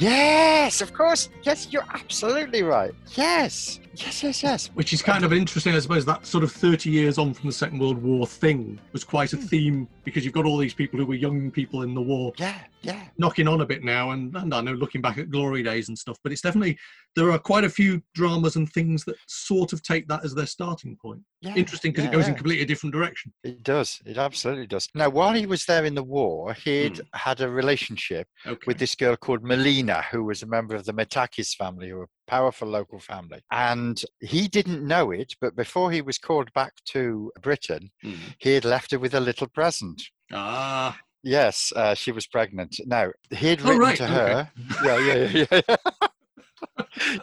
Yes, 0.00 0.80
of 0.82 0.92
course. 0.92 1.30
Yes, 1.42 1.68
you're 1.70 1.86
absolutely 1.94 2.62
right. 2.62 2.92
Yes, 3.14 3.80
yes, 3.96 4.22
yes, 4.22 4.42
yes. 4.42 4.66
Which 4.74 4.92
is 4.92 5.02
kind 5.02 5.24
of 5.24 5.32
interesting, 5.32 5.74
I 5.74 5.78
suppose, 5.78 6.04
that 6.06 6.26
sort 6.26 6.44
of 6.44 6.52
30 6.52 6.90
years 6.90 7.18
on 7.18 7.34
from 7.34 7.48
the 7.48 7.52
Second 7.52 7.78
World 7.78 8.02
War 8.02 8.26
thing 8.26 8.78
was 8.92 9.04
quite 9.04 9.30
Hmm. 9.30 9.38
a 9.38 9.40
theme 9.42 9.88
because 10.04 10.24
you've 10.24 10.34
got 10.34 10.44
all 10.46 10.58
these 10.58 10.74
people 10.74 10.98
who 10.98 11.06
were 11.06 11.14
young 11.14 11.50
people 11.50 11.82
in 11.82 11.94
the 11.94 12.00
war 12.02 12.32
Yeah, 12.38 12.58
yeah. 12.82 13.02
knocking 13.18 13.48
on 13.48 13.60
a 13.60 13.66
bit 13.66 13.82
now. 13.84 14.10
And, 14.12 14.34
and 14.36 14.52
I 14.54 14.60
know 14.60 14.72
looking 14.72 15.00
back 15.00 15.18
at 15.18 15.30
glory 15.30 15.62
days 15.62 15.88
and 15.88 15.98
stuff, 15.98 16.18
but 16.22 16.32
it's 16.32 16.40
definitely, 16.42 16.78
there 17.14 17.30
are 17.32 17.38
quite 17.38 17.64
a 17.64 17.70
few 17.70 18.02
dramas 18.14 18.56
and 18.56 18.70
things 18.72 19.04
that 19.04 19.16
sort 19.26 19.72
of 19.72 19.82
take 19.82 20.06
that 20.08 20.24
as 20.24 20.34
their 20.34 20.46
starting 20.46 20.96
point. 21.00 21.20
yeah 21.40 21.54
Interesting 21.56 21.92
because 21.92 22.04
yeah, 22.04 22.10
it 22.10 22.14
goes 22.14 22.28
in 22.28 22.34
completely 22.34 22.62
a 22.62 22.66
different 22.66 22.94
direction. 22.94 23.32
It 23.44 23.62
does. 23.62 24.00
It 24.06 24.18
absolutely 24.18 24.66
does. 24.66 24.88
Now, 24.94 25.08
while 25.08 25.32
he 25.34 25.46
was 25.46 25.64
there 25.64 25.84
in 25.84 25.94
the 25.94 26.02
war, 26.02 26.54
he'd 26.54 27.00
had 27.14 27.40
a 27.40 27.48
relationship 27.48 28.28
Okay. 28.46 28.64
with 28.66 28.78
this 28.78 28.94
girl 28.94 29.16
called 29.16 29.42
Melina, 29.42 30.02
who 30.10 30.22
was 30.24 30.42
a 30.42 30.46
member 30.46 30.74
of 30.74 30.84
the 30.84 30.92
Metakis 30.92 31.54
family, 31.54 31.88
who 31.90 31.96
were 31.96 32.04
a 32.04 32.15
powerful 32.26 32.68
local 32.68 32.98
family. 32.98 33.40
And 33.50 34.00
he 34.20 34.48
didn't 34.48 34.86
know 34.86 35.10
it, 35.10 35.34
but 35.40 35.56
before 35.56 35.90
he 35.90 36.02
was 36.02 36.18
called 36.18 36.52
back 36.52 36.72
to 36.86 37.32
Britain, 37.42 37.90
Mm. 38.04 38.16
he 38.38 38.54
had 38.54 38.64
left 38.64 38.90
her 38.92 38.98
with 38.98 39.14
a 39.14 39.20
little 39.20 39.48
present. 39.48 40.02
Ah, 40.32 40.98
Yes, 41.22 41.72
uh, 41.74 41.94
she 41.94 42.12
was 42.12 42.26
pregnant. 42.28 42.76
Now, 42.86 43.10
he'd 43.30 43.60
Oh, 43.62 43.64
written 43.64 43.78
right, 43.80 43.96
to 43.96 44.04
okay. 44.04 44.14
her. 44.14 44.50
Yeah, 44.84 44.98
yeah, 44.98 45.44
yeah, 45.50 45.60
yeah. 45.68 45.76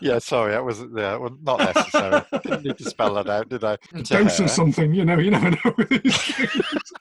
yeah, 0.02 0.20
sorry, 0.20 0.52
that 0.52 0.64
wasn't 0.66 0.98
yeah, 0.98 1.16
well, 1.16 1.38
not 1.42 1.60
necessary. 1.60 2.22
Didn't 2.44 2.64
need 2.66 2.78
to 2.80 2.84
spell 2.90 3.14
that 3.16 3.30
out, 3.30 3.48
did 3.50 3.64
I? 3.64 3.78
To 3.96 4.04
dose 4.04 4.40
of 4.40 4.50
something, 4.50 4.94
you 4.94 5.06
know, 5.06 5.18
you 5.20 5.32
never 5.32 5.52
know 5.52 5.74
with 5.78 5.90
these 5.90 6.18
things. 6.22 6.92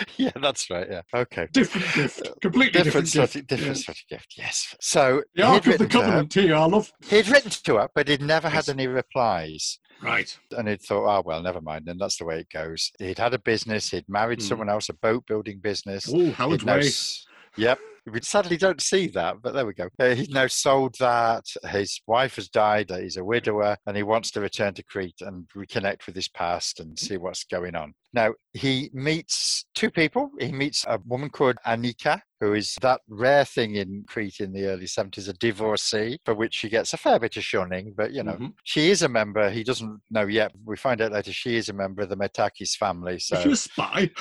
Yeah, 0.16 0.30
that's 0.40 0.68
right. 0.70 0.86
Yeah. 0.90 1.02
Okay. 1.14 1.48
different 1.52 1.86
gift, 1.94 2.28
completely 2.40 2.72
Different, 2.82 3.06
different, 3.06 3.08
sort 3.08 3.32
gift. 3.32 3.36
of, 3.36 3.46
different 3.46 3.76
Yeah. 3.76 3.82
sort 3.84 3.98
of 3.98 4.08
gift. 4.08 4.34
Yes. 4.36 4.74
So 4.80 5.22
The 5.34 5.42
Ark 5.42 5.64
he'd 5.64 5.72
of 5.74 5.78
the 5.78 5.84
written 5.84 5.88
to 5.88 5.98
her- 5.98 6.04
Covenant 6.04 6.34
here, 6.34 6.54
I 6.56 6.64
love. 6.64 6.92
He'd 7.08 7.28
written 7.28 7.50
to 7.50 7.76
her, 7.76 7.88
but 7.94 8.08
he'd 8.08 8.22
never 8.22 8.48
had 8.48 8.58
Yes. 8.66 8.68
any 8.70 8.86
replies. 8.86 9.78
Right. 10.02 10.38
And 10.52 10.68
he'd 10.68 10.82
thought, 10.82 11.06
oh 11.18 11.22
well, 11.24 11.42
never 11.42 11.60
mind. 11.60 11.86
Then 11.86 11.96
that's 11.98 12.18
the 12.18 12.24
way 12.26 12.40
it 12.40 12.50
goes. 12.52 12.92
He'd 12.98 13.18
had 13.18 13.32
a 13.34 13.38
business. 13.38 13.90
He'd 13.90 14.08
married 14.08 14.40
Hmm. 14.42 14.46
someone 14.48 14.68
else, 14.68 14.88
a 14.88 14.94
boat 14.94 15.24
building 15.26 15.58
business. 15.60 16.06
Oh, 16.12 16.30
Howard's 16.32 16.62
He'd 16.64 16.70
Way. 16.70 16.78
s- 16.80 17.24
Yep. 17.56 17.78
We 18.08 18.20
sadly 18.22 18.56
don't 18.56 18.80
see 18.80 19.08
that, 19.08 19.42
but 19.42 19.52
there 19.52 19.66
we 19.66 19.74
go. 19.74 19.88
Uh, 19.98 20.14
he's 20.14 20.28
now 20.28 20.46
sold 20.46 20.94
that. 21.00 21.44
His 21.68 22.00
wife 22.06 22.36
has 22.36 22.48
died. 22.48 22.90
He's 22.90 23.16
a 23.16 23.24
widower, 23.24 23.76
and 23.84 23.96
he 23.96 24.04
wants 24.04 24.30
to 24.32 24.40
return 24.40 24.74
to 24.74 24.84
Crete 24.84 25.20
and 25.22 25.48
reconnect 25.56 26.06
with 26.06 26.14
his 26.14 26.28
past 26.28 26.78
and 26.78 26.96
see 26.96 27.16
what's 27.16 27.42
going 27.44 27.74
on. 27.74 27.94
Now, 28.12 28.34
he 28.54 28.90
meets 28.92 29.66
two 29.74 29.90
people. 29.90 30.30
He 30.38 30.52
meets 30.52 30.84
a 30.86 31.00
woman 31.04 31.30
called 31.30 31.56
Anika, 31.66 32.20
who 32.40 32.54
is 32.54 32.76
that 32.80 33.00
rare 33.08 33.44
thing 33.44 33.74
in 33.74 34.04
Crete 34.06 34.38
in 34.38 34.52
the 34.52 34.66
early 34.66 34.86
70s, 34.86 35.28
a 35.28 35.32
divorcee, 35.32 36.18
for 36.24 36.34
which 36.34 36.54
she 36.54 36.68
gets 36.68 36.94
a 36.94 36.96
fair 36.96 37.18
bit 37.18 37.36
of 37.36 37.42
shunning, 37.44 37.92
but 37.96 38.12
you 38.12 38.22
know, 38.22 38.34
Mhm. 38.34 38.52
she 38.62 38.90
is 38.90 39.02
a 39.02 39.08
member. 39.08 39.50
He 39.50 39.64
doesn't 39.64 40.00
know 40.10 40.26
yet. 40.26 40.52
We 40.64 40.76
find 40.76 41.00
out 41.00 41.10
later 41.12 41.32
she 41.32 41.56
is 41.56 41.68
a 41.68 41.72
member 41.72 42.02
of 42.02 42.08
the 42.08 42.16
Metakis 42.16 42.76
family. 42.76 43.18
So 43.18 43.36
Is 43.36 43.42
she 43.42 43.50
a 43.50 43.56
spy? 43.56 44.10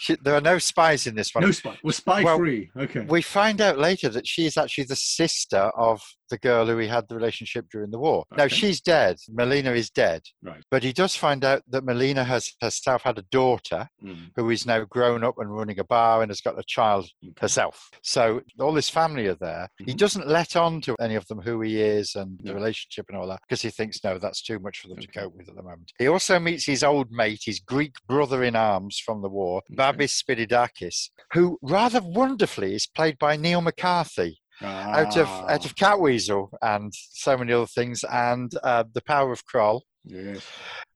she, 0.00 0.16
there 0.22 0.34
are 0.34 0.40
no 0.40 0.58
spies 0.58 1.06
in 1.06 1.14
this 1.14 1.34
one. 1.34 1.44
No 1.44 1.50
spy. 1.50 1.78
We're 1.84 1.92
spy 1.92 2.24
Well, 2.24 2.38
free. 2.38 2.70
Okay. 2.74 3.00
We 3.00 3.20
find 3.20 3.60
out 3.60 3.78
later 3.78 4.08
that 4.08 4.26
she 4.26 4.46
is 4.46 4.56
actually 4.56 4.84
the 4.84 4.96
sister 4.96 5.70
of 5.76 6.00
the 6.30 6.38
girl 6.38 6.66
who 6.66 6.78
he 6.78 6.88
had 6.88 7.06
the 7.08 7.14
relationship 7.14 7.66
during 7.70 7.90
the 7.90 7.98
war. 7.98 8.24
Now 8.36 8.46
she's 8.46 8.80
dead. 8.80 9.16
Melina 9.28 9.72
is 9.72 9.90
dead. 9.90 10.22
Right. 10.42 10.62
But 10.70 10.82
he 10.82 10.92
does 10.92 11.14
find 11.14 11.44
out 11.44 11.62
that 11.68 11.84
Melina 11.84 12.24
has 12.24 12.52
herself 12.62 13.02
had 13.02 13.18
a 13.18 13.22
daughter 13.30 13.88
Mm. 14.02 14.30
who 14.36 14.48
is 14.50 14.64
now 14.64 14.84
grown 14.84 15.22
up 15.24 15.34
and 15.38 15.54
running 15.54 15.78
a 15.78 15.84
bar 15.84 16.22
and 16.22 16.30
has 16.30 16.40
got 16.40 16.58
a 16.58 16.62
child 16.66 17.10
herself. 17.38 17.90
So 18.02 18.40
all 18.58 18.74
his 18.74 18.88
family 18.88 19.26
are 19.26 19.34
there. 19.34 19.68
He 19.78 19.92
Mhm. 19.92 19.98
doesn't 19.98 20.26
let 20.28 20.56
on 20.56 20.80
to 20.82 20.94
any 21.00 21.16
of 21.16 21.26
them 21.26 21.40
who 21.42 21.60
he 21.60 21.80
is 21.82 22.14
and 22.14 22.38
the 22.42 22.54
relationship 22.54 23.06
and 23.08 23.18
all 23.18 23.26
that 23.28 23.40
because 23.46 23.60
he 23.62 23.70
thinks, 23.70 24.02
no, 24.02 24.18
that's 24.18 24.42
too 24.42 24.58
much 24.58 24.78
for 24.80 24.88
them 24.88 24.98
to 24.98 25.06
cope 25.08 25.34
with 25.34 25.48
at 25.48 25.56
the 25.56 25.62
moment. 25.62 25.92
He 25.98 26.06
also 26.08 26.38
meets 26.38 26.64
his 26.64 26.82
old 26.82 27.10
mate, 27.10 27.42
his 27.44 27.58
Greek 27.60 27.94
brother 28.06 28.42
in 28.42 28.56
arms 28.56 28.98
from 28.98 29.20
the 29.22 29.28
war, 29.28 29.62
Okay. 29.70 29.74
Babis 29.76 30.22
Spiridakis, 30.22 31.10
who 31.32 31.58
rather 31.62 32.00
wonderfully 32.02 32.74
is 32.74 32.86
played 32.86 33.18
by 33.18 33.36
Neil 33.36 33.60
McCarthy 33.60 34.40
out 34.62 35.16
of 35.16 35.26
Ah, 35.28 35.46
out 35.48 35.64
of 35.64 35.74
Catweazle 35.74 36.48
and 36.62 36.92
so 36.94 37.36
many 37.36 37.52
other 37.52 37.66
things 37.66 38.04
and 38.10 38.52
uh, 38.62 38.84
The 38.92 39.02
Power 39.02 39.32
of 39.32 39.44
Kroll. 39.46 39.84
Yes. 40.04 40.44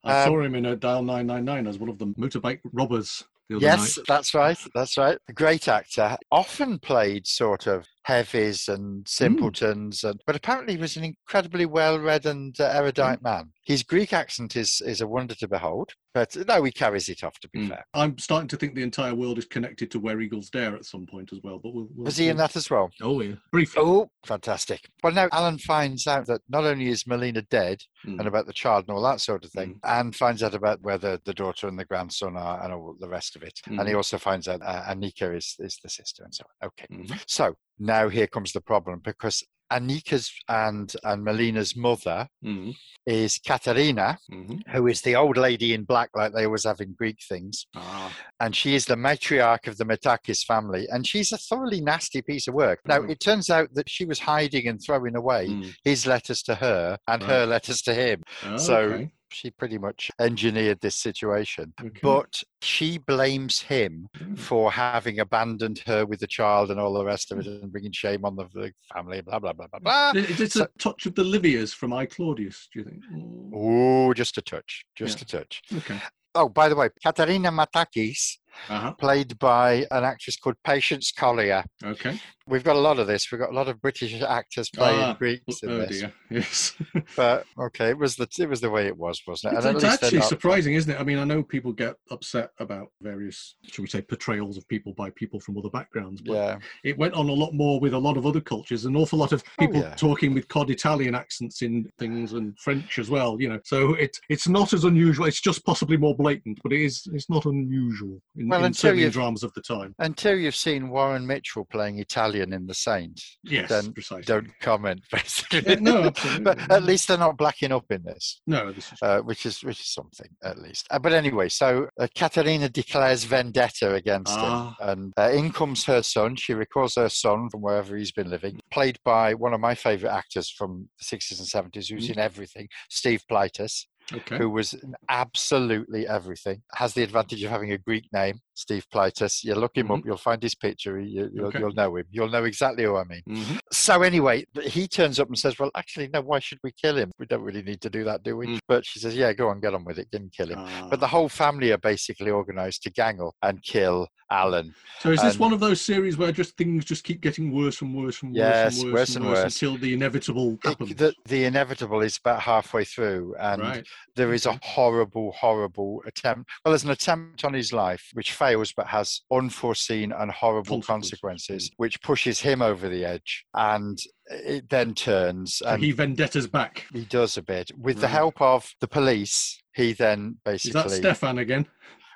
I 0.03 0.23
Um, 0.25 0.29
saw 0.33 0.43
him 0.43 0.55
in 0.55 0.67
a 0.67 0.77
Dial 0.77 1.03
999 1.03 1.67
as 1.67 1.79
one 1.79 1.89
of 1.89 1.99
the 1.99 2.07
motorbike 2.07 2.61
robbers 2.73 3.25
the 3.49 3.57
other 3.57 3.65
Yes, 3.67 3.97
night. 3.99 4.07
that's 4.09 4.35
right. 4.35 4.59
That's 4.75 4.97
right. 4.97 5.19
A 5.29 5.33
great 5.33 5.69
actor. 5.69 6.17
Often 6.31 6.79
played 6.81 7.27
sort 7.27 7.67
of 7.67 7.87
heavies 8.05 8.69
and 8.69 9.07
simpletons, 9.09 10.05
and, 10.05 10.21
but 10.27 10.37
apparently 10.37 10.75
he 10.75 10.81
was 10.81 10.97
an 10.97 11.05
incredibly 11.05 11.67
well-read 11.67 12.27
and 12.27 12.59
uh, 12.61 12.65
erudite 12.73 13.19
Hmm. 13.19 13.25
man. 13.25 13.51
His 13.65 13.83
Greek 13.83 14.13
accent 14.13 14.57
is 14.57 14.83
is 14.85 15.01
a 15.01 15.07
wonder 15.07 15.35
to 15.37 15.49
behold, 15.49 15.91
but 16.13 16.37
no, 16.47 16.63
he 16.65 16.71
carries 16.71 17.09
it 17.09 17.25
off. 17.25 17.39
To 17.41 17.49
be 17.49 17.61
Mm. 17.61 17.69
fair, 17.71 17.87
I'm 17.95 18.19
starting 18.19 18.49
to 18.49 18.57
think 18.59 18.75
the 18.75 18.83
entire 18.83 19.15
world 19.15 19.39
is 19.39 19.47
connected 19.47 19.91
to 19.91 19.99
Where 19.99 20.21
Eagles 20.21 20.51
Dare 20.51 20.77
at 20.77 20.85
some 20.85 21.07
point 21.07 21.33
as 21.33 21.41
well. 21.43 21.59
But 21.59 21.73
we'll, 21.75 21.89
we'll 21.95 22.05
was 22.05 22.19
he 22.19 22.29
in 22.29 22.37
we'll- 22.37 22.47
that 22.47 22.57
as 22.57 22.69
well? 22.71 22.91
Oh 23.01 23.21
yeah, 23.23 23.37
briefly. 23.51 23.83
Oh, 23.83 24.11
fantastic. 24.27 24.81
Well, 25.03 25.15
now 25.15 25.29
Alan 25.33 25.59
finds 25.59 26.07
out 26.07 26.27
that 26.27 26.43
not 26.49 26.65
only 26.65 26.89
is 26.89 27.07
Melina 27.07 27.43
dead 27.43 27.81
Mm. 28.07 28.19
and 28.19 28.29
about 28.29 28.47
the 28.47 28.53
child 28.53 28.85
and 28.87 28.95
all 28.95 29.03
that 29.05 29.23
sort 29.23 29.47
of 29.47 29.51
thing, 29.53 29.81
and 29.83 30.15
finds 30.15 30.43
out 30.43 30.53
about 30.55 30.83
where 30.83 30.99
the, 30.99 31.19
the 31.25 31.33
daughter 31.33 31.69
and 31.69 31.79
the 31.79 31.87
grandson 31.87 32.37
are 32.37 32.63
and 32.63 32.71
all 32.71 32.95
the 33.01 33.09
rest 33.09 33.35
of 33.35 33.43
it. 33.43 33.59
And 33.67 33.89
he 33.89 33.95
also 33.95 34.19
finds 34.19 34.47
out 34.47 34.61
uh, 34.61 34.83
Anika 34.91 35.35
is, 35.35 35.57
is 35.59 35.79
the 35.83 35.89
sister 35.89 36.23
and 36.23 36.35
so 36.35 36.45
on. 36.63 36.69
Okay. 36.69 37.15
So 37.27 37.55
now 37.79 38.09
here 38.09 38.27
comes 38.27 38.53
the 38.53 38.61
problem 38.61 39.01
because 39.05 39.43
Anika's 39.73 40.31
and, 40.49 40.95
and 41.05 41.25
Melina's 41.25 41.75
mother 41.75 42.29
Mhm. 42.45 42.75
is 43.07 43.41
Katerina, 43.45 44.19
Mhm. 44.31 44.61
who 44.69 44.87
is 44.87 45.01
the 45.01 45.17
old 45.17 45.37
lady 45.37 45.73
in 45.73 45.85
black, 45.85 46.11
like 46.15 46.33
they 46.33 46.45
always 46.45 46.65
have 46.65 46.81
in 46.81 46.93
Greek 46.93 47.19
things. 47.29 47.67
Ah, 47.75 48.15
And 48.41 48.55
she 48.55 48.75
is 48.75 48.85
the 48.85 48.95
matriarch 48.95 49.67
of 49.67 49.79
the 49.79 49.85
Metakis 49.87 50.45
family. 50.45 50.87
And 50.91 51.07
she's 51.07 51.33
a 51.33 51.39
thoroughly 51.39 51.81
nasty 51.81 52.21
piece 52.21 52.47
of 52.47 52.55
work. 52.55 52.81
Now, 52.87 52.99
Mhm. 53.01 53.11
it 53.11 53.21
turns 53.21 53.49
out 53.51 53.73
that 53.75 53.89
she 53.89 54.05
was 54.05 54.21
hiding 54.21 54.69
and 54.69 54.81
throwing 54.81 55.17
away 55.17 55.49
mm. 55.49 55.75
his 55.83 56.07
letters 56.07 56.43
to 56.43 56.57
her 56.57 56.99
and 57.09 57.23
Right. 57.23 57.31
her 57.31 57.47
letters 57.47 57.81
to 57.83 57.95
him. 57.95 58.23
Oh, 58.45 58.57
So- 58.59 58.81
okay. 58.81 59.11
She 59.35 59.51
pretty 59.51 59.79
much 59.79 60.11
engineered 60.21 60.81
this 60.81 60.95
situation. 60.97 61.75
Okay. 61.81 61.99
But 62.03 62.43
she 62.63 62.99
blames 62.99 63.61
him 63.61 64.09
Mm. 64.17 64.39
for 64.39 64.71
having 64.71 65.19
abandoned 65.19 65.81
her 65.87 66.07
with 66.07 66.21
the 66.21 66.27
child 66.29 66.71
and 66.71 66.79
all 66.79 66.93
the 66.95 67.05
rest 67.05 67.33
of 67.33 67.41
it 67.41 67.47
and 67.47 67.73
bringing 67.73 67.91
shame 67.93 68.25
on 68.25 68.37
the, 68.37 68.47
the 68.55 68.73
family, 68.93 69.21
blah, 69.23 69.41
blah, 69.41 69.53
blah, 69.53 69.67
blah, 69.67 69.81
blah. 69.81 70.13
Is 70.15 70.41
it 70.41 70.53
So- 70.53 70.63
a 70.65 70.69
touch 70.79 71.07
of 71.07 71.15
the 71.17 71.25
Livias 71.25 71.75
from 71.75 71.93
I 71.93 72.07
Claudius? 72.07 72.69
Do 72.73 72.79
you 72.79 72.85
think? 72.85 73.05
Mm, 73.13 73.51
Oh, 73.55 74.15
just 74.15 74.39
a 74.39 74.43
touch, 74.43 74.85
just 74.95 75.19
Yeah. 75.19 75.25
a 75.25 75.41
touch. 75.41 75.63
Okay. 75.79 76.01
Oh, 76.35 76.49
by 76.49 76.69
the 76.69 76.77
way, 76.77 76.89
Katerina 77.03 77.51
Matakis, 77.51 78.39
Uh-huh. 78.69 78.93
played 78.95 79.37
by 79.41 79.85
an 79.91 80.05
actress 80.05 80.37
called 80.37 80.55
Patience 80.65 81.11
Collier. 81.13 81.65
Okay. 81.83 82.21
We've 82.47 82.63
got 82.63 82.77
a 82.77 82.79
lot 82.79 82.99
of 82.99 83.07
this. 83.07 83.33
We've 83.33 83.41
got 83.41 83.51
a 83.51 83.55
lot 83.55 83.69
of 83.69 83.81
British 83.81 84.21
actors 84.23 84.69
playing 84.71 85.01
Ah, 85.01 85.15
Greeks 85.15 85.63
in 85.63 85.71
Oh 85.71 85.79
this. 85.79 86.01
dear. 86.01 86.13
Yes. 86.31 86.75
But 87.17 87.47
okay, 87.59 87.89
it 87.91 87.99
was 87.99 88.17
the 88.17 88.29
it 88.39 88.49
was 88.49 88.61
the 88.61 88.69
way 88.71 88.87
it 88.87 88.97
was, 88.97 89.23
wasn't 89.27 89.55
it? 89.55 89.57
It's, 89.57 89.67
at 89.67 89.75
it's 89.77 89.85
least 89.85 90.03
actually 90.03 90.19
not- 90.19 90.29
surprising, 90.29 90.75
isn't 90.75 90.93
it? 90.93 91.01
I 91.01 91.05
mean, 91.05 91.19
I 91.19 91.25
know 91.25 91.43
people 91.43 91.73
get 91.73 91.95
upset 92.11 92.51
about 92.61 92.89
various, 93.01 93.57
shall 93.65 93.83
we 93.85 93.89
say, 93.89 94.03
portrayals 94.03 94.57
of 94.59 94.67
people 94.69 94.93
by 94.95 95.11
people 95.11 95.41
from 95.41 95.57
other 95.59 95.71
backgrounds, 95.71 96.21
but 96.21 96.35
yeah, 96.35 96.59
it 96.85 96.99
went 96.99 97.15
on 97.15 97.29
a 97.29 97.33
lot 97.33 97.55
more 97.55 97.81
with 97.81 97.95
a 97.95 97.99
lot 97.99 98.17
of 98.17 98.27
other 98.27 98.41
cultures. 98.41 98.85
An 98.85 98.95
awful 98.97 99.19
lot 99.19 99.33
of 99.33 99.43
people 99.59 99.81
yeah. 99.81 99.95
talking 99.95 100.35
with 100.35 100.47
cod 100.49 100.71
Italian 100.71 101.15
accents 101.15 101.63
in 101.63 101.91
things 101.99 102.33
and 102.35 102.57
French 102.59 102.99
as 102.99 103.09
well. 103.11 103.41
You 103.41 103.49
know, 103.51 103.61
so 103.65 103.95
it's 103.95 104.21
it's 104.29 104.49
not 104.49 104.73
as 104.75 104.85
unusual. 104.85 105.27
It's 105.27 105.41
just 105.41 105.65
possibly 105.65 105.97
more 105.97 106.15
blatant, 106.25 106.59
but 106.63 106.73
it 106.73 106.83
is 106.83 107.07
it's 107.13 107.29
not 107.31 107.45
unusual 107.45 108.21
in, 108.37 108.49
Well, 108.49 108.65
in 108.65 108.73
certainly 108.75 109.09
dramas 109.11 109.43
of 109.43 109.53
the 109.55 109.61
time. 109.63 109.95
Until 109.99 110.37
you've 110.37 110.57
seen 110.69 110.89
Warren 110.89 111.27
Mitchell 111.27 111.67
playing 111.71 111.99
Italian 111.99 112.53
in 112.53 112.67
The 112.67 112.75
Saint, 112.75 113.21
Yes, 113.45 113.69
then 113.69 113.93
precisely. 113.93 114.25
don't 114.25 114.51
comment, 114.61 115.01
basically. 115.13 115.77
No, 115.77 116.11
but 116.43 116.59
at 116.71 116.83
least 116.83 117.09
they're 117.09 117.19
not 117.19 117.37
blacking 117.37 117.73
up 117.73 117.85
in 117.91 118.03
this. 118.05 118.41
no, 118.47 118.73
this 118.73 118.91
is 118.93 118.99
uh, 119.03 119.21
which 119.21 119.45
is 119.47 119.63
which 119.63 119.81
is 119.81 119.91
something 119.93 120.31
at 120.43 120.59
least. 120.59 120.87
Uh, 120.91 120.99
but 120.99 121.13
anyway, 121.13 121.49
so 121.49 121.87
uh, 122.01 122.07
Katerina 122.17 122.69
declares 122.69 123.25
vendetta 123.25 123.95
against 123.95 124.33
Ah. 124.37 124.77
him, 124.81 124.89
and 124.89 125.13
uh, 125.19 125.31
in 125.39 125.53
comes 125.53 125.85
her 125.85 126.03
son. 126.03 126.37
She 126.37 126.55
recalls 126.55 126.95
her 126.97 127.09
son 127.09 127.49
from 127.51 127.61
wherever 127.61 127.97
he's 127.97 128.13
been 128.13 128.31
living, 128.31 128.59
played 128.71 128.99
by 129.05 129.35
one 129.35 129.53
of 129.55 129.61
my 129.61 129.75
favourite 129.75 130.15
actors 130.17 130.49
from 130.51 130.89
the 130.99 131.05
sixties 131.05 131.39
and 131.41 131.49
seventies, 131.49 131.89
who's 131.89 132.09
Mm. 132.09 132.15
in 132.15 132.19
everything, 132.19 132.69
Steve 132.91 133.23
Plytas, 133.31 133.87
okay. 134.13 134.39
who 134.39 134.51
was 134.51 134.75
absolutely 135.09 136.07
everything. 136.07 136.63
Has 136.75 136.95
the 136.95 137.03
advantage 137.03 137.43
of 137.43 137.51
having 137.51 137.73
a 137.73 137.79
Greek 137.79 138.07
name, 138.13 138.41
Steve 138.55 138.87
Plytas. 138.93 139.43
You 139.45 139.55
look 139.57 139.77
him 139.77 139.91
up, 139.91 140.01
you'll 140.05 140.17
find 140.17 140.43
his 140.43 140.55
picture. 140.55 140.99
You, 141.01 141.29
you'll, 141.33 141.47
Okay. 141.47 141.59
you'll 141.59 141.73
know 141.75 141.97
him. 141.97 142.05
You'll 142.11 142.31
know 142.31 142.45
exactly 142.45 142.85
who 142.85 142.97
I 142.97 143.05
mean. 143.05 143.23
Mhm. 143.29 143.59
So 143.73 144.03
anyway, 144.03 144.45
he 144.63 144.87
turns 144.87 145.19
up 145.21 145.29
and 145.29 145.39
says, 145.39 145.59
"Well, 145.59 145.71
actually, 145.75 146.09
no. 146.09 146.21
Why 146.23 146.39
should 146.39 146.59
we 146.63 146.73
kill 146.73 146.97
him? 146.97 147.11
We 147.19 147.27
don't 147.27 147.43
really 147.43 147.63
need 147.63 147.81
to 147.83 147.91
do 147.91 148.05
that, 148.05 148.23
do 148.23 148.37
we?" 148.37 148.47
Mm. 148.47 148.59
But 148.69 148.87
she 148.87 148.99
says, 149.01 149.17
"Yeah, 149.17 149.33
go 149.33 149.49
on, 149.49 149.61
get 149.61 149.75
on 149.75 149.85
with 149.85 149.99
it. 149.99 150.09
Didn't 150.11 150.33
kill 150.33 150.49
him." 150.49 150.89
But 150.89 151.01
the 151.01 151.07
Ah. 151.07 151.11
whole 151.11 151.29
family 151.29 151.73
are 151.73 151.79
basically 151.79 152.31
organised 152.31 152.83
to 152.85 152.91
gangle 152.91 153.33
and 153.43 153.63
kill 153.63 154.09
Alan. 154.31 154.75
so 155.01 155.11
is 155.11 155.21
this 155.21 155.35
and- 155.35 155.41
one 155.41 155.53
of 155.53 155.61
those 155.61 155.81
series 155.81 156.17
where 156.17 156.33
just 156.33 156.57
things 156.57 156.85
just 156.85 157.05
keep 157.05 157.21
getting 157.21 157.53
worse 157.53 157.83
and 157.83 157.95
worse 157.95 158.23
and 158.23 158.33
worse 158.33 158.39
Yes, 158.39 158.83
and 158.83 158.93
worse, 158.93 158.95
worse 159.01 159.17
and 159.17 159.25
and 159.25 159.33
worse, 159.35 159.45
worse. 159.45 159.63
until 159.63 159.77
the 159.79 159.93
inevitable 159.93 160.55
It- 160.55 160.67
happens? 160.69 160.95
the, 160.97 161.15
the 161.27 161.45
inevitable 161.45 162.01
is 162.01 162.17
about 162.19 162.41
halfway 162.41 162.85
through, 162.85 163.35
and 163.39 163.61
right. 163.63 163.87
there 164.17 164.33
is 164.33 164.47
a 164.47 164.59
horrible, 164.63 165.33
horrible 165.33 166.03
attempt. 166.07 166.51
Well, 166.65 166.73
there's 166.73 166.85
an 166.85 166.91
attempt 166.91 167.45
on 167.45 167.53
his 167.53 167.73
life 167.73 168.09
which 168.15 168.33
fails, 168.45 168.73
but 168.77 168.87
has 168.87 169.21
unforeseen 169.33 170.13
and 170.13 170.31
horrible 170.31 170.83
Consequences. 170.83 171.71
which 171.77 172.01
pushes 172.03 172.41
him 172.41 172.63
over 172.63 172.89
the 172.89 173.05
edge, 173.05 173.45
and 173.55 173.99
it 174.29 174.69
then 174.69 174.95
turns 174.95 175.63
and 175.67 175.83
he 175.83 175.93
vendettas 175.93 176.47
back. 176.47 176.87
he 176.93 177.05
does 177.05 177.37
a 177.37 177.43
bit 177.43 177.71
with 177.79 178.01
the 178.01 178.09
help 178.09 178.41
of 178.41 178.73
the 178.81 178.89
police. 178.89 179.61
He 179.75 179.93
then 179.93 180.39
basically 180.45 180.81
Is 180.81 180.85
that 180.85 180.97
Stefan 180.97 181.39
again? 181.39 181.67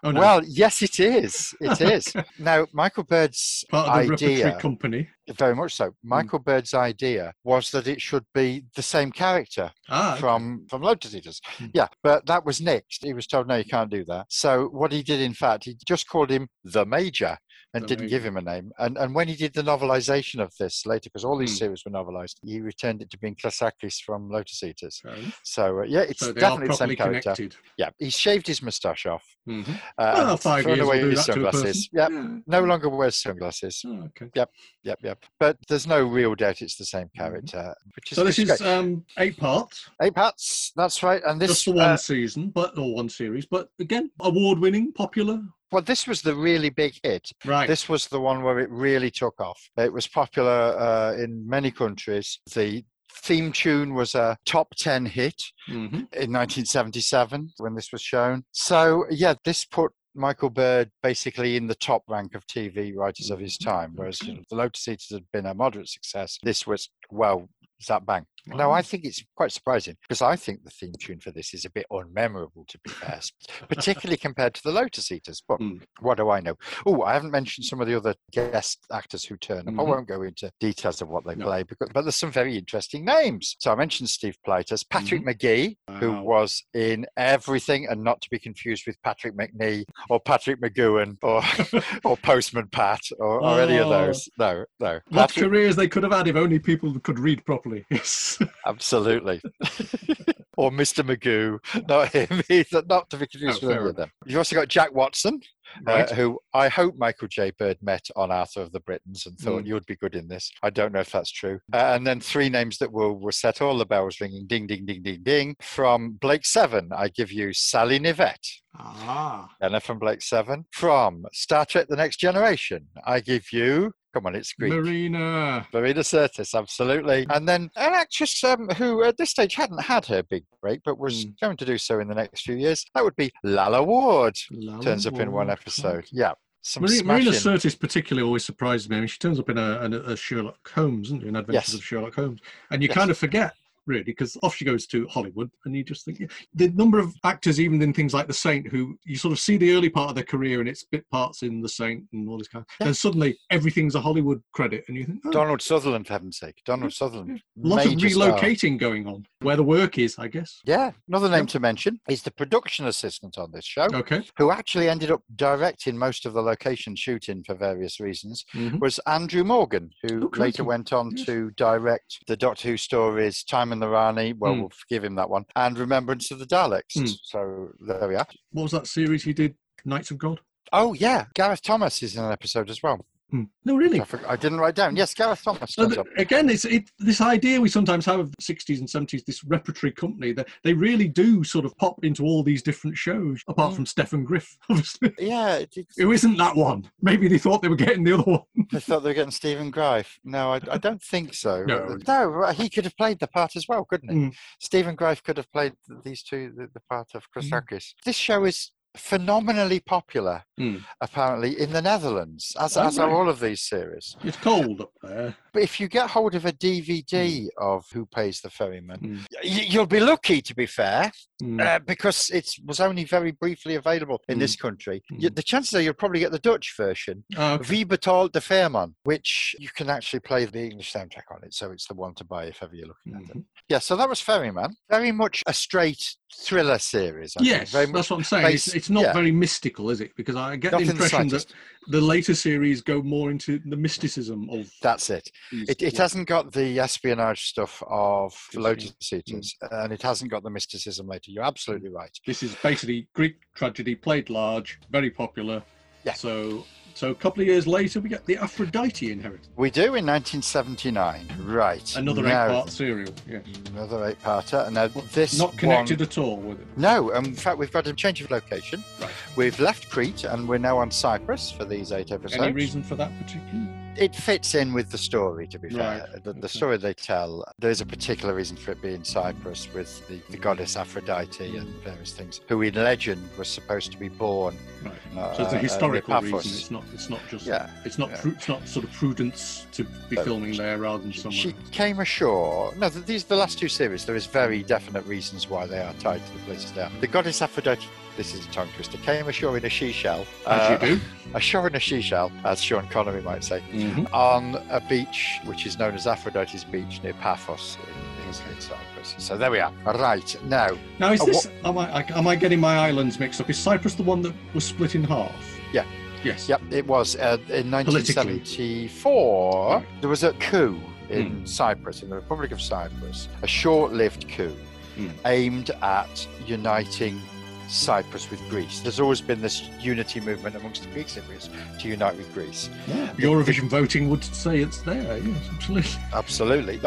Oh 0.04 0.10
no. 0.12 0.20
Well, 0.20 0.42
yes, 0.46 0.82
it 0.82 1.00
is. 1.00 1.54
It 1.60 1.80
is. 1.96 2.14
now, 2.38 2.66
Michael 2.72 3.04
Bird's 3.04 3.64
part 3.70 3.88
of 3.88 4.06
the 4.08 4.12
idea, 4.26 4.58
company. 4.58 5.08
very 5.36 5.54
much 5.54 5.76
Hmm. 5.76 5.84
so. 5.84 5.90
Michael 6.04 6.38
Bird's 6.38 6.72
idea 6.74 7.32
was 7.44 7.70
that 7.72 7.86
it 7.88 8.00
should 8.00 8.24
be 8.34 8.64
the 8.76 8.82
same 8.82 9.10
character 9.12 9.70
Ah, 9.88 10.12
okay. 10.12 10.20
from 10.20 10.66
from 10.70 10.82
Lotus 10.82 11.14
Eaters. 11.14 11.40
Hmm. 11.58 11.66
Yeah, 11.74 11.88
but 12.02 12.26
that 12.26 12.44
was 12.44 12.60
nixed. 12.60 13.02
He 13.02 13.12
was 13.12 13.26
told 13.26 13.48
no, 13.48 13.56
you 13.56 13.64
can't 13.64 13.90
do 13.90 14.04
that. 14.04 14.26
So 14.28 14.68
what 14.68 14.92
he 14.92 15.02
did, 15.02 15.20
in 15.20 15.34
fact, 15.34 15.64
he 15.64 15.76
just 15.86 16.08
called 16.08 16.30
him 16.30 16.48
the 16.64 16.84
Major 16.86 17.36
and 17.74 17.86
didn't 17.86 18.08
give 18.08 18.24
him 18.24 18.36
a 18.36 18.40
name. 18.42 18.72
And 18.78 18.96
and 18.96 19.14
when 19.14 19.28
he 19.28 19.34
did 19.36 19.52
the 19.52 19.62
novelization 19.62 20.40
of 20.40 20.52
this 20.58 20.86
later, 20.86 21.10
because 21.10 21.24
all 21.24 21.36
these 21.36 21.50
Hmm. 21.52 21.56
series 21.64 21.84
were 21.84 21.90
novelized, 21.92 22.36
he 22.42 22.60
returned 22.60 23.02
it 23.02 23.10
to 23.10 23.18
being 23.18 23.34
Klasakis 23.36 24.00
from 24.02 24.30
Lotus 24.30 24.62
Eaters. 24.62 25.00
Fair. 25.02 25.16
So 25.44 25.80
uh, 25.80 25.82
yeah, 25.82 26.00
it's 26.00 26.20
so 26.20 26.32
definitely 26.32 26.68
the 26.68 26.74
same 26.74 26.96
character. 26.96 27.34
connected. 27.34 27.56
Yeah, 27.76 27.90
he 27.98 28.10
shaved 28.10 28.46
his 28.46 28.62
moustache 28.62 29.06
off. 29.06 29.24
Mhm. 29.48 29.68
Uh, 29.98 30.12
Well, 30.16 30.36
five 30.36 30.62
thrown 30.64 30.76
years 30.76 30.86
away 30.88 31.00
his 31.00 31.24
to 31.26 31.32
a 31.32 31.34
person. 31.34 31.34
sunglasses. 31.34 31.88
Yep. 31.92 32.10
Yeah. 32.10 32.36
No 32.46 32.64
longer 32.64 32.88
wears 32.88 33.16
sunglasses. 33.16 33.82
Oh, 33.86 34.02
okay. 34.06 34.28
Yep, 34.34 34.50
yep. 34.84 34.98
Yep. 35.02 35.24
But 35.38 35.56
there's 35.68 35.86
no 35.86 36.04
real 36.06 36.34
doubt 36.34 36.62
it's 36.62 36.76
the 36.76 36.84
same 36.84 37.10
character. 37.16 37.74
Which 37.94 38.12
is, 38.12 38.18
Mm-hmm. 38.18 38.20
So 38.20 38.24
this 38.24 38.38
is 38.38 38.60
um, 38.62 39.04
eight 39.18 39.36
parts, 39.36 39.88
eight 40.02 40.14
parts. 40.14 40.72
That's 40.76 41.02
right. 41.02 41.22
And 41.26 41.40
this 41.40 41.50
just 41.50 41.64
the 41.66 41.72
one 41.72 41.90
uh, 41.90 41.96
season, 41.96 42.48
but 42.50 42.76
or 42.78 42.94
one 42.94 43.08
series, 43.08 43.46
but 43.46 43.68
again, 43.78 44.10
award-winning, 44.20 44.92
popular. 44.92 45.40
Well, 45.70 45.82
this 45.82 46.06
was 46.06 46.22
the 46.22 46.34
really 46.34 46.70
big 46.70 46.94
hit. 47.02 47.30
Right. 47.44 47.66
This 47.68 47.88
was 47.88 48.06
the 48.06 48.20
one 48.20 48.42
where 48.42 48.58
it 48.58 48.70
really 48.70 49.10
took 49.10 49.40
off. 49.40 49.60
It 49.76 49.92
was 49.92 50.06
popular 50.06 50.50
uh, 50.78 51.14
in 51.14 51.46
many 51.48 51.70
countries. 51.70 52.40
The 52.54 52.84
theme 53.22 53.52
tune 53.52 53.94
was 53.94 54.14
a 54.14 54.36
top 54.46 54.74
10 54.76 55.06
hit 55.06 55.42
Mhm. 55.68 56.12
in 56.14 56.30
1977 56.32 57.52
when 57.58 57.74
this 57.74 57.92
was 57.92 58.02
shown. 58.02 58.44
So, 58.52 59.04
yeah, 59.10 59.34
this 59.44 59.64
put 59.64 59.92
Michael 60.14 60.50
Bird 60.50 60.90
basically 61.02 61.56
in 61.56 61.66
the 61.66 61.74
top 61.74 62.02
rank 62.08 62.34
of 62.34 62.46
TV 62.46 62.92
writers 62.94 63.30
of 63.30 63.38
his 63.38 63.56
time, 63.58 63.92
whereas 63.94 64.20
you 64.22 64.34
know, 64.34 64.42
The 64.50 64.56
Lotus 64.56 64.86
Eaters 64.88 65.10
had 65.12 65.24
been 65.32 65.46
a 65.46 65.54
moderate 65.54 65.88
success. 65.88 66.38
This 66.42 66.66
was, 66.66 66.90
well, 67.10 67.48
zap 67.82 68.04
bang. 68.06 68.24
No, 68.46 68.70
I 68.70 68.80
think 68.80 69.04
it's 69.04 69.22
quite 69.36 69.52
surprising 69.52 69.94
because 70.02 70.22
I 70.22 70.34
think 70.34 70.64
the 70.64 70.70
theme 70.70 70.92
tune 70.98 71.20
for 71.20 71.30
this 71.32 71.52
is 71.52 71.66
a 71.66 71.70
bit 71.70 71.84
unmemorable, 71.92 72.66
to 72.68 72.78
be 72.82 72.90
fair, 72.90 73.20
particularly 73.68 74.16
compared 74.16 74.54
to 74.54 74.62
the 74.62 74.70
Lotus 74.72 75.10
Eaters. 75.12 75.42
But 75.46 75.60
Mm. 75.60 75.82
what 76.00 76.16
do 76.16 76.30
I 76.30 76.40
know? 76.40 76.54
Oh, 76.86 77.02
I 77.02 77.12
haven't 77.12 77.30
mentioned 77.30 77.66
some 77.66 77.80
of 77.80 77.86
the 77.86 77.94
other 77.94 78.14
guest 78.32 78.86
actors 78.90 79.24
who 79.24 79.36
turn 79.36 79.68
up. 79.68 79.68
I 79.68 79.70
Mhm. 79.72 79.86
won't 79.86 80.08
go 80.08 80.22
into 80.22 80.50
details 80.60 81.02
of 81.02 81.08
what 81.08 81.26
they 81.26 81.34
No. 81.34 81.44
play, 81.44 81.62
because, 81.62 81.90
but 81.92 82.02
there's 82.02 82.16
some 82.16 82.32
very 82.32 82.56
interesting 82.56 83.04
names. 83.04 83.56
So 83.58 83.70
I 83.70 83.74
mentioned 83.74 84.08
Steve 84.08 84.38
Plytas, 84.46 84.82
Patrick 84.88 85.24
Magee, 85.24 85.76
who 85.90 85.94
Mm-hmm. 85.94 86.16
Wow. 86.22 86.22
was 86.22 86.64
in 86.72 87.04
everything, 87.18 87.86
and 87.88 88.02
not 88.02 88.22
to 88.22 88.30
be 88.30 88.38
confused 88.38 88.84
with 88.86 89.00
Patrick 89.02 89.34
Macnee 89.36 89.84
or 90.08 90.20
Patrick 90.20 90.58
McGoohan 90.60 91.18
or 91.22 91.42
or 92.04 92.16
Postman 92.16 92.68
Pat 92.68 93.00
or, 93.18 93.42
or 93.42 93.60
any 93.60 93.76
of 93.76 93.88
Oh. 93.88 93.90
those. 93.90 94.26
No, 94.38 94.64
no. 94.80 95.00
What 95.10 95.28
Patrick- 95.28 95.50
careers 95.50 95.76
they 95.76 95.88
could 95.88 96.02
have 96.04 96.12
had 96.12 96.28
if 96.28 96.36
only 96.36 96.58
people 96.58 96.98
could 97.00 97.18
read 97.18 97.44
properly. 97.44 97.67
Yes. 97.90 98.38
Absolutely. 98.66 99.40
or 100.56 100.70
Mr. 100.70 101.04
Magoo, 101.04 101.58
not 101.88 102.08
him 102.12 102.42
either, 102.50 102.82
not 102.88 103.08
to 103.10 103.16
be 103.16 103.26
confused 103.26 103.62
Oh, 103.62 103.68
with 103.68 103.76
any 103.76 103.88
of 103.88 103.96
them. 103.96 104.10
You've 104.26 104.38
also 104.38 104.56
got 104.56 104.68
Jack 104.68 104.92
Watson, 104.94 105.40
right. 105.86 106.10
uh, 106.10 106.14
who 106.14 106.38
I 106.52 106.68
hope 106.68 106.94
Michael 106.98 107.28
J. 107.28 107.52
Bird 107.58 107.78
met 107.80 108.06
on 108.16 108.30
Arthur 108.32 108.62
of 108.62 108.72
the 108.72 108.80
Britons 108.80 109.26
and 109.26 109.38
thought 109.38 109.62
Mm. 109.62 109.66
you'd 109.66 109.86
be 109.86 109.96
good 109.96 110.14
in 110.16 110.26
this. 110.28 110.50
I 110.62 110.70
don't 110.70 110.92
know 110.92 111.00
if 111.00 111.10
that's 111.12 111.30
true. 111.30 111.60
Uh, 111.72 111.92
and 111.94 112.06
then 112.06 112.20
three 112.20 112.48
names 112.48 112.78
that 112.78 112.92
will, 112.92 113.14
will 113.18 113.32
set 113.32 113.62
all 113.62 113.78
the 113.78 113.86
bells 113.86 114.20
ringing 114.20 114.46
ding, 114.46 114.66
ding, 114.66 114.84
ding, 114.84 115.02
ding, 115.02 115.22
ding. 115.22 115.56
From 115.62 116.12
Blake 116.20 116.44
Seven, 116.46 116.90
I 116.94 117.08
give 117.08 117.30
you 117.32 117.52
Sally 117.52 117.98
Knyvette. 118.00 118.48
ah. 118.76 119.48
Anna 119.60 119.80
from 119.80 119.98
Blake 119.98 120.22
Seven. 120.22 120.64
From 120.72 121.24
Star 121.32 121.64
Trek 121.66 121.86
The 121.88 121.96
Next 121.96 122.16
Generation, 122.18 122.88
I 123.04 123.20
give 123.20 123.52
you, 123.52 123.92
come 124.14 124.26
on, 124.26 124.34
it's 124.34 124.52
Greek. 124.52 124.72
Marina. 124.72 125.66
Verena 125.72 126.00
Sirtis, 126.00 126.54
absolutely. 126.58 127.26
And 127.30 127.48
then 127.48 127.70
an 127.76 127.94
actress 127.94 128.42
um, 128.44 128.68
who 128.70 129.04
at 129.04 129.16
this 129.16 129.30
stage 129.30 129.54
hadn't 129.54 129.82
had 129.82 130.06
her 130.06 130.22
big 130.22 130.44
break, 130.60 130.80
but 130.84 130.98
was 130.98 131.26
Mm. 131.26 131.40
going 131.40 131.56
to 131.58 131.64
do 131.64 131.78
so 131.78 132.00
in 132.00 132.08
the 132.08 132.14
next 132.14 132.42
few 132.42 132.56
years. 132.56 132.84
That 132.94 133.04
would 133.04 133.16
be 133.16 133.32
Lalla 133.42 133.82
Ward. 133.82 134.36
Lalla 134.50 134.82
Turns 134.82 135.06
up 135.06 135.18
in 135.20 135.32
one 135.32 135.50
episode. 135.50 136.06
Yeah. 136.12 136.32
Some 136.60 136.82
Marina, 136.82 137.04
Marina. 137.04 137.30
Sirtis 137.30 137.78
particularly 137.78 138.26
always 138.26 138.44
surprises 138.44 138.88
me. 138.90 138.96
I 138.96 139.00
mean, 139.00 139.08
she 139.08 139.18
turns 139.18 139.38
up 139.38 139.48
in 139.48 139.56
a, 139.58 139.78
a, 139.80 140.12
a 140.12 140.16
Sherlock 140.16 140.68
Holmes, 140.70 141.08
isn't 141.08 141.22
she? 141.22 141.28
In 141.28 141.36
Adventures 141.36 141.68
Yes. 141.68 141.74
of 141.74 141.84
Sherlock 141.84 142.14
Holmes, 142.14 142.40
and 142.70 142.82
you 142.82 142.88
Yes. 142.88 142.96
kind 142.96 143.10
of 143.10 143.16
forget 143.18 143.54
really 143.88 144.04
because 144.04 144.36
off 144.42 144.54
she 144.54 144.64
goes 144.64 144.86
to 144.88 145.06
Hollywood, 145.08 145.50
and 145.64 145.74
you 145.74 145.82
just 145.82 146.04
think 146.04 146.20
yeah. 146.20 146.26
the 146.54 146.68
number 146.70 146.98
of 146.98 147.14
actors, 147.24 147.60
even 147.60 147.82
in 147.82 147.92
things 147.92 148.14
like 148.14 148.26
The 148.26 148.34
Saint, 148.34 148.68
who 148.68 148.96
you 149.04 149.16
sort 149.16 149.32
of 149.32 149.40
see 149.40 149.56
the 149.56 149.74
early 149.74 149.88
part 149.88 150.10
of 150.10 150.14
their 150.14 150.24
career 150.24 150.60
and 150.60 150.68
it's 150.68 150.84
bit 150.84 151.08
parts 151.10 151.42
in 151.42 151.60
The 151.60 151.68
Saint 151.68 152.04
and 152.12 152.28
all 152.28 152.38
this 152.38 152.48
kind. 152.48 152.62
Of, 152.62 152.68
Yeah. 152.80 152.86
Then 152.86 152.94
suddenly 152.94 153.38
everything's 153.50 153.94
a 153.94 154.00
Hollywood 154.00 154.42
credit, 154.52 154.84
and 154.88 154.96
you 154.96 155.04
think, 155.04 155.20
oh, 155.24 155.30
Donald 155.30 155.62
Sutherland, 155.62 156.06
for 156.06 156.12
heaven's 156.12 156.38
sake. 156.38 156.62
Donald 156.64 156.92
Sutherland. 156.92 157.42
a 157.62 157.66
lot 157.66 157.86
of 157.86 157.92
major 157.92 158.10
star. 158.10 158.38
relocating 158.38 158.78
going 158.78 159.06
on 159.06 159.26
where 159.40 159.56
the 159.56 159.62
work 159.62 159.98
is, 159.98 160.18
I 160.18 160.28
guess. 160.28 160.60
Yeah. 160.64 160.90
Another 161.06 161.28
name 161.28 161.46
to 161.48 161.60
mention 161.60 162.00
is 162.08 162.22
the 162.22 162.30
production 162.30 162.86
assistant 162.86 163.38
on 163.38 163.52
this 163.52 163.64
show, 163.64 163.86
Okay. 163.94 164.22
who 164.36 164.50
actually 164.50 164.88
ended 164.88 165.10
up 165.10 165.22
directing 165.36 165.96
most 165.96 166.26
of 166.26 166.32
the 166.32 166.42
location 166.42 166.96
shooting 166.96 167.44
for 167.44 167.54
various 167.54 168.00
reasons. 168.00 168.44
Mhm. 168.54 168.80
was 168.80 168.98
Andrew 169.06 169.44
Morgan, 169.44 169.90
who 170.02 170.24
Oh, 170.24 170.38
later 170.38 170.64
went 170.64 170.92
on 170.92 171.12
Yes. 171.16 171.26
to 171.26 171.50
direct 171.52 172.18
the 172.26 172.36
Doctor 172.36 172.68
Who 172.68 172.76
stories 172.76 173.44
Time 173.44 173.72
and 173.72 173.80
the 173.80 173.88
Rani. 173.88 174.32
Well, 174.32 174.54
Mm. 174.54 174.60
we'll 174.60 174.70
forgive 174.70 175.04
him 175.04 175.14
that 175.16 175.30
one, 175.30 175.44
and 175.54 175.78
Remembrance 175.78 176.30
of 176.30 176.38
the 176.38 176.46
Daleks. 176.46 176.96
Mm. 176.96 177.16
So 177.22 177.68
there 177.80 178.08
we 178.08 178.16
are. 178.16 178.26
What 178.50 178.64
was 178.64 178.72
that 178.72 178.86
series 178.86 179.22
he 179.24 179.32
did? 179.32 179.54
Knights 179.84 180.10
of 180.10 180.18
God. 180.18 180.40
Oh 180.72 180.92
yeah, 180.94 181.26
Gareth 181.34 181.62
Thomas 181.62 182.02
is 182.02 182.16
in 182.16 182.24
an 182.24 182.32
episode 182.32 182.68
as 182.70 182.82
well. 182.82 183.06
Hmm. 183.30 183.42
No, 183.66 183.76
really. 183.76 184.00
I, 184.00 184.04
forg- 184.04 184.26
I 184.26 184.36
didn't 184.36 184.58
write 184.58 184.74
down. 184.74 184.96
Yes, 184.96 185.12
Gareth 185.12 185.42
Thomas 185.42 185.74
So 185.74 185.82
turns 185.82 185.96
th- 185.96 185.98
up. 185.98 186.06
again, 186.16 186.48
it's 186.48 186.64
it, 186.64 186.90
this 186.98 187.20
idea 187.20 187.60
we 187.60 187.68
sometimes 187.68 188.06
have 188.06 188.20
of 188.20 188.30
the 188.34 188.42
60s 188.42 188.78
and 188.78 188.88
70s, 188.88 189.24
this 189.26 189.44
repertory 189.44 189.92
company 189.92 190.32
that 190.32 190.48
they 190.64 190.72
really 190.72 191.08
do 191.08 191.44
sort 191.44 191.66
of 191.66 191.76
pop 191.76 192.02
into 192.04 192.24
all 192.24 192.42
these 192.42 192.62
different 192.62 192.96
shows, 192.96 193.42
apart 193.46 193.72
Mm. 193.72 193.76
from 193.76 193.86
Stefan 193.86 194.26
Gryff, 194.26 194.56
obviously. 194.70 195.12
Yeah, 195.18 195.56
it, 195.56 195.76
it, 195.76 195.86
Who 195.98 196.12
isn't 196.12 196.36
that 196.38 196.56
one? 196.56 196.90
Maybe 197.02 197.28
they 197.28 197.36
thought 197.38 197.60
they 197.60 197.68
were 197.68 197.76
getting 197.76 198.02
the 198.04 198.14
other 198.14 198.22
one. 198.22 198.42
they 198.72 198.80
thought 198.80 199.00
they 199.02 199.10
were 199.10 199.14
getting 199.14 199.30
Stephen 199.30 199.70
Greif. 199.70 200.18
No, 200.24 200.52
I, 200.54 200.60
I 200.70 200.78
don't 200.78 201.02
think 201.02 201.34
so. 201.34 201.64
No. 201.68 201.98
No, 202.08 202.46
he 202.52 202.70
could 202.70 202.84
have 202.84 202.96
played 202.96 203.18
the 203.18 203.26
part 203.26 203.56
as 203.56 203.66
well, 203.68 203.84
couldn't 203.84 204.08
he? 204.10 204.16
Mm. 204.16 204.34
Stephen 204.58 204.94
Greif 204.94 205.22
could 205.22 205.36
have 205.36 205.52
played 205.52 205.74
these 206.02 206.22
two, 206.22 206.52
the, 206.56 206.68
the 206.72 206.80
part 206.88 207.08
of 207.14 207.24
Mm. 207.36 207.42
Christakis. 207.42 207.92
This 208.06 208.16
show 208.16 208.44
is 208.44 208.72
phenomenally 208.98 209.80
popular, 209.80 210.44
Mm. 210.58 210.84
apparently, 211.00 211.58
in 211.60 211.72
the 211.72 211.82
Netherlands, 211.82 212.54
as, 212.60 212.76
Oh, 212.76 212.86
as 212.86 212.98
are 212.98 213.10
all 213.10 213.28
of 213.28 213.40
these 213.40 213.62
series. 213.62 214.16
It's 214.24 214.36
cold 214.38 214.80
up 214.80 214.92
there. 215.02 215.36
But 215.58 215.64
if 215.64 215.80
you 215.80 215.88
get 215.88 216.08
hold 216.10 216.36
of 216.36 216.44
a 216.46 216.52
DVD 216.52 217.48
of 217.58 217.84
Who 217.92 218.06
Pays 218.06 218.40
the 218.40 218.48
Ferryman, 218.50 219.00
Mm. 219.00 219.26
y- 219.42 219.66
you'll 219.68 219.86
be 219.86 219.98
lucky, 219.98 220.40
to 220.42 220.54
be 220.54 220.66
fair, 220.66 221.10
Mm. 221.42 221.60
uh, 221.60 221.78
because 221.80 222.30
it 222.30 222.48
was 222.64 222.78
only 222.80 223.02
very 223.04 223.32
briefly 223.32 223.74
available 223.74 224.20
in 224.28 224.36
Mm. 224.36 224.40
this 224.40 224.54
country. 224.56 225.02
Y- 225.10 225.16
Mm. 225.28 225.34
The 225.34 225.42
chances 225.42 225.74
are 225.74 225.80
you'll 225.82 225.94
probably 225.94 226.20
get 226.20 226.30
the 226.30 226.38
Dutch 226.38 226.74
version, 226.76 227.24
Ah, 227.36 227.54
okay. 227.54 227.68
Wie 227.70 227.84
betaalt 227.84 228.32
de 228.32 228.40
Fairman, 228.40 228.94
which 229.02 229.56
you 229.58 229.68
can 229.74 229.90
actually 229.90 230.20
play 230.20 230.44
the 230.44 230.60
English 230.70 230.92
soundtrack 230.92 231.28
on 231.34 231.42
it, 231.42 231.52
so 231.54 231.72
it's 231.72 231.86
the 231.88 231.94
one 231.94 232.14
to 232.14 232.24
buy 232.24 232.44
if 232.44 232.62
ever 232.62 232.74
you're 232.76 232.86
looking 232.94 233.14
at 233.16 233.22
it. 233.22 233.36
Mhm. 233.36 233.44
Yeah, 233.68 233.80
so 233.80 233.96
that 233.96 234.08
was 234.08 234.20
Ferryman. 234.20 234.76
Very 234.88 235.10
much 235.12 235.42
a 235.46 235.52
straight 235.52 236.16
thriller 236.46 236.78
series. 236.78 237.36
I 237.36 237.40
think. 237.40 237.50
Yes, 237.50 237.72
that's 237.72 238.10
what 238.10 238.18
I'm 238.18 238.24
saying. 238.24 238.46
It's, 238.46 238.66
based- 238.66 238.76
it's 238.76 238.90
not 238.90 239.02
yeah. 239.02 239.12
very 239.12 239.32
mystical, 239.32 239.90
is 239.90 240.00
it? 240.00 240.12
Because 240.16 240.36
I 240.36 240.56
get 240.56 240.72
not 240.72 240.78
the 240.78 240.82
in 240.82 240.86
the 240.88 240.92
impression 241.04 241.28
that. 241.28 241.46
The 241.88 242.00
later 242.00 242.34
series 242.34 242.82
go 242.82 243.02
more 243.02 243.30
into 243.30 243.60
the 243.64 243.76
mysticism 243.76 244.48
of 244.50 244.70
That's 244.82 245.10
it. 245.10 245.30
these. 245.50 245.68
It, 245.70 245.82
it 245.82 245.96
hasn't 245.96 246.28
got 246.28 246.52
the 246.52 246.78
espionage 246.78 247.46
stuff 247.46 247.82
of 247.88 248.34
Lotus 248.54 248.94
yeah. 249.10 249.18
Mm. 249.18 249.28
Eaters, 249.28 249.56
and 249.70 249.92
it 249.92 250.02
hasn't 250.02 250.30
got 250.30 250.42
the 250.42 250.50
mysticism 250.50 251.06
later. 251.08 251.30
You're 251.30 251.44
absolutely 251.44 251.90
mm. 251.90 251.94
right. 251.94 252.10
This 252.26 252.42
is 252.42 252.54
basically 252.62 253.08
Greek 253.14 253.36
tragedy 253.54 253.94
played 253.94 254.28
large, 254.30 254.78
very 254.90 255.10
popular. 255.10 255.62
Yeah. 256.04 256.12
So, 256.12 256.64
so 256.98 257.10
a 257.10 257.14
couple 257.14 257.40
of 257.40 257.46
years 257.46 257.64
later, 257.64 258.00
we 258.00 258.08
get 258.08 258.26
the 258.26 258.36
Aphrodite 258.38 259.12
inheritance, 259.12 259.48
We 259.54 259.70
do 259.70 259.94
in 259.94 260.04
1979. 260.04 261.28
Right. 261.44 261.94
another 261.94 262.22
now, 262.22 262.46
eight-part 262.46 262.70
serial. 262.70 263.14
Yeah, 263.30 263.38
Another 263.72 264.04
eight 264.06 264.20
parter. 264.20 264.68
Now, 264.72 264.88
this 265.12 265.38
not 265.38 265.56
connected 265.56 266.00
one- 266.00 266.08
at 266.08 266.18
all 266.18 266.36
with 266.38 266.60
it. 266.60 266.66
No, 266.76 267.14
um, 267.14 267.26
in 267.26 267.34
fact, 267.34 267.56
we've 267.56 267.70
got 267.70 267.86
a 267.86 267.92
change 267.92 268.20
of 268.20 268.32
location. 268.32 268.82
Right. 269.00 269.10
We've 269.36 269.60
left 269.60 269.88
Crete 269.90 270.24
and 270.24 270.48
we're 270.48 270.58
now 270.58 270.76
on 270.78 270.90
Cyprus 270.90 271.52
for 271.52 271.64
these 271.64 271.92
eight 271.92 272.10
episodes. 272.10 272.42
Any 272.42 272.52
reason 272.52 272.82
for 272.82 272.96
that 272.96 273.16
particular? 273.16 273.87
It 273.98 274.14
fits 274.14 274.54
in 274.54 274.72
with 274.72 274.90
the 274.90 274.98
story, 274.98 275.46
to 275.48 275.58
be 275.58 275.70
fair. 275.70 276.00
Right, 276.12 276.22
The, 276.22 276.32
the 276.32 276.38
okay. 276.38 276.48
story 276.48 276.76
they 276.76 276.94
tell, 276.94 277.44
there's 277.58 277.80
a 277.80 277.86
particular 277.86 278.32
reason 278.34 278.56
for 278.56 278.70
it 278.72 278.80
being 278.80 279.02
Cyprus 279.02 279.68
with 279.74 280.06
the, 280.08 280.20
the 280.30 280.36
goddess 280.36 280.76
Aphrodite 280.76 281.56
and 281.56 281.68
various 281.82 282.12
things, 282.12 282.40
who 282.48 282.62
in 282.62 282.74
legend 282.74 283.28
was 283.36 283.48
supposed 283.48 283.90
to 283.92 283.98
be 283.98 284.08
born. 284.08 284.56
Right. 284.84 284.94
Uh, 285.16 285.34
so 285.34 285.42
it's 285.44 285.52
a 285.52 285.56
uh, 285.56 285.60
historical 285.60 286.14
Epaphras. 286.14 286.32
reason. 286.44 286.52
It's 286.52 286.70
not. 286.70 286.84
It's 286.94 287.10
not 287.10 287.20
just. 287.28 287.46
Yeah, 287.46 287.68
It's 287.84 287.98
not. 287.98 288.10
yeah. 288.10 288.16
Pru- 288.18 288.36
it's 288.36 288.48
not 288.48 288.68
sort 288.68 288.84
of 288.84 288.92
prudence 288.92 289.66
to 289.72 289.84
be 290.08 290.16
No, 290.16 290.24
filming 290.24 290.56
there 290.56 290.78
rather 290.78 291.02
than 291.02 291.12
somewhere. 291.12 291.32
She 291.40 291.48
else. 291.50 291.56
came 291.72 291.98
ashore. 291.98 292.72
No, 292.76 292.88
th- 292.88 293.04
these 293.04 293.24
the 293.24 293.36
last 293.36 293.58
two 293.58 293.68
series. 293.68 294.04
There 294.04 294.16
is 294.16 294.26
very 294.26 294.62
definite 294.62 295.04
reasons 295.06 295.48
why 295.50 295.66
they 295.66 295.80
are 295.80 295.92
tied 295.94 296.24
to 296.24 296.32
the 296.34 296.38
places 296.40 296.70
they 296.72 296.82
are. 296.82 296.90
The 297.00 297.08
goddess 297.08 297.42
Aphrodite. 297.42 297.86
This 298.18 298.34
is 298.34 298.44
a 298.46 298.50
tongue 298.50 298.68
twister. 298.74 298.98
Came 298.98 299.28
ashore 299.28 299.56
in 299.56 299.64
a 299.64 299.68
she 299.68 299.92
shell. 299.92 300.26
As 300.46 300.60
uh, 300.60 300.78
you 300.82 300.96
do. 300.96 301.00
Ashore 301.34 301.68
in 301.68 301.76
a 301.76 301.78
she 301.78 302.00
shell, 302.02 302.32
as 302.44 302.60
Sean 302.60 302.88
Connery 302.88 303.22
might 303.22 303.44
say. 303.44 303.62
Mhm. 303.72 304.12
on 304.12 304.56
a 304.70 304.80
beach 304.80 305.38
which 305.44 305.66
is 305.66 305.78
known 305.78 305.94
as 305.94 306.04
Aphrodite's 306.06 306.64
Beach 306.64 307.00
near 307.04 307.12
Paphos 307.14 307.76
in, 307.86 308.28
in 308.28 308.60
Cyprus. 308.60 309.14
So 309.18 309.36
there 309.38 309.50
we 309.52 309.60
are. 309.60 309.72
Right 309.84 310.36
now, 310.46 310.70
Now, 310.98 311.12
is 311.12 311.20
Uh, 311.20 311.26
this? 311.26 311.46
Am 311.64 311.78
I? 311.78 312.02
Am 312.14 312.26
I 312.26 312.34
getting 312.34 312.58
my 312.60 312.76
islands 312.88 313.20
mixed 313.20 313.40
up? 313.40 313.48
Is 313.50 313.56
Cyprus 313.58 313.94
the 313.94 314.02
one 314.02 314.20
that 314.22 314.34
was 314.52 314.64
split 314.64 314.94
in 314.96 315.04
half? 315.04 315.32
Yeah. 315.72 315.84
Yes. 316.24 316.48
yep, 316.48 316.60
it 316.72 316.84
was 316.88 317.14
uh, 317.14 317.38
in 317.50 317.70
1974. 317.70 319.76
Right. 319.76 319.86
There 320.00 320.10
was 320.10 320.24
a 320.24 320.32
coup 320.34 320.80
in 321.10 321.30
Hmm. 321.30 321.44
Cyprus, 321.46 322.02
in 322.02 322.08
the 322.10 322.16
Republic 322.16 322.50
of 322.52 322.60
Cyprus, 322.60 323.28
a 323.42 323.46
short-lived 323.46 324.28
coup 324.28 324.54
Hmm. 324.96 325.08
aimed 325.26 325.70
at 325.82 326.26
uniting 326.46 327.20
Cyprus 327.68 328.30
with 328.30 328.40
Greece. 328.48 328.80
There's 328.80 328.98
always 329.00 329.20
been 329.20 329.40
this 329.40 329.68
unity 329.80 330.20
movement 330.20 330.56
amongst 330.56 330.82
the 330.82 330.88
Greek 330.90 331.06
Cypriots 331.08 331.48
to 331.78 331.88
unite 331.88 332.16
with 332.16 332.32
Greece. 332.32 332.70
Yeah, 332.86 333.08
Eurovision 333.18 333.68
voting 333.68 334.08
would 334.08 334.24
say 334.24 334.60
it's 334.60 334.80
there. 334.82 335.18
Yes, 335.18 335.48
absolutely. 335.52 336.00
Absolutely. 336.12 336.80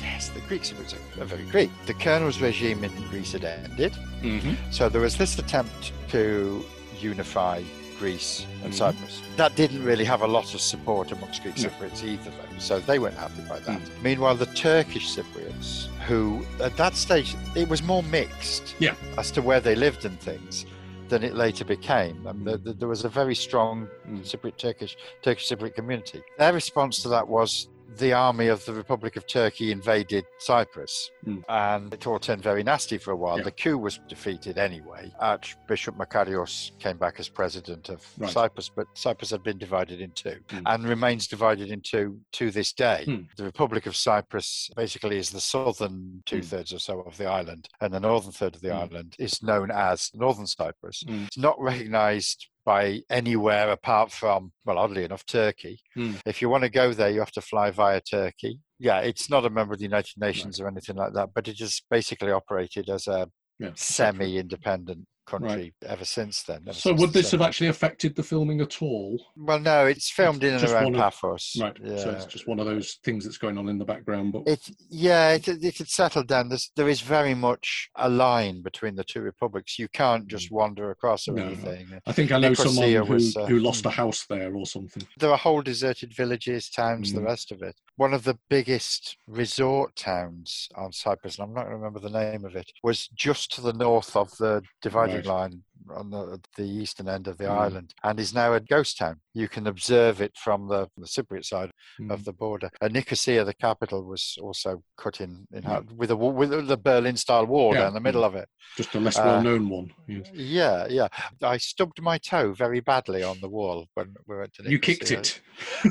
Yes, 0.00 0.28
the 0.28 0.40
Greek 0.48 0.62
Cypriots 0.62 0.94
are, 1.20 1.24
very 1.24 1.42
Greek. 1.44 1.70
The 1.86 1.94
colonel's 1.94 2.40
regime 2.40 2.84
in 2.84 2.92
Greece 3.08 3.32
had 3.32 3.44
ended. 3.44 3.92
Mm-hmm. 4.22 4.54
So 4.70 4.88
there 4.88 5.00
was 5.00 5.16
this 5.16 5.38
attempt 5.38 5.92
to 6.10 6.64
unify 7.00 7.62
Greece 7.98 8.46
and 8.64 8.72
Mhm. 8.72 8.76
Cyprus. 8.76 9.22
That 9.36 9.54
didn't 9.54 9.84
really 9.84 10.04
have 10.04 10.22
a 10.22 10.26
lot 10.26 10.54
of 10.54 10.60
support 10.60 11.12
amongst 11.12 11.42
Greek 11.42 11.56
No. 11.58 11.68
Cypriots 11.68 12.02
either, 12.04 12.30
though. 12.30 12.58
So 12.58 12.78
they 12.80 12.98
weren't 12.98 13.16
happy 13.16 13.42
by 13.48 13.58
that. 13.60 13.80
Mm. 13.80 14.02
Meanwhile, 14.02 14.36
the 14.36 14.46
Turkish 14.46 15.14
Cypriots, 15.16 15.86
who 16.02 16.44
at 16.60 16.76
that 16.76 16.94
stage 16.94 17.34
it 17.54 17.68
was 17.68 17.82
more 17.82 18.02
mixed 18.04 18.74
Yeah. 18.78 18.94
as 19.18 19.30
to 19.32 19.42
where 19.42 19.60
they 19.60 19.74
lived 19.74 20.04
and 20.04 20.18
things 20.20 20.66
than 21.08 21.22
it 21.22 21.34
later 21.34 21.64
became. 21.64 22.26
And 22.26 22.46
the, 22.46 22.56
the, 22.58 22.72
there 22.72 22.88
was 22.88 23.04
a 23.04 23.08
very 23.08 23.34
strong 23.34 23.88
Mm. 24.08 24.20
Cypriot 24.22 24.56
Turkish 24.56 24.96
Turkish 25.22 25.48
Cypriot 25.48 25.74
community. 25.74 26.22
Their 26.38 26.52
response 26.52 27.02
to 27.02 27.08
that 27.10 27.26
was 27.28 27.68
the 27.98 28.12
army 28.12 28.48
of 28.48 28.64
the 28.64 28.72
Republic 28.72 29.16
of 29.16 29.26
Turkey 29.26 29.70
invaded 29.72 30.24
Cyprus, 30.38 31.10
Mm. 31.26 31.44
and 31.48 31.94
it 31.94 32.06
all 32.06 32.18
turned 32.18 32.42
very 32.42 32.62
nasty 32.62 32.98
for 32.98 33.12
a 33.12 33.16
while. 33.16 33.38
Yeah. 33.38 33.44
The 33.44 33.52
coup 33.52 33.78
was 33.78 33.98
defeated 34.08 34.58
anyway. 34.58 35.12
Archbishop 35.20 35.96
Makarios 35.96 36.76
came 36.78 36.96
back 36.96 37.20
as 37.20 37.28
president 37.28 37.88
of 37.88 38.04
Right. 38.18 38.30
Cyprus, 38.30 38.68
but 38.68 38.86
Cyprus 38.94 39.30
had 39.30 39.42
been 39.42 39.58
divided 39.58 40.00
in 40.00 40.10
two 40.12 40.40
Mm. 40.48 40.62
and 40.66 40.84
remains 40.88 41.26
divided 41.26 41.70
in 41.70 41.80
two 41.80 42.20
to 42.32 42.50
this 42.50 42.72
day. 42.72 43.04
Mm. 43.06 43.28
The 43.36 43.44
Republic 43.44 43.86
of 43.86 43.94
Cyprus 43.96 44.70
basically 44.74 45.18
is 45.18 45.30
the 45.30 45.40
southern 45.40 46.22
two 46.26 46.42
thirds 46.42 46.72
or 46.72 46.78
so 46.78 47.00
of 47.00 47.16
the 47.18 47.26
island, 47.26 47.68
and 47.80 47.92
the 47.92 48.00
northern 48.00 48.32
third 48.32 48.54
of 48.54 48.62
the 48.62 48.68
Mm. 48.68 48.80
island 48.82 49.16
is 49.18 49.42
known 49.42 49.70
as 49.70 50.10
Northern 50.14 50.46
Cyprus. 50.46 51.04
Mm. 51.04 51.26
It's 51.26 51.38
not 51.38 51.60
recognized 51.60 52.48
by 52.64 53.00
anywhere 53.10 53.70
apart 53.70 54.12
from, 54.12 54.52
well, 54.64 54.78
oddly 54.78 55.04
enough, 55.04 55.26
Turkey. 55.26 55.80
Mm. 55.96 56.20
If 56.26 56.40
you 56.40 56.48
want 56.48 56.62
to 56.64 56.70
go 56.70 56.92
there, 56.92 57.10
you 57.10 57.18
have 57.20 57.32
to 57.32 57.40
fly 57.40 57.70
via 57.70 58.00
Turkey. 58.00 58.60
Yeah, 58.78 59.00
it's 59.00 59.28
not 59.28 59.44
a 59.44 59.50
member 59.50 59.72
of 59.74 59.78
the 59.78 59.84
United 59.84 60.18
Nations 60.20 60.60
or 60.60 60.68
anything 60.68 60.96
like 60.96 61.12
that, 61.14 61.30
but 61.34 61.48
it 61.48 61.58
has 61.58 61.82
basically 61.90 62.30
operated 62.30 62.88
as 62.88 63.06
a 63.06 63.28
Yeah. 63.58 63.70
semi 63.74 64.38
independent 64.38 65.06
country 65.26 65.74
ever 65.86 66.04
since 66.04 66.42
then. 66.42 66.62
ever 66.66 66.72
So 66.72 66.90
since 66.90 67.00
would 67.00 67.12
this 67.12 67.30
have 67.30 67.42
actually 67.42 67.68
affected 67.68 68.14
the 68.16 68.22
filming 68.22 68.60
at 68.60 68.80
all? 68.82 69.24
Well, 69.36 69.58
no, 69.60 69.86
it's 69.86 70.10
filmed 70.10 70.44
in 70.44 70.54
and 70.54 70.64
around 70.64 70.94
of- 70.94 71.00
Paphos. 71.00 71.56
Right. 71.60 71.76
Yeah. 71.82 71.96
So 71.98 72.10
it's 72.10 72.26
just 72.26 72.46
one 72.46 72.60
of 72.60 72.66
those 72.66 72.98
things 73.04 73.24
that's 73.24 73.38
going 73.38 73.58
on 73.58 73.68
in 73.68 73.78
the 73.78 73.84
background. 73.84 74.32
But 74.32 74.42
It 74.46 74.60
yeah, 74.90 75.30
it 75.30 75.48
it 75.48 75.78
had 75.78 75.88
settled 75.88 76.28
down. 76.28 76.48
There's, 76.48 76.70
there 76.76 76.88
is 76.88 77.00
very 77.00 77.34
much 77.34 77.90
a 77.96 78.08
line 78.08 78.62
between 78.62 78.94
the 78.96 79.04
two 79.04 79.20
republics. 79.20 79.78
You 79.78 79.88
can't 79.88 80.26
just 80.26 80.50
wander 80.50 80.90
across 80.90 81.28
or 81.28 81.32
Mm. 81.32 81.36
No. 81.36 81.44
anything. 81.44 82.00
I 82.06 82.12
think 82.12 82.32
I 82.32 82.38
know 82.38 82.54
someone 82.54 82.92
who, 82.92 83.04
was, 83.04 83.36
uh, 83.36 83.46
who 83.46 83.58
lost 83.58 83.82
hmm. 83.82 83.88
a 83.88 83.92
house 83.92 84.26
there 84.28 84.54
or 84.54 84.66
something. 84.66 85.02
There 85.18 85.30
are 85.30 85.38
whole 85.38 85.62
deserted 85.62 86.14
villages, 86.14 86.68
towns, 86.68 87.12
the 87.12 87.20
Mm. 87.20 87.26
rest 87.26 87.52
of 87.52 87.62
it. 87.62 87.76
One 87.96 88.14
of 88.14 88.24
the 88.24 88.38
biggest 88.48 89.16
resort 89.26 89.94
towns 89.96 90.68
on 90.74 90.92
Cyprus, 90.92 91.38
and 91.38 91.44
I'm 91.44 91.54
not 91.54 91.62
going 91.64 91.72
to 91.72 91.76
remember 91.78 92.00
the 92.00 92.10
name 92.10 92.44
of 92.44 92.56
it, 92.56 92.70
was 92.82 93.08
just 93.08 93.52
to 93.54 93.60
the 93.60 93.72
north 93.72 94.16
of 94.16 94.30
the 94.38 94.62
dividing 94.80 95.11
Right. 95.16 95.26
line 95.26 95.62
on 95.90 96.10
the, 96.10 96.40
the 96.56 96.62
eastern 96.62 97.08
end 97.08 97.26
of 97.26 97.38
the 97.38 97.44
Mm. 97.44 97.58
island, 97.58 97.92
and 98.04 98.20
is 98.20 98.32
now 98.32 98.52
a 98.54 98.60
ghost 98.60 98.98
town. 98.98 99.16
You 99.34 99.48
can 99.48 99.66
observe 99.66 100.20
it 100.22 100.32
from 100.36 100.68
the, 100.68 100.86
the 100.96 101.06
Cypriot 101.06 101.44
side 101.44 101.72
Mm. 102.00 102.12
of 102.12 102.24
the 102.24 102.32
border. 102.32 102.70
And 102.80 102.92
Nicosia, 102.92 103.44
the 103.44 103.52
capital, 103.54 104.04
was 104.04 104.38
also 104.40 104.82
cut 104.96 105.20
in, 105.20 105.44
in 105.52 105.64
half 105.64 105.84
with 105.96 106.10
a 106.12 106.16
with 106.16 106.50
the 106.68 106.76
Berlin-style 106.76 107.46
wall 107.46 107.74
Yeah. 107.74 107.80
down 107.82 107.94
the 107.94 108.00
middle 108.00 108.22
of 108.22 108.36
it. 108.36 108.48
Just 108.76 108.94
a 108.94 109.00
less 109.00 109.18
uh, 109.18 109.24
well-known 109.24 109.68
one. 109.68 109.90
Yes. 110.06 110.30
Yeah, 110.32 110.86
yeah. 110.88 111.08
I 111.42 111.56
stubbed 111.58 112.00
my 112.00 112.16
toe 112.18 112.52
very 112.52 112.78
badly 112.80 113.24
on 113.24 113.40
the 113.40 113.48
wall 113.48 113.86
when 113.94 114.14
we 114.28 114.36
went 114.38 114.52
to 114.54 114.70
You 114.70 114.78
kicked 114.78 115.10
it. 115.10 115.40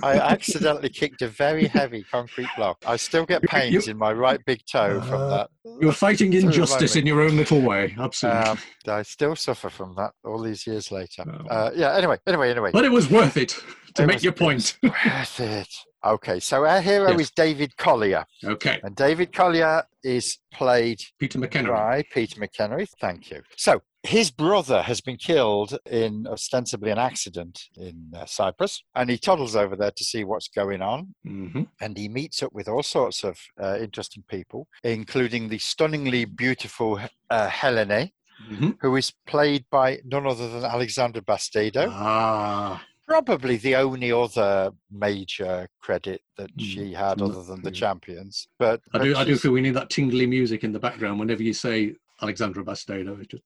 I 0.01 0.13
accidentally 0.35 0.89
kicked 0.89 1.21
a 1.21 1.27
very 1.27 1.67
heavy 1.67 2.03
concrete 2.03 2.49
block. 2.55 2.77
I 2.87 2.95
still 2.95 3.25
get 3.25 3.41
You- 3.43 3.49
pains 3.49 3.85
you- 3.87 3.91
in 3.91 3.97
my 3.97 4.13
right 4.13 4.39
big 4.45 4.61
toe 4.71 5.01
from 5.01 5.21
Uh, 5.21 5.27
that. 5.29 5.49
You're 5.81 5.91
fighting 5.91 6.33
injustice 6.33 6.95
in 6.95 7.05
your 7.05 7.21
own 7.21 7.35
little 7.37 7.61
way. 7.61 7.93
Absolutely. 7.99 8.41
Um, 8.41 8.57
I 8.87 9.03
still 9.11 9.35
suffer 9.35 9.69
from 9.69 9.93
that 9.95 10.11
all 10.23 10.41
these 10.41 10.65
years 10.65 10.91
later. 10.91 11.23
Oh. 11.27 11.47
Uh, 11.47 11.71
yeah. 11.75 11.95
Anyway, 11.95 12.17
anyway, 12.27 12.49
anyway. 12.51 12.71
but 12.73 12.85
it 12.85 12.91
was 12.91 13.09
worth 13.09 13.37
it 13.37 13.49
to 13.95 14.03
It 14.03 14.07
make 14.07 14.15
was- 14.15 14.23
your 14.23 14.33
point. 14.33 14.77
Worth 14.83 15.39
it. 15.39 15.67
Okay, 16.03 16.39
so 16.39 16.65
our 16.65 16.81
hero 16.81 17.11
Yes. 17.11 17.19
is 17.21 17.31
David 17.31 17.77
Collier, 17.77 18.25
okay. 18.43 18.79
and 18.81 18.95
David 18.95 19.31
Collier 19.31 19.83
is 20.03 20.39
played 20.51 20.99
Peter 21.19 21.37
McKenna. 21.37 21.69
by 21.69 22.03
Peter 22.11 22.39
McEnery. 22.41 22.87
Thank 22.99 23.29
you. 23.29 23.43
So 23.55 23.83
his 24.01 24.31
brother 24.31 24.81
has 24.81 24.99
been 24.99 25.17
killed 25.17 25.77
in 25.85 26.25
ostensibly 26.25 26.89
an 26.89 26.97
accident 26.97 27.61
in 27.77 28.11
uh, 28.17 28.25
Cyprus, 28.25 28.81
and 28.95 29.11
he 29.11 29.19
toddles 29.19 29.55
over 29.55 29.75
there 29.75 29.91
to 29.91 30.03
see 30.03 30.23
what's 30.23 30.47
going 30.47 30.81
on. 30.81 31.13
hmm 31.23 31.63
And 31.79 31.95
he 31.95 32.09
meets 32.09 32.41
up 32.41 32.51
with 32.51 32.67
all 32.67 32.81
sorts 32.81 33.23
of 33.23 33.37
uh, 33.61 33.77
interesting 33.79 34.23
people, 34.27 34.67
including 34.83 35.49
the 35.49 35.59
stunningly 35.59 36.25
beautiful 36.25 36.99
uh, 37.29 37.47
Helene, 37.49 38.09
hmm 38.49 38.69
who 38.81 38.95
is 38.95 39.11
played 39.27 39.65
by 39.71 39.99
none 40.05 40.25
other 40.25 40.49
than 40.49 40.63
Alexandra 40.63 41.21
Bastedo. 41.21 41.87
Ah. 41.91 42.83
Probably 43.07 43.57
the 43.57 43.75
only 43.75 44.11
other 44.11 44.71
major 44.89 45.67
credit 45.81 46.21
that 46.37 46.55
Mm. 46.57 46.61
she 46.63 46.93
had, 46.93 47.17
Mm, 47.17 47.29
other 47.29 47.43
than 47.43 47.61
the 47.61 47.71
champions. 47.71 48.47
But, 48.57 48.81
I 48.93 48.99
do. 48.99 49.15
I 49.15 49.25
do 49.25 49.35
feel 49.37 49.51
we 49.51 49.61
need 49.61 49.75
that 49.75 49.89
tingly 49.89 50.25
music 50.25 50.63
in 50.63 50.71
the 50.71 50.79
background 50.79 51.19
whenever 51.19 51.43
you 51.43 51.53
say 51.53 51.95
Alexandra 52.21 52.63
Bastedo. 52.63 53.19
It's 53.19 53.27
just. 53.27 53.43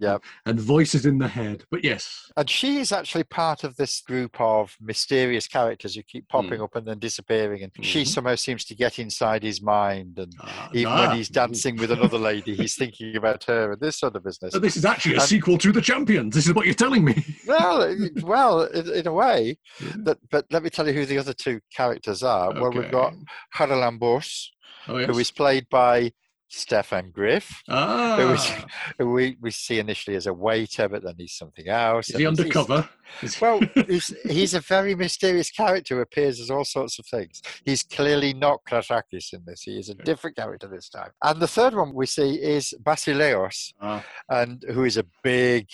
Yep. 0.00 0.22
And 0.46 0.60
voices 0.60 1.06
in 1.06 1.18
the 1.18 1.28
head. 1.28 1.64
But 1.70 1.84
yes. 1.84 2.30
And 2.36 2.48
she 2.48 2.78
is 2.78 2.92
actually 2.92 3.24
part 3.24 3.64
of 3.64 3.76
this 3.76 4.00
group 4.00 4.40
of 4.40 4.76
mysterious 4.80 5.46
characters 5.48 5.94
who 5.94 6.02
keep 6.02 6.28
popping 6.28 6.60
up 6.60 6.76
and 6.76 6.86
then 6.86 6.98
disappearing. 6.98 7.62
And 7.62 7.72
she 7.84 8.02
Mhm. 8.02 8.06
somehow 8.08 8.34
seems 8.36 8.64
to 8.66 8.74
get 8.74 8.98
inside 8.98 9.42
his 9.42 9.60
mind. 9.62 10.18
And 10.18 10.32
Ah, 10.40 10.70
even 10.72 10.92
ah. 10.92 11.08
when 11.08 11.16
he's 11.16 11.28
dancing 11.28 11.76
with 11.76 11.90
another 11.90 12.18
lady, 12.18 12.54
he's 12.54 12.74
thinking 12.76 13.16
about 13.16 13.44
her 13.44 13.72
and 13.72 13.80
this 13.80 13.98
sort 13.98 14.16
of 14.16 14.24
business. 14.24 14.54
This 14.54 14.76
is 14.76 14.84
actually 14.84 15.16
a 15.16 15.20
And- 15.20 15.28
sequel 15.28 15.58
to 15.58 15.72
The 15.72 15.80
Champions. 15.82 16.34
This 16.34 16.46
is 16.46 16.54
what 16.54 16.66
you're 16.66 16.74
telling 16.74 17.04
me. 17.04 17.24
well, 17.46 17.96
well, 18.22 18.62
in, 18.64 18.92
in 18.92 19.06
a 19.06 19.12
way. 19.12 19.58
Yeah. 19.80 19.92
That, 20.04 20.18
but 20.30 20.46
let 20.50 20.62
me 20.62 20.70
tell 20.70 20.86
you 20.86 20.92
who 20.94 21.06
the 21.06 21.18
other 21.18 21.32
two 21.32 21.60
characters 21.74 22.22
are. 22.22 22.52
Well, 22.54 22.70
we've 22.72 22.90
got 22.90 23.14
Okay. 23.60 23.96
Bosch, 23.98 24.50
Oh, 24.86 24.98
yes. 24.98 25.10
who 25.10 25.18
is 25.18 25.30
played 25.30 25.68
by 25.68 26.12
Stefan 26.50 27.12
Gryff, 27.12 27.52
ah. 27.68 28.16
who 28.18 28.32
is- 28.32 28.52
who 28.98 29.12
we, 29.12 29.36
we 29.40 29.50
see 29.50 29.78
initially 29.78 30.16
as 30.16 30.26
a 30.26 30.32
waiter, 30.32 30.88
but 30.88 31.02
then 31.02 31.14
he's 31.18 31.34
something 31.34 31.68
else. 31.68 32.08
Is 32.08 32.16
he 32.16 32.22
he's- 32.24 32.38
he's- 32.38 32.56
undercover? 32.56 32.88
Well, 33.40 33.60
he's, 33.86 34.14
he's 34.24 34.52
a 34.52 34.60
very 34.60 34.94
mysterious 34.94 35.50
character 35.50 35.94
who 35.96 36.00
appears 36.02 36.40
as 36.40 36.50
all 36.50 36.64
sorts 36.66 36.98
of 36.98 37.06
things. 37.06 37.40
He's 37.64 37.82
clearly 37.82 38.34
not 38.34 38.60
Kratakis 38.68 39.32
in 39.32 39.44
this. 39.46 39.62
He 39.62 39.78
is 39.78 39.88
a 39.88 39.94
different 39.94 40.36
character 40.36 40.68
this 40.68 40.90
time. 40.90 41.10
And 41.24 41.40
the 41.40 41.48
third 41.48 41.74
one 41.74 41.94
we 41.94 42.04
see 42.04 42.34
is 42.34 42.74
Basileos, 42.82 43.72
Ah, 43.80 44.04
and 44.28 44.62
who 44.72 44.84
is 44.84 44.98
a 44.98 45.06
big, 45.22 45.68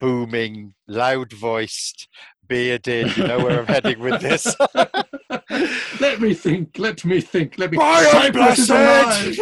booming, 0.00 0.74
loud-voiced, 0.88 2.08
bearded. 2.48 3.16
You 3.16 3.28
know 3.28 3.38
where 3.38 3.60
I'm 3.60 3.66
heading 3.66 4.00
with 4.00 4.20
this. 4.20 4.52
let 6.00 6.20
me 6.20 6.34
think. 6.34 6.78
Let 6.78 7.04
me 7.04 7.20
think. 7.20 7.58
Let 7.58 7.70
me. 7.70 7.78
By 7.78 8.02
Cyprus 8.10 8.68
alive. 8.68 9.38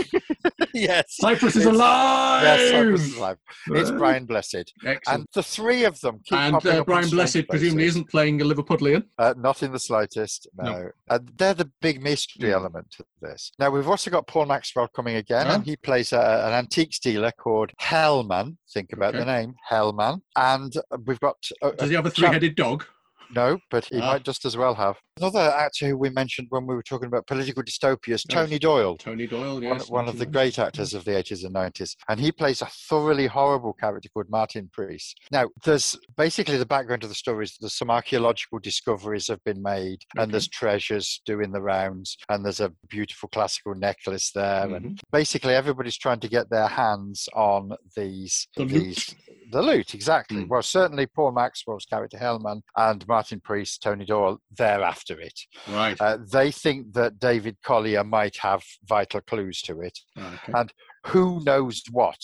yes. 0.75 1.05
Cyprus 1.16 1.57
is 1.57 1.64
alive. 1.66 2.43
Yes, 2.43 2.71
Cyprus 2.71 3.01
is 3.07 3.16
alive. 3.16 3.37
It's 3.68 3.91
Brian 3.91 4.25
Blessed, 4.27 4.73
Excellent. 4.85 5.01
and 5.21 5.27
the 5.35 5.43
three 5.43 5.85
of 5.85 6.01
them 6.01 6.21
keep 6.25 6.39
And, 6.39 6.55
uh, 6.66 6.85
Brian 6.85 7.09
Blessed 7.11 7.49
presumably 7.49 7.85
places. 7.85 7.97
isn't 7.97 8.11
playing 8.11 8.41
a 8.41 8.45
Liverpudlian. 8.45 9.05
Uh, 9.18 9.35
not 9.37 9.62
in 9.62 9.73
the 9.73 9.79
slightest, 9.79 10.49
no. 10.57 10.64
No. 10.73 10.91
And 11.09 11.31
they're 11.37 11.55
the 11.55 11.71
big 11.81 12.03
mystery 12.03 12.51
Mm. 12.51 12.55
element 12.55 12.87
to 12.99 13.05
this. 13.21 13.53
Now, 13.59 13.71
we've 13.71 13.89
also 13.89 14.11
got 14.11 14.27
Paul 14.27 14.47
Maxwell 14.47 14.89
coming 14.89 15.16
again, 15.16 15.47
and 15.49 15.64
he 15.64 15.77
plays 15.77 16.12
a, 16.12 16.18
an 16.47 16.53
antiques 16.53 16.99
dealer 16.99 17.33
called 17.33 17.73
Hellman. 17.81 18.57
Think 18.73 18.93
about 18.93 19.14
the 19.14 19.25
name, 19.25 19.55
Hellman. 19.71 20.21
And 20.37 20.75
uh, 20.77 20.99
we've 21.07 21.21
got. 21.21 21.37
A, 21.62 21.73
Does 21.73 21.89
he 21.91 21.95
have 21.97 22.07
a 22.07 22.11
three-headed 22.11 22.55
dog? 22.57 22.85
No, 23.33 23.59
but 23.71 23.85
he 23.85 24.01
Ah. 24.01 24.12
might 24.12 24.25
just 24.25 24.45
as 24.45 24.57
well 24.57 24.75
have. 24.75 24.97
Another 25.21 25.53
actor 25.55 25.89
who 25.89 25.99
we 25.99 26.11
mentioned 26.11 26.47
when 26.51 26.66
we 26.66 26.75
were 26.75 26.83
talking 26.83 27.07
about 27.07 27.27
political 27.27 27.62
dystopias, 27.62 28.01
Yes. 28.09 28.25
Tony 28.25 28.59
Doyle. 28.59 28.97
Tony 28.97 29.27
Doyle, 29.27 29.55
One, 29.55 29.62
yes. 29.62 29.91
one 29.91 30.09
of 30.09 30.18
the 30.18 30.27
great 30.27 30.59
actors 30.59 30.95
of 30.95 31.05
the 31.05 31.11
80s 31.11 31.45
and 31.45 31.55
90s. 31.55 31.95
And 32.09 32.18
he 32.18 32.33
plays 32.33 32.62
a 32.62 32.66
thoroughly 32.66 33.27
horrible 33.27 33.75
character 33.75 34.09
called 34.09 34.31
Martin 34.31 34.71
Priest. 34.73 35.21
Now, 35.31 35.49
there's 35.64 35.97
basically 36.16 36.57
the 36.57 36.66
background 36.66 37.03
of 37.03 37.11
the 37.11 37.14
story 37.14 37.45
is 37.45 37.57
there's 37.61 37.77
some 37.77 37.91
archaeological 37.91 38.59
discoveries 38.61 39.29
have 39.29 39.45
been 39.45 39.62
made, 39.62 40.03
and 40.16 40.33
there's 40.33 40.49
treasures 40.49 41.21
doing 41.27 41.53
the 41.53 41.61
rounds, 41.62 42.16
and 42.29 42.45
there's 42.45 42.61
a 42.61 42.73
beautiful 42.89 43.29
classical 43.29 43.75
necklace 43.75 44.31
there. 44.33 44.64
Mm-hmm. 44.64 44.75
And 44.75 45.01
basically, 45.12 45.55
everybody's 45.55 45.99
trying 45.99 46.21
to 46.21 46.29
get 46.29 46.49
their 46.49 46.68
hands 46.68 47.29
on 47.35 47.73
these. 47.95 48.49
The 48.57 48.64
these 48.64 49.14
the 49.51 49.62
loot, 49.62 49.95
exactly. 49.95 50.45
Mm. 50.45 50.49
Well, 50.49 50.62
certainly 50.62 51.07
Paul 51.07 51.33
Maxwell's 51.33 51.85
character 51.85 52.18
Hellman 52.18 52.62
and 52.77 53.07
Martin 53.09 53.41
Priest, 53.41 53.83
Tony 53.83 54.05
Doyle, 54.05 54.41
they're 54.57 54.83
after 55.11 55.20
it. 55.22 55.40
Right. 55.68 56.00
Uh, 56.00 56.18
they 56.32 56.50
think 56.50 56.92
that 56.94 57.18
David 57.18 57.56
Collier 57.62 58.04
might 58.04 58.36
have 58.38 58.62
vital 58.86 59.20
clues 59.20 59.61
to 59.62 59.80
it. 59.80 59.98
okay. 60.18 60.52
and 60.54 60.72
who 61.06 61.42
knows 61.44 61.82
what 61.90 62.18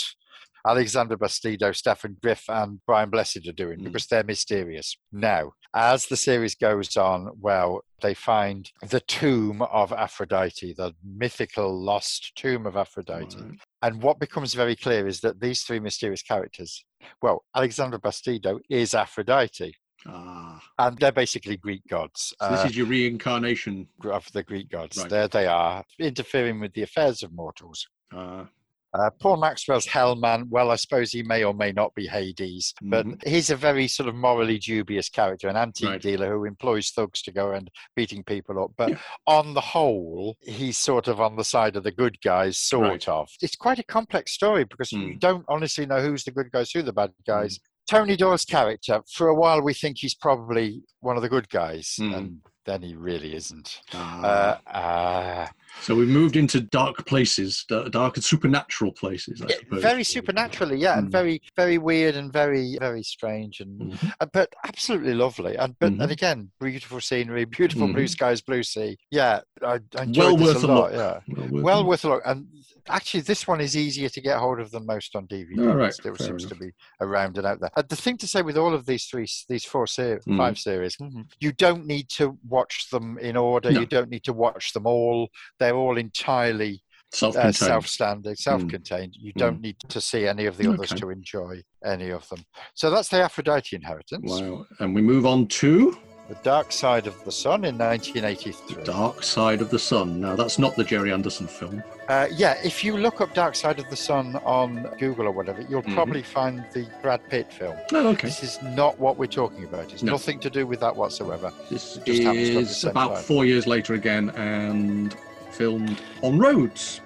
Alexandra 0.67 1.17
Bastedo, 1.17 1.75
Stefan 1.75 2.17
Gryff, 2.25 2.43
and 2.49 2.81
Brian 2.87 3.09
Blessed 3.09 3.47
are 3.49 3.53
doing 3.53 3.79
Mm. 3.81 3.85
because 3.85 4.07
they're 4.09 4.25
mysterious. 4.25 4.97
Now, 5.13 5.53
as 5.75 6.07
the 6.07 6.17
series 6.17 6.57
goes 6.57 6.97
on, 6.97 7.31
well, 7.39 7.83
they 8.03 8.15
find 8.15 8.71
the 8.89 9.01
tomb 9.01 9.63
of 9.63 9.93
Aphrodite, 9.93 10.75
the 10.77 10.93
mythical 11.05 11.73
lost 11.81 12.33
tomb 12.35 12.67
of 12.67 12.77
Aphrodite. 12.77 13.37
Right. 13.39 13.59
And 13.83 14.03
what 14.03 14.19
becomes 14.19 14.55
very 14.55 14.75
clear 14.75 15.07
is 15.07 15.21
that 15.21 15.41
these 15.41 15.63
three 15.63 15.79
mysterious 15.79 16.23
characters, 16.23 16.85
well, 17.23 17.45
Alexandra 17.55 18.01
Bastedo 18.01 18.59
is 18.69 18.93
Aphrodite, 18.93 19.73
Ah, 20.09 20.61
and 20.79 20.99
they're 20.99 21.13
basically 21.13 21.57
Greek 21.57 21.83
gods. 21.89 22.35
so 22.41 22.49
this 22.51 22.61
uh, 22.65 22.69
is 22.69 22.77
your 22.77 22.87
reincarnation. 22.87 23.89
of 24.05 24.31
the 24.33 24.43
Greek 24.43 24.69
gods. 24.71 24.99
Right. 24.99 25.09
There 25.11 25.29
they 25.29 25.47
are, 25.47 25.85
interfering 25.99 26.61
with 26.61 26.73
the 26.75 26.83
affairs 26.83 27.23
of 27.23 27.33
mortals. 27.33 27.87
Ah, 28.13 28.49
Uh, 28.95 29.11
Paul 29.21 29.37
Maxwell's 29.37 29.87
Hellman, 29.87 30.49
well, 30.49 30.71
I 30.71 30.77
suppose 30.77 31.11
he 31.13 31.23
may 31.23 31.45
or 31.45 31.53
may 31.53 31.71
not 31.71 31.95
be 31.95 32.07
Hades, 32.07 32.73
but 32.81 33.05
Mhm. 33.05 33.27
he's 33.29 33.51
a 33.51 33.57
very 33.57 33.89
sort 33.89 34.09
of 34.09 34.15
morally 34.15 34.59
dubious 34.59 35.11
character, 35.11 35.49
an 35.49 35.57
antique 35.57 35.89
Right. 35.91 36.01
dealer 36.01 36.31
who 36.33 36.45
employs 36.47 36.91
thugs 36.93 37.21
to 37.23 37.33
go 37.33 37.51
and 37.53 37.71
beating 37.95 38.25
people 38.25 38.63
up. 38.63 38.71
But 38.79 38.91
Yeah. 38.91 38.99
on 39.27 39.53
the 39.53 39.61
whole, 39.61 40.39
he's 40.41 40.79
sort 40.79 41.09
of 41.09 41.21
on 41.21 41.37
the 41.37 41.45
side 41.45 41.77
of 41.77 41.83
the 41.85 41.91
good 41.91 42.19
guys, 42.23 42.57
sort 42.59 42.89
Right. 42.89 43.09
of. 43.09 43.29
It's 43.43 43.57
quite 43.57 43.79
a 43.79 43.83
complex 43.85 44.33
story 44.33 44.65
because 44.65 44.93
you 44.93 45.15
Mm. 45.17 45.21
don't 45.21 45.45
honestly 45.47 45.85
know 45.85 46.01
who's 46.01 46.25
the 46.25 46.31
good 46.31 46.51
guys, 46.51 46.71
who 46.71 46.81
the 46.81 46.93
bad 46.95 47.13
guys. 47.27 47.59
Tony 47.87 48.17
Doyle's 48.17 48.45
character, 48.45 49.03
for 49.11 49.29
a 49.29 49.35
while, 49.35 49.61
we 49.63 49.75
think 49.75 49.99
he's 49.99 50.15
probably 50.15 50.83
one 51.01 51.17
of 51.17 51.23
the 51.23 51.29
good 51.29 51.49
guys, 51.49 51.97
Mm. 52.01 52.17
and 52.17 52.41
then 52.65 52.83
he 52.83 52.95
really 52.97 53.35
isn't. 53.35 53.81
ah. 53.95 54.25
Uh, 54.67 54.71
uh, 54.71 55.49
so 55.81 55.95
we 55.95 56.07
moved 56.07 56.37
into 56.37 56.61
dark 56.61 57.05
places, 57.07 57.65
dark 57.69 58.17
and 58.17 58.25
supernatural 58.25 58.93
places. 58.93 59.43
I 59.43 59.47
Yeah, 59.49 59.57
suppose. 59.59 59.83
very 59.83 60.05
supernaturally, 60.05 60.79
yeah, 60.79 60.99
and 60.99 61.09
Mm. 61.09 61.13
very, 61.13 61.43
very 61.57 61.79
weird 61.79 62.15
and 62.17 62.33
very, 62.33 62.77
very 62.81 63.03
strange, 63.03 63.61
and 63.61 63.99
uh, 64.21 64.27
but 64.33 64.53
absolutely 64.67 65.15
lovely. 65.15 65.57
And 65.57 65.77
but 65.79 65.93
Mhm. 65.93 66.03
and 66.03 66.13
again, 66.13 66.51
beautiful 66.61 67.01
scenery, 67.01 67.45
beautiful 67.45 67.87
blue 67.93 68.05
Mhm. 68.05 68.11
skies, 68.11 68.41
blue 68.43 68.63
sea. 68.63 68.97
Yeah, 69.11 69.41
I, 69.63 69.81
I 69.97 70.03
enjoyed 70.03 70.25
Well 70.25 70.37
this 70.37 70.55
worth 70.55 70.65
a 70.65 70.67
lot. 70.67 70.93
look. 70.93 71.01
Yeah, 71.01 71.21
Well, 71.29 71.49
worth 71.49 71.65
well 71.65 71.85
worth 71.85 72.05
a 72.05 72.09
look. 72.09 72.23
And 72.25 72.47
actually, 72.89 73.21
this 73.23 73.47
one 73.47 73.61
is 73.61 73.77
easier 73.77 74.09
to 74.09 74.21
get 74.21 74.39
hold 74.39 74.61
of 74.61 74.71
than 74.71 74.87
most 74.87 75.15
on 75.17 75.27
DVD. 75.27 75.69
All 75.69 75.77
right, 75.77 75.89
It 75.91 75.95
still 75.95 76.17
seems 76.17 76.45
enough. 76.45 76.59
to 76.59 76.65
be 76.65 76.71
around 77.01 77.37
and 77.39 77.47
out 77.47 77.61
there. 77.61 77.71
Uh, 77.77 77.83
the 77.89 77.97
thing 77.97 78.17
to 78.19 78.27
say 78.27 78.43
with 78.43 78.57
all 78.57 78.75
of 78.75 78.87
these 78.87 79.05
three, 79.07 79.27
these 79.49 79.65
four 79.65 79.87
series, 79.87 80.25
Mm. 80.25 80.37
five 80.37 80.59
series, 80.59 80.97
you 81.41 81.53
don't 81.53 81.87
need 81.87 82.09
to 82.11 82.39
watch 82.49 82.91
them 82.91 83.19
in 83.19 83.37
order. 83.37 83.71
No. 83.73 83.81
You 83.81 83.87
don't 83.87 84.09
need 84.11 84.25
to 84.25 84.33
watch 84.33 84.73
them 84.73 84.87
all. 84.87 85.29
They're 85.59 85.66
all 85.75 85.97
entirely 85.99 86.83
uh, 87.13 87.17
Self-contained. 87.17 87.55
self-standing, 87.57 88.35
self-contained. 88.35 89.15
You 89.19 89.33
don't 89.35 89.61
need 89.61 89.77
to 89.89 90.01
see 90.01 90.27
any 90.27 90.47
of 90.47 90.57
the 90.59 90.69
others 90.69 90.93
Okay. 90.93 91.01
to 91.01 91.11
enjoy 91.11 91.63
any 91.85 92.11
of 92.11 92.29
them. 92.29 92.45
So 92.75 92.91
that's 92.91 93.09
the 93.09 93.23
Aphrodite 93.23 93.75
inheritance. 93.77 94.31
Wow. 94.31 94.67
And 94.81 94.95
we 94.95 95.01
move 95.03 95.25
on 95.25 95.47
to 95.49 95.97
The 96.29 96.35
Dark 96.43 96.73
Side 96.73 97.07
of 97.07 97.15
the 97.25 97.31
Sun 97.31 97.65
in 97.65 97.79
1983. 97.79 98.77
The 98.77 98.83
Dark 98.83 99.23
Side 99.23 99.61
of 99.63 99.71
the 99.71 99.79
Sun. 99.79 100.21
Now, 100.21 100.35
that's 100.35 100.59
not 100.59 100.75
the 100.75 100.83
Gerry 100.83 101.13
Anderson 101.13 101.47
film. 101.47 101.83
Uh, 102.09 102.27
yeah, 102.33 102.55
if 102.65 102.83
you 102.85 102.97
look 102.99 103.21
up 103.21 103.33
Dark 103.35 103.55
Side 103.55 103.79
of 103.79 103.89
the 103.89 103.97
Sun 103.97 104.35
on 104.45 104.89
Google 104.99 105.27
or 105.27 105.31
whatever, 105.31 105.61
you'll 105.63 105.83
Mhm. 105.85 105.95
probably 105.95 106.23
find 106.25 106.65
the 106.75 106.89
Brad 107.03 107.21
Pitt 107.31 107.53
film. 107.53 107.77
Oh, 107.93 108.09
okay. 108.09 108.27
This 108.27 108.43
is 108.43 108.61
not 108.63 108.99
what 108.99 109.17
we're 109.17 109.27
talking 109.29 109.63
about. 109.65 109.93
It's 109.93 110.03
No. 110.03 110.13
nothing 110.13 110.41
to 110.41 110.51
do 110.51 110.67
with 110.67 110.81
that 110.81 110.95
whatsoever. 110.97 111.53
This 111.71 111.95
just 112.05 112.07
happens 112.07 112.19
to 112.19 112.25
have 112.25 112.35
the 112.35 112.59
is 112.59 112.85
about 112.85 113.15
time. 113.15 113.23
four 113.23 113.45
years 113.45 113.69
later 113.69 113.95
again 113.95 114.31
and 114.31 115.15
filmed 115.61 116.01
on 116.23 116.39
Rhodes. 116.39 117.01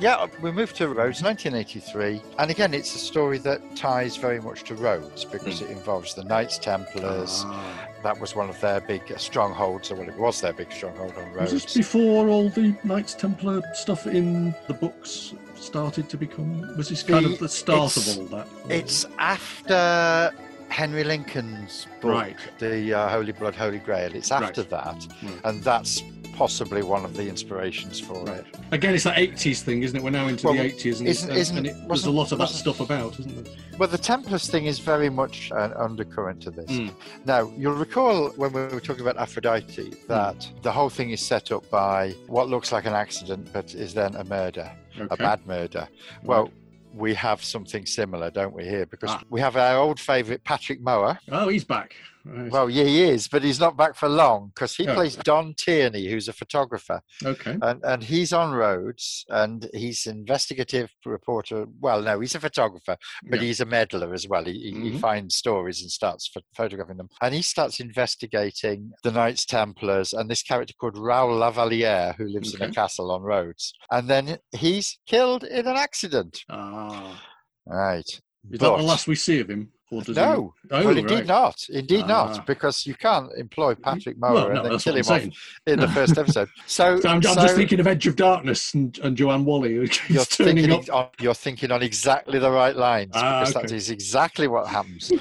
Yeah, 0.00 0.26
we 0.42 0.50
moved 0.50 0.74
to 0.76 0.88
Rhodes, 0.88 1.22
1983, 1.22 2.20
and 2.40 2.50
again, 2.50 2.74
it's 2.74 2.92
a 2.96 2.98
story 2.98 3.38
that 3.38 3.76
ties 3.76 4.16
very 4.16 4.40
much 4.40 4.64
to 4.64 4.74
Rhodes 4.74 5.24
because 5.24 5.60
it 5.62 5.70
involves 5.70 6.14
the 6.14 6.24
Knights 6.24 6.58
Templars. 6.58 7.44
Ah. 7.46 7.86
That 8.02 8.18
was 8.20 8.34
one 8.34 8.50
of 8.50 8.60
their 8.60 8.80
big 8.80 9.02
strongholds, 9.18 9.92
or 9.92 9.94
well, 9.94 10.08
it 10.08 10.18
was 10.18 10.40
their 10.40 10.52
big 10.52 10.72
stronghold 10.72 11.14
on 11.16 11.32
Rhodes. 11.32 11.52
Was 11.52 11.62
this 11.62 11.74
before 11.74 12.28
all 12.28 12.48
the 12.48 12.74
Knights 12.82 13.14
Templar 13.14 13.62
stuff 13.74 14.08
in 14.08 14.52
the 14.66 14.74
books 14.74 15.32
started 15.54 16.08
to 16.10 16.16
become? 16.16 16.76
Was 16.76 16.88
this 16.88 17.04
kind 17.04 17.24
The- 17.24 17.32
of 17.34 17.38
the 17.38 17.48
start 17.48 17.96
of 17.96 18.18
all 18.18 18.24
that? 18.38 18.48
It's 18.68 19.06
after 19.20 20.32
Henry 20.70 21.04
Lincoln's 21.04 21.86
book, 22.00 22.10
Right. 22.12 22.36
the 22.58 22.92
uh, 22.92 23.08
Holy 23.10 23.30
Blood, 23.30 23.54
Holy 23.54 23.78
Grail. 23.78 24.12
It's 24.12 24.32
after 24.32 24.62
Right. 24.62 24.70
that, 24.70 25.06
Right. 25.22 25.32
and 25.44 25.62
that's 25.62 26.02
possibly 26.38 26.82
one 26.82 27.04
of 27.04 27.16
the 27.16 27.28
inspirations 27.28 28.00
for 28.00 28.24
Right. 28.24 28.38
it. 28.40 28.46
Again, 28.72 28.94
it's 28.94 29.04
that 29.04 29.16
80s 29.18 29.62
thing, 29.62 29.82
isn't 29.82 29.96
it? 29.96 30.02
We're 30.02 30.10
now 30.10 30.26
into 30.26 30.46
Well, 30.48 30.54
the 30.56 30.60
80s, 30.62 30.98
and, 31.00 31.08
isn't- 31.08 31.30
isn't- 31.30 31.56
and 31.58 31.66
it, 31.68 31.76
there's 31.88 32.06
a 32.06 32.10
lot 32.10 32.32
of 32.32 32.38
that 32.38 32.48
stuff 32.48 32.80
about, 32.80 33.18
isn't 33.20 33.44
there? 33.44 33.54
Well, 33.78 33.88
the 33.88 33.98
Templars 33.98 34.48
thing 34.50 34.66
is 34.66 34.78
very 34.78 35.08
much 35.10 35.50
an 35.54 35.72
undercurrent 35.74 36.42
to 36.42 36.50
this. 36.50 36.70
Mm. 36.70 36.92
Now, 37.24 37.52
you'll 37.56 37.74
recall 37.74 38.30
when 38.30 38.52
we 38.52 38.60
were 38.62 38.80
talking 38.80 39.02
about 39.02 39.16
Aphrodite 39.16 39.92
that 40.08 40.48
the 40.62 40.72
whole 40.72 40.90
thing 40.90 41.10
is 41.10 41.20
set 41.20 41.52
up 41.52 41.68
by 41.70 42.10
what 42.26 42.48
looks 42.48 42.72
like 42.72 42.84
an 42.86 42.94
accident, 42.94 43.52
but 43.52 43.74
is 43.74 43.94
then 43.94 44.14
a 44.16 44.24
murder, 44.24 44.70
a 45.10 45.16
bad 45.16 45.46
murder. 45.46 45.88
Well, 46.22 46.50
we 46.94 47.14
have 47.14 47.42
something 47.42 47.86
similar, 47.86 48.30
don't 48.30 48.54
we, 48.54 48.64
here? 48.64 48.86
Because 48.86 49.10
Ah. 49.10 49.22
we 49.30 49.40
have 49.40 49.56
our 49.56 49.78
old 49.78 49.98
favourite 49.98 50.44
Patrick 50.44 50.80
Mower. 50.80 51.18
Oh, 51.32 51.48
he's 51.48 51.64
back. 51.64 51.94
Right. 52.26 52.50
Well, 52.50 52.70
yeah, 52.70 52.84
he 52.84 53.02
is, 53.02 53.28
but 53.28 53.42
he's 53.44 53.60
not 53.60 53.76
back 53.76 53.94
for 53.94 54.08
long 54.08 54.50
because 54.54 54.74
he 54.74 54.88
Oh. 54.88 54.94
plays 54.94 55.14
Don 55.16 55.52
Tierney, 55.54 56.06
who's 56.08 56.26
a 56.26 56.32
photographer, 56.32 57.02
okay. 57.22 57.58
and, 57.60 57.84
and 57.84 58.02
he's 58.02 58.32
on 58.32 58.52
Rhodes 58.52 59.26
and 59.28 59.68
he's 59.74 60.06
investigative 60.06 60.90
reporter. 61.04 61.66
Well, 61.80 62.00
no, 62.00 62.20
he's 62.20 62.34
a 62.34 62.40
photographer, 62.40 62.96
but 63.24 63.40
Yeah. 63.40 63.46
he's 63.46 63.60
a 63.60 63.66
meddler 63.66 64.14
as 64.14 64.26
well. 64.26 64.44
He, 64.44 64.52
he- 64.72 64.90
he 64.92 64.98
finds 64.98 65.36
stories 65.36 65.82
and 65.82 65.90
starts 65.90 66.28
ph- 66.30 66.44
photographing 66.56 66.96
them, 66.96 67.10
and 67.20 67.34
he 67.34 67.42
starts 67.42 67.78
investigating 67.80 68.92
the 69.02 69.10
Knights 69.12 69.44
Templars 69.44 70.12
and 70.14 70.30
this 70.30 70.42
character 70.42 70.74
called 70.80 70.96
Raoul 70.96 71.38
Lavaliere, 71.40 72.14
who 72.16 72.26
lives 72.26 72.54
in 72.54 72.62
a 72.62 72.70
castle 72.70 73.10
on 73.10 73.22
Rhodes, 73.22 73.74
and 73.90 74.08
then 74.08 74.38
he's 74.56 74.98
killed 75.06 75.44
in 75.44 75.66
an 75.66 75.76
accident. 75.76 76.40
Ah. 76.48 77.22
Right. 77.66 78.08
Is 78.50 78.60
that 78.60 78.76
the 78.76 78.82
last 78.82 79.06
we 79.08 79.14
see 79.14 79.40
of 79.40 79.48
him? 79.50 79.70
Or 79.94 80.02
does 80.02 80.16
he... 80.16 80.22
No, 80.22 80.54
Oh, 80.70 80.84
well, 80.84 80.96
indeed 80.96 81.14
right. 81.14 81.26
not. 81.26 81.66
Indeed 81.70 82.04
Ah. 82.04 82.06
not, 82.34 82.46
because 82.46 82.86
you 82.86 82.94
can't 82.94 83.30
employ 83.36 83.74
Patrick 83.74 84.18
Mower 84.18 84.34
Well, 84.34 84.46
and 84.50 84.70
then 84.72 84.78
kill 84.78 84.96
him 84.96 85.04
off 85.08 85.22
in 85.66 85.78
the 85.80 85.88
first 85.94 86.18
episode. 86.18 86.48
So, 86.66 87.00
So 87.00 87.08
I'm, 87.08 87.16
I'm 87.16 87.20
just 87.22 87.54
thinking 87.56 87.80
of 87.80 87.86
Edge 87.86 88.06
of 88.06 88.16
Darkness 88.16 88.74
and, 88.74 88.98
and 88.98 89.16
Joanne 89.16 89.44
Whalley, 89.44 89.74
you're 90.08 90.24
thinking, 90.24 90.70
on, 90.72 91.08
you're 91.20 91.34
thinking 91.34 91.70
on 91.70 91.82
exactly 91.82 92.38
the 92.38 92.50
right 92.50 92.74
lines 92.76 93.12
Ah, 93.14 93.40
because 93.46 93.56
okay. 93.64 93.76
is 93.76 93.90
exactly 93.90 94.48
what 94.48 94.66
happens. 94.68 95.12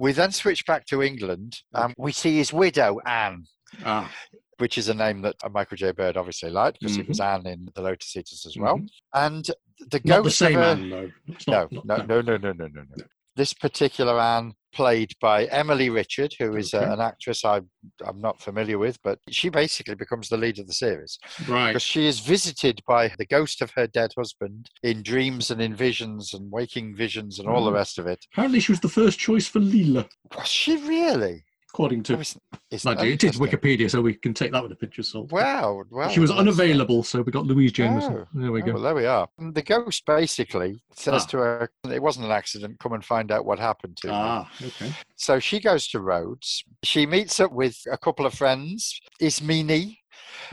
we 0.00 0.12
then 0.12 0.32
switch 0.32 0.64
back 0.66 0.86
to 0.86 1.02
England 1.02 1.58
and 1.74 1.94
we 1.98 2.12
see 2.12 2.36
his 2.36 2.52
widow, 2.52 3.00
Anne, 3.06 3.44
Ah, 3.84 4.10
which 4.58 4.78
is 4.78 4.88
a 4.88 4.94
name 4.94 5.22
that 5.22 5.34
uh, 5.42 5.48
Michael 5.48 5.76
J. 5.76 5.92
Bird 5.92 6.16
obviously 6.16 6.50
liked 6.50 6.78
because 6.80 6.96
it 6.98 7.08
was 7.08 7.18
Anne 7.20 7.46
in 7.46 7.68
The 7.74 7.82
Lotus 7.82 8.14
Eaters 8.16 8.44
as 8.46 8.56
well. 8.56 8.80
And 9.14 9.44
the 9.44 9.98
Mm-hmm. 9.98 10.08
not 10.08 10.16
the 10.18 10.22
ghost 10.22 10.38
same 10.38 10.54
man, 10.60 10.90
though. 10.90 11.10
No, 11.48 11.68
no, 11.72 11.96
no, 11.96 12.20
no, 12.20 12.36
no, 12.36 12.36
no, 12.52 12.52
no, 12.52 12.68
no. 12.68 13.04
This 13.36 13.54
particular 13.54 14.18
Anne, 14.20 14.52
played 14.74 15.12
by 15.20 15.44
Emily 15.46 15.90
Richard, 15.90 16.34
who 16.38 16.56
is 16.56 16.72
uh, 16.72 16.78
Okay. 16.78 16.92
an 16.92 17.00
actress 17.00 17.44
I, 17.44 17.60
I'm 18.06 18.20
not 18.20 18.40
familiar 18.40 18.78
with, 18.78 18.98
but 19.04 19.18
she 19.30 19.48
basically 19.50 19.94
becomes 19.94 20.28
the 20.28 20.36
lead 20.38 20.58
of 20.58 20.66
the 20.66 20.72
series 20.72 21.18
Right. 21.46 21.68
because 21.68 21.82
she 21.82 22.06
is 22.06 22.20
visited 22.20 22.80
by 22.86 23.12
the 23.18 23.26
ghost 23.26 23.60
of 23.60 23.70
her 23.76 23.86
dead 23.86 24.12
husband 24.16 24.70
in 24.82 25.02
dreams 25.02 25.50
and 25.50 25.60
in 25.60 25.74
visions 25.74 26.32
and 26.32 26.50
waking 26.50 26.96
visions 26.96 27.38
and 27.38 27.48
all 27.48 27.64
the 27.64 27.70
Mm. 27.70 27.74
rest 27.74 27.98
of 27.98 28.06
it. 28.06 28.24
Apparently, 28.32 28.60
she 28.60 28.72
was 28.72 28.80
the 28.80 28.88
first 28.88 29.18
choice 29.18 29.46
for 29.46 29.60
Leela, 29.60 30.08
Was 30.36 30.48
she 30.48 30.76
really? 30.76 31.44
According 31.72 32.02
to. 32.04 32.18
Isn't- 32.20 32.42
isn't 32.70 32.98
No, 32.98 33.02
it 33.04 33.24
is? 33.24 33.38
Wikipedia, 33.38 33.90
so 33.90 34.00
we 34.02 34.14
can 34.14 34.34
take 34.34 34.52
that 34.52 34.62
with 34.62 34.72
a 34.72 34.76
pinch 34.76 34.98
of 34.98 35.06
salt. 35.06 35.32
Wow, 35.32 35.82
wow. 35.90 36.08
she 36.08 36.20
was 36.20 36.30
unavailable, 36.30 37.02
so 37.02 37.22
we 37.22 37.32
got 37.32 37.46
Louise 37.46 37.72
Jameson. 37.72 38.14
Oh, 38.18 38.26
there 38.34 38.52
we 38.52 38.62
Oh, 38.62 38.66
go. 38.66 38.72
well, 38.74 38.82
there 38.82 38.94
we 38.94 39.06
are. 39.06 39.26
And 39.38 39.54
the 39.54 39.62
ghost 39.62 40.04
basically 40.06 40.82
says 40.94 41.22
Ah. 41.24 41.26
to 41.30 41.36
her, 41.38 41.70
"It 41.90 42.02
wasn't 42.02 42.26
an 42.26 42.32
accident. 42.32 42.78
Come 42.78 42.92
and 42.92 43.04
find 43.04 43.32
out 43.32 43.44
what 43.46 43.58
happened 43.58 43.96
to 43.98 44.08
me." 44.08 44.12
Ah, 44.14 44.50
okay. 44.62 44.92
So 45.16 45.38
she 45.38 45.60
goes 45.60 45.88
to 45.88 46.00
Rhodes. 46.00 46.62
She 46.82 47.06
meets 47.06 47.40
up 47.40 47.52
with 47.52 47.76
a 47.90 47.96
couple 47.96 48.26
of 48.26 48.34
friends. 48.34 49.00
Ismini, 49.20 49.98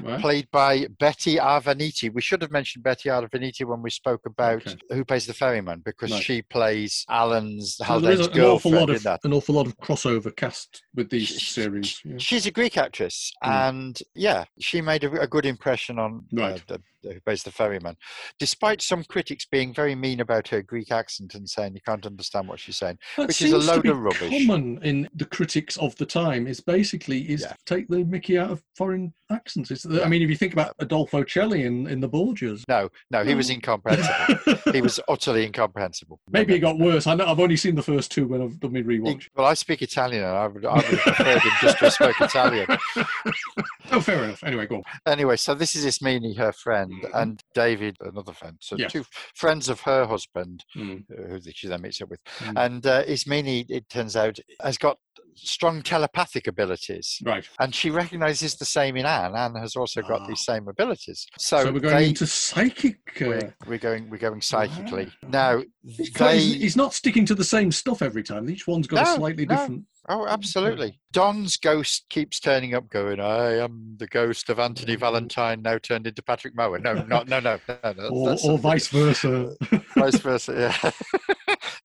Right. 0.01 0.19
played 0.19 0.49
by 0.51 0.87
Betty 0.99 1.35
Arvaniti. 1.37 2.11
We 2.13 2.21
should 2.21 2.41
have 2.41 2.51
mentioned 2.51 2.83
Betty 2.83 3.09
Arvaniti 3.09 3.65
when 3.65 3.81
we 3.81 3.89
spoke 3.89 4.25
about 4.25 4.65
Okay. 4.67 4.75
who 4.89 5.05
plays 5.05 5.25
the 5.25 5.33
ferryman 5.33 5.79
because 5.85 6.11
Right. 6.11 6.23
she 6.23 6.41
plays 6.41 7.05
Alan's 7.09 7.77
So 7.77 7.83
Haldane's 7.85 8.19
an 8.27 8.41
awful 8.41 8.71
lot 8.71 8.87
girlfriend 8.87 9.05
of 9.05 9.19
an 9.23 9.33
awful 9.33 9.55
lot 9.55 9.67
of 9.67 9.77
crossover 9.77 10.35
cast 10.35 10.83
with 10.95 11.09
these 11.09 11.27
Sh- 11.27 11.39
sh- 11.39 11.51
series. 11.51 12.01
yeah. 12.03 12.17
She's 12.17 12.45
a 12.45 12.51
Greek 12.51 12.77
actress, 12.77 13.31
Mm. 13.43 13.69
and 13.69 13.99
yeah, 14.15 14.45
she 14.59 14.81
made 14.81 15.03
a, 15.03 15.21
a 15.21 15.27
good 15.27 15.45
impression 15.45 15.97
on 15.99 16.25
uh, 16.37 16.41
Right. 16.41 16.67
the, 16.67 16.73
the, 16.75 16.81
who 17.03 17.19
plays 17.21 17.43
the 17.43 17.51
ferryman, 17.51 17.95
despite 18.39 18.81
some 18.81 19.03
critics 19.03 19.45
being 19.45 19.73
very 19.73 19.95
mean 19.95 20.19
about 20.19 20.47
her 20.49 20.61
Greek 20.61 20.91
accent 20.91 21.35
and 21.35 21.49
saying 21.49 21.73
you 21.73 21.81
can't 21.85 22.05
understand 22.05 22.47
what 22.47 22.59
she's 22.59 22.77
saying. 22.77 22.97
That 23.17 23.27
which 23.27 23.41
is 23.41 23.51
a 23.53 23.57
load 23.57 23.85
of 23.87 23.97
rubbish. 23.99 24.29
Common 24.47 24.79
in 24.83 25.09
the 25.15 25.25
critics 25.25 25.77
of 25.77 25.95
the 25.97 26.05
time 26.05 26.47
is 26.47 26.59
basically 26.59 27.21
is 27.29 27.41
Yeah. 27.41 27.53
take 27.65 27.87
the 27.87 28.03
Mickey 28.03 28.37
out 28.37 28.51
of 28.51 28.63
foreign 28.75 29.13
accents. 29.31 29.71
It's, 29.71 29.85
Yeah. 29.85 30.03
I 30.03 30.07
mean, 30.09 30.21
if 30.21 30.29
you 30.29 30.35
think 30.35 30.53
about 30.53 30.75
Adolfo 30.79 31.23
Celi 31.23 31.63
in, 31.63 31.87
in 31.87 31.99
the 31.99 32.09
Borgias, 32.09 32.63
No, 32.67 32.89
no, 33.11 33.23
he 33.23 33.35
was 33.35 33.49
oh. 33.49 33.53
incomprehensible. 33.53 34.55
he 34.73 34.81
was 34.81 34.99
utterly 35.07 35.45
incomprehensible. 35.45 36.19
Maybe 36.29 36.55
it 36.55 36.59
got 36.59 36.77
worse. 36.77 37.07
I 37.07 37.15
know 37.15 37.25
I've 37.25 37.39
only 37.39 37.57
seen 37.57 37.75
the 37.75 37.83
first 37.83 38.11
two 38.11 38.27
when 38.27 38.41
I've 38.41 38.59
done 38.59 38.73
my 38.73 38.81
rewatch. 38.81 39.27
well, 39.35 39.47
I 39.47 39.53
speak 39.53 39.81
Italian, 39.81 40.23
and 40.23 40.35
I 40.35 40.47
would, 40.47 40.65
I 40.65 40.75
would 40.75 40.85
have 40.85 40.99
preferred 40.99 41.41
him 41.41 41.51
just 41.61 41.79
to 41.79 41.91
spoke 41.91 42.21
Italian. 42.21 42.67
oh, 43.91 44.01
fair 44.01 44.23
enough. 44.23 44.43
Anyway, 44.43 44.65
go 44.67 44.77
on. 44.77 44.83
Anyway, 45.05 45.35
so 45.37 45.53
this 45.53 45.75
is 45.75 45.85
Ismini, 45.85 46.37
her 46.37 46.51
friend, 46.51 46.88
Mhm. 46.89 47.13
and 47.13 47.43
David, 47.53 47.97
another 48.01 48.33
friend. 48.33 48.57
So 48.59 48.77
Yeah. 48.77 48.87
two 48.87 49.05
friends 49.35 49.69
of 49.69 49.81
her 49.81 50.05
husband, 50.05 50.65
Mm, 50.75 51.03
uh, 51.11 51.29
who 51.29 51.41
she 51.53 51.67
then 51.67 51.81
meets 51.81 52.01
up 52.01 52.09
with. 52.09 52.19
mm. 52.39 52.57
And 52.57 52.85
uh, 52.85 53.03
Ismini, 53.05 53.65
it 53.69 53.89
turns 53.89 54.15
out, 54.15 54.39
has 54.61 54.77
got 54.77 54.97
strong 55.39 55.81
telepathic 55.81 56.47
abilities. 56.47 57.19
right. 57.25 57.47
And 57.59 57.73
she 57.73 57.89
recognizes 57.89 58.55
the 58.55 58.65
same 58.65 58.95
in 58.97 59.05
Anne. 59.05 59.35
Anne 59.35 59.55
has 59.55 59.75
also 59.75 60.01
got 60.01 60.21
Ah. 60.21 60.27
these 60.27 60.41
same 60.45 60.67
abilities. 60.67 61.25
So, 61.37 61.63
So, 61.63 61.71
we're 61.71 61.79
going 61.79 61.95
they, 61.95 62.07
into 62.09 62.27
psychic. 62.27 62.97
Uh, 63.21 63.25
we're, 63.27 63.55
we're 63.67 63.77
going 63.77 64.09
we're 64.09 64.17
going 64.17 64.41
psychically. 64.41 65.07
Ah. 65.23 65.27
Now 65.29 65.63
he's, 65.83 66.11
they 66.13 66.39
he's, 66.39 66.53
he's 66.61 66.75
not 66.77 66.93
sticking 66.93 67.25
to 67.25 67.35
the 67.35 67.43
same 67.43 67.71
stuff 67.71 68.01
every 68.01 68.23
time. 68.23 68.49
Each 68.49 68.67
one's 68.67 68.87
got 68.87 69.05
No, 69.05 69.13
a 69.13 69.15
slightly 69.17 69.45
no. 69.45 69.55
different. 69.55 69.85
Oh, 70.11 70.25
absolutely. 70.25 70.99
Don's 71.11 71.57
ghost 71.57 72.05
keeps 72.09 72.39
turning 72.39 72.73
up, 72.73 72.89
going, 72.89 73.19
"I 73.19 73.57
am 73.59 73.95
the 73.99 74.07
ghost 74.07 74.49
of 74.49 74.57
Anthony 74.57 74.95
Valentine, 74.95 75.61
now 75.61 75.77
turned 75.77 76.07
into 76.07 76.23
Patrick 76.23 76.55
Mower." 76.55 76.79
No, 76.79 76.93
not 76.93 77.27
no, 77.27 77.39
no, 77.39 77.59
no, 77.67 77.93
no. 77.93 78.07
Or, 78.11 78.35
or 78.43 78.57
vice 78.57 78.87
versa. 78.87 79.55
vice 79.95 80.17
versa. 80.19 80.53
Yeah. 80.83 80.91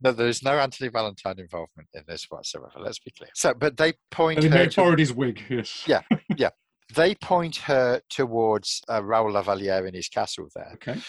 no, 0.05 0.12
there 0.12 0.28
is 0.28 0.42
no 0.42 0.59
Anthony 0.59 0.90
Valentine 0.90 1.38
involvement 1.38 1.88
in 1.94 2.02
this 2.07 2.26
whatsoever. 2.28 2.70
Let's 2.78 2.98
be 2.98 3.11
clear. 3.11 3.30
So, 3.34 3.55
but 3.55 3.76
they 3.76 3.94
point. 4.11 4.44
and 4.44 4.52
may 4.52 4.68
borrowed 4.68 4.98
his 4.98 5.12
wig. 5.12 5.40
Yes. 5.48 5.82
Yeah. 5.86 6.02
yeah. 6.36 6.50
they 6.94 7.14
point 7.14 7.57
her 7.57 8.00
towards 8.11 8.82
uh, 8.90 9.02
Raoul 9.02 9.32
Lavaliere 9.32 9.88
in 9.88 9.94
his 9.94 10.09
castle 10.09 10.48
there, 10.55 10.72
Okay. 10.74 11.00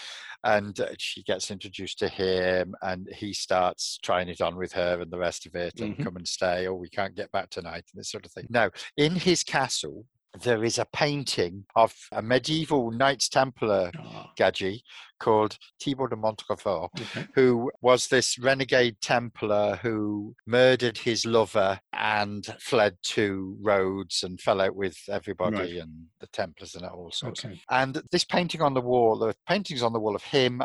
and 0.42 0.80
uh, 0.80 0.88
she 0.98 1.22
gets 1.22 1.50
introduced 1.50 1.98
to 1.98 2.08
him, 2.08 2.74
and 2.82 3.06
he 3.14 3.32
starts 3.34 3.98
trying 4.02 4.28
it 4.28 4.40
on 4.40 4.56
with 4.56 4.72
her 4.72 5.00
and 5.00 5.10
the 5.10 5.18
rest 5.18 5.44
of 5.46 5.54
it, 5.54 5.78
and 5.80 5.96
Mhm. 5.96 6.02
come 6.04 6.16
and 6.16 6.26
stay, 6.26 6.66
or 6.66 6.74
we 6.74 6.88
can't 6.88 7.14
get 7.14 7.30
back 7.30 7.50
tonight, 7.50 7.84
and 7.92 8.00
this 8.00 8.10
sort 8.10 8.24
of 8.24 8.32
thing. 8.32 8.46
Now, 8.48 8.70
in 8.96 9.14
his 9.16 9.44
castle, 9.44 10.06
there 10.42 10.64
is 10.64 10.78
a 10.78 10.86
painting 10.92 11.64
of 11.74 11.94
a 12.12 12.22
medieval 12.22 12.90
Knights 12.90 13.28
Templar 13.28 13.90
ah. 13.98 14.30
gadget 14.36 14.82
called 15.18 15.56
Thibaut 15.80 16.10
de 16.10 16.16
Montrefaut, 16.16 16.90
okay. 17.00 17.26
who 17.34 17.70
was 17.80 18.08
this 18.08 18.38
renegade 18.38 19.00
Templar 19.00 19.76
who 19.76 20.34
murdered 20.46 20.98
his 20.98 21.24
lover 21.24 21.80
and 21.92 22.44
fled 22.60 22.96
to 23.02 23.56
Rhodes 23.60 24.22
and 24.22 24.40
fell 24.40 24.60
out 24.60 24.76
with 24.76 24.96
everybody 25.08 25.56
Right. 25.56 25.76
and 25.76 26.06
the 26.20 26.26
Templars 26.28 26.74
and 26.74 26.84
all 26.84 27.10
sorts. 27.10 27.44
Okay. 27.44 27.60
And 27.70 28.02
this 28.12 28.24
painting 28.24 28.60
on 28.60 28.74
the 28.74 28.80
wall, 28.80 29.18
the 29.18 29.34
paintings 29.48 29.82
on 29.82 29.92
the 29.92 30.00
wall 30.00 30.14
of 30.14 30.22
him, 30.22 30.62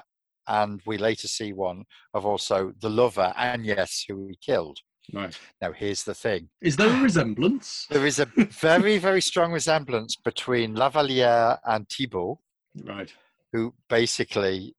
and 0.48 0.82
we 0.86 0.98
later 0.98 1.28
see 1.28 1.54
one 1.54 1.86
of 2.14 2.26
also 2.26 2.74
the 2.82 2.90
lover, 2.90 3.34
Agnes, 3.36 4.06
who 4.08 4.28
he 4.28 4.38
killed. 4.44 4.80
Right. 5.14 5.38
Now, 5.62 5.72
here's 5.72 6.04
the 6.04 6.14
thing 6.14 6.50
Is 6.62 6.78
there 6.78 6.90
a 6.90 7.02
resemblance? 7.02 7.88
there 7.90 8.06
is 8.06 8.20
a 8.20 8.26
very, 8.26 8.98
very 8.98 9.22
strong 9.22 9.52
resemblance 9.52 10.16
between 10.16 10.76
Lavaliere 10.76 11.58
and 11.66 11.88
Thibaut, 11.90 12.40
Right. 12.84 13.12
who 13.52 13.74
basically 13.90 14.76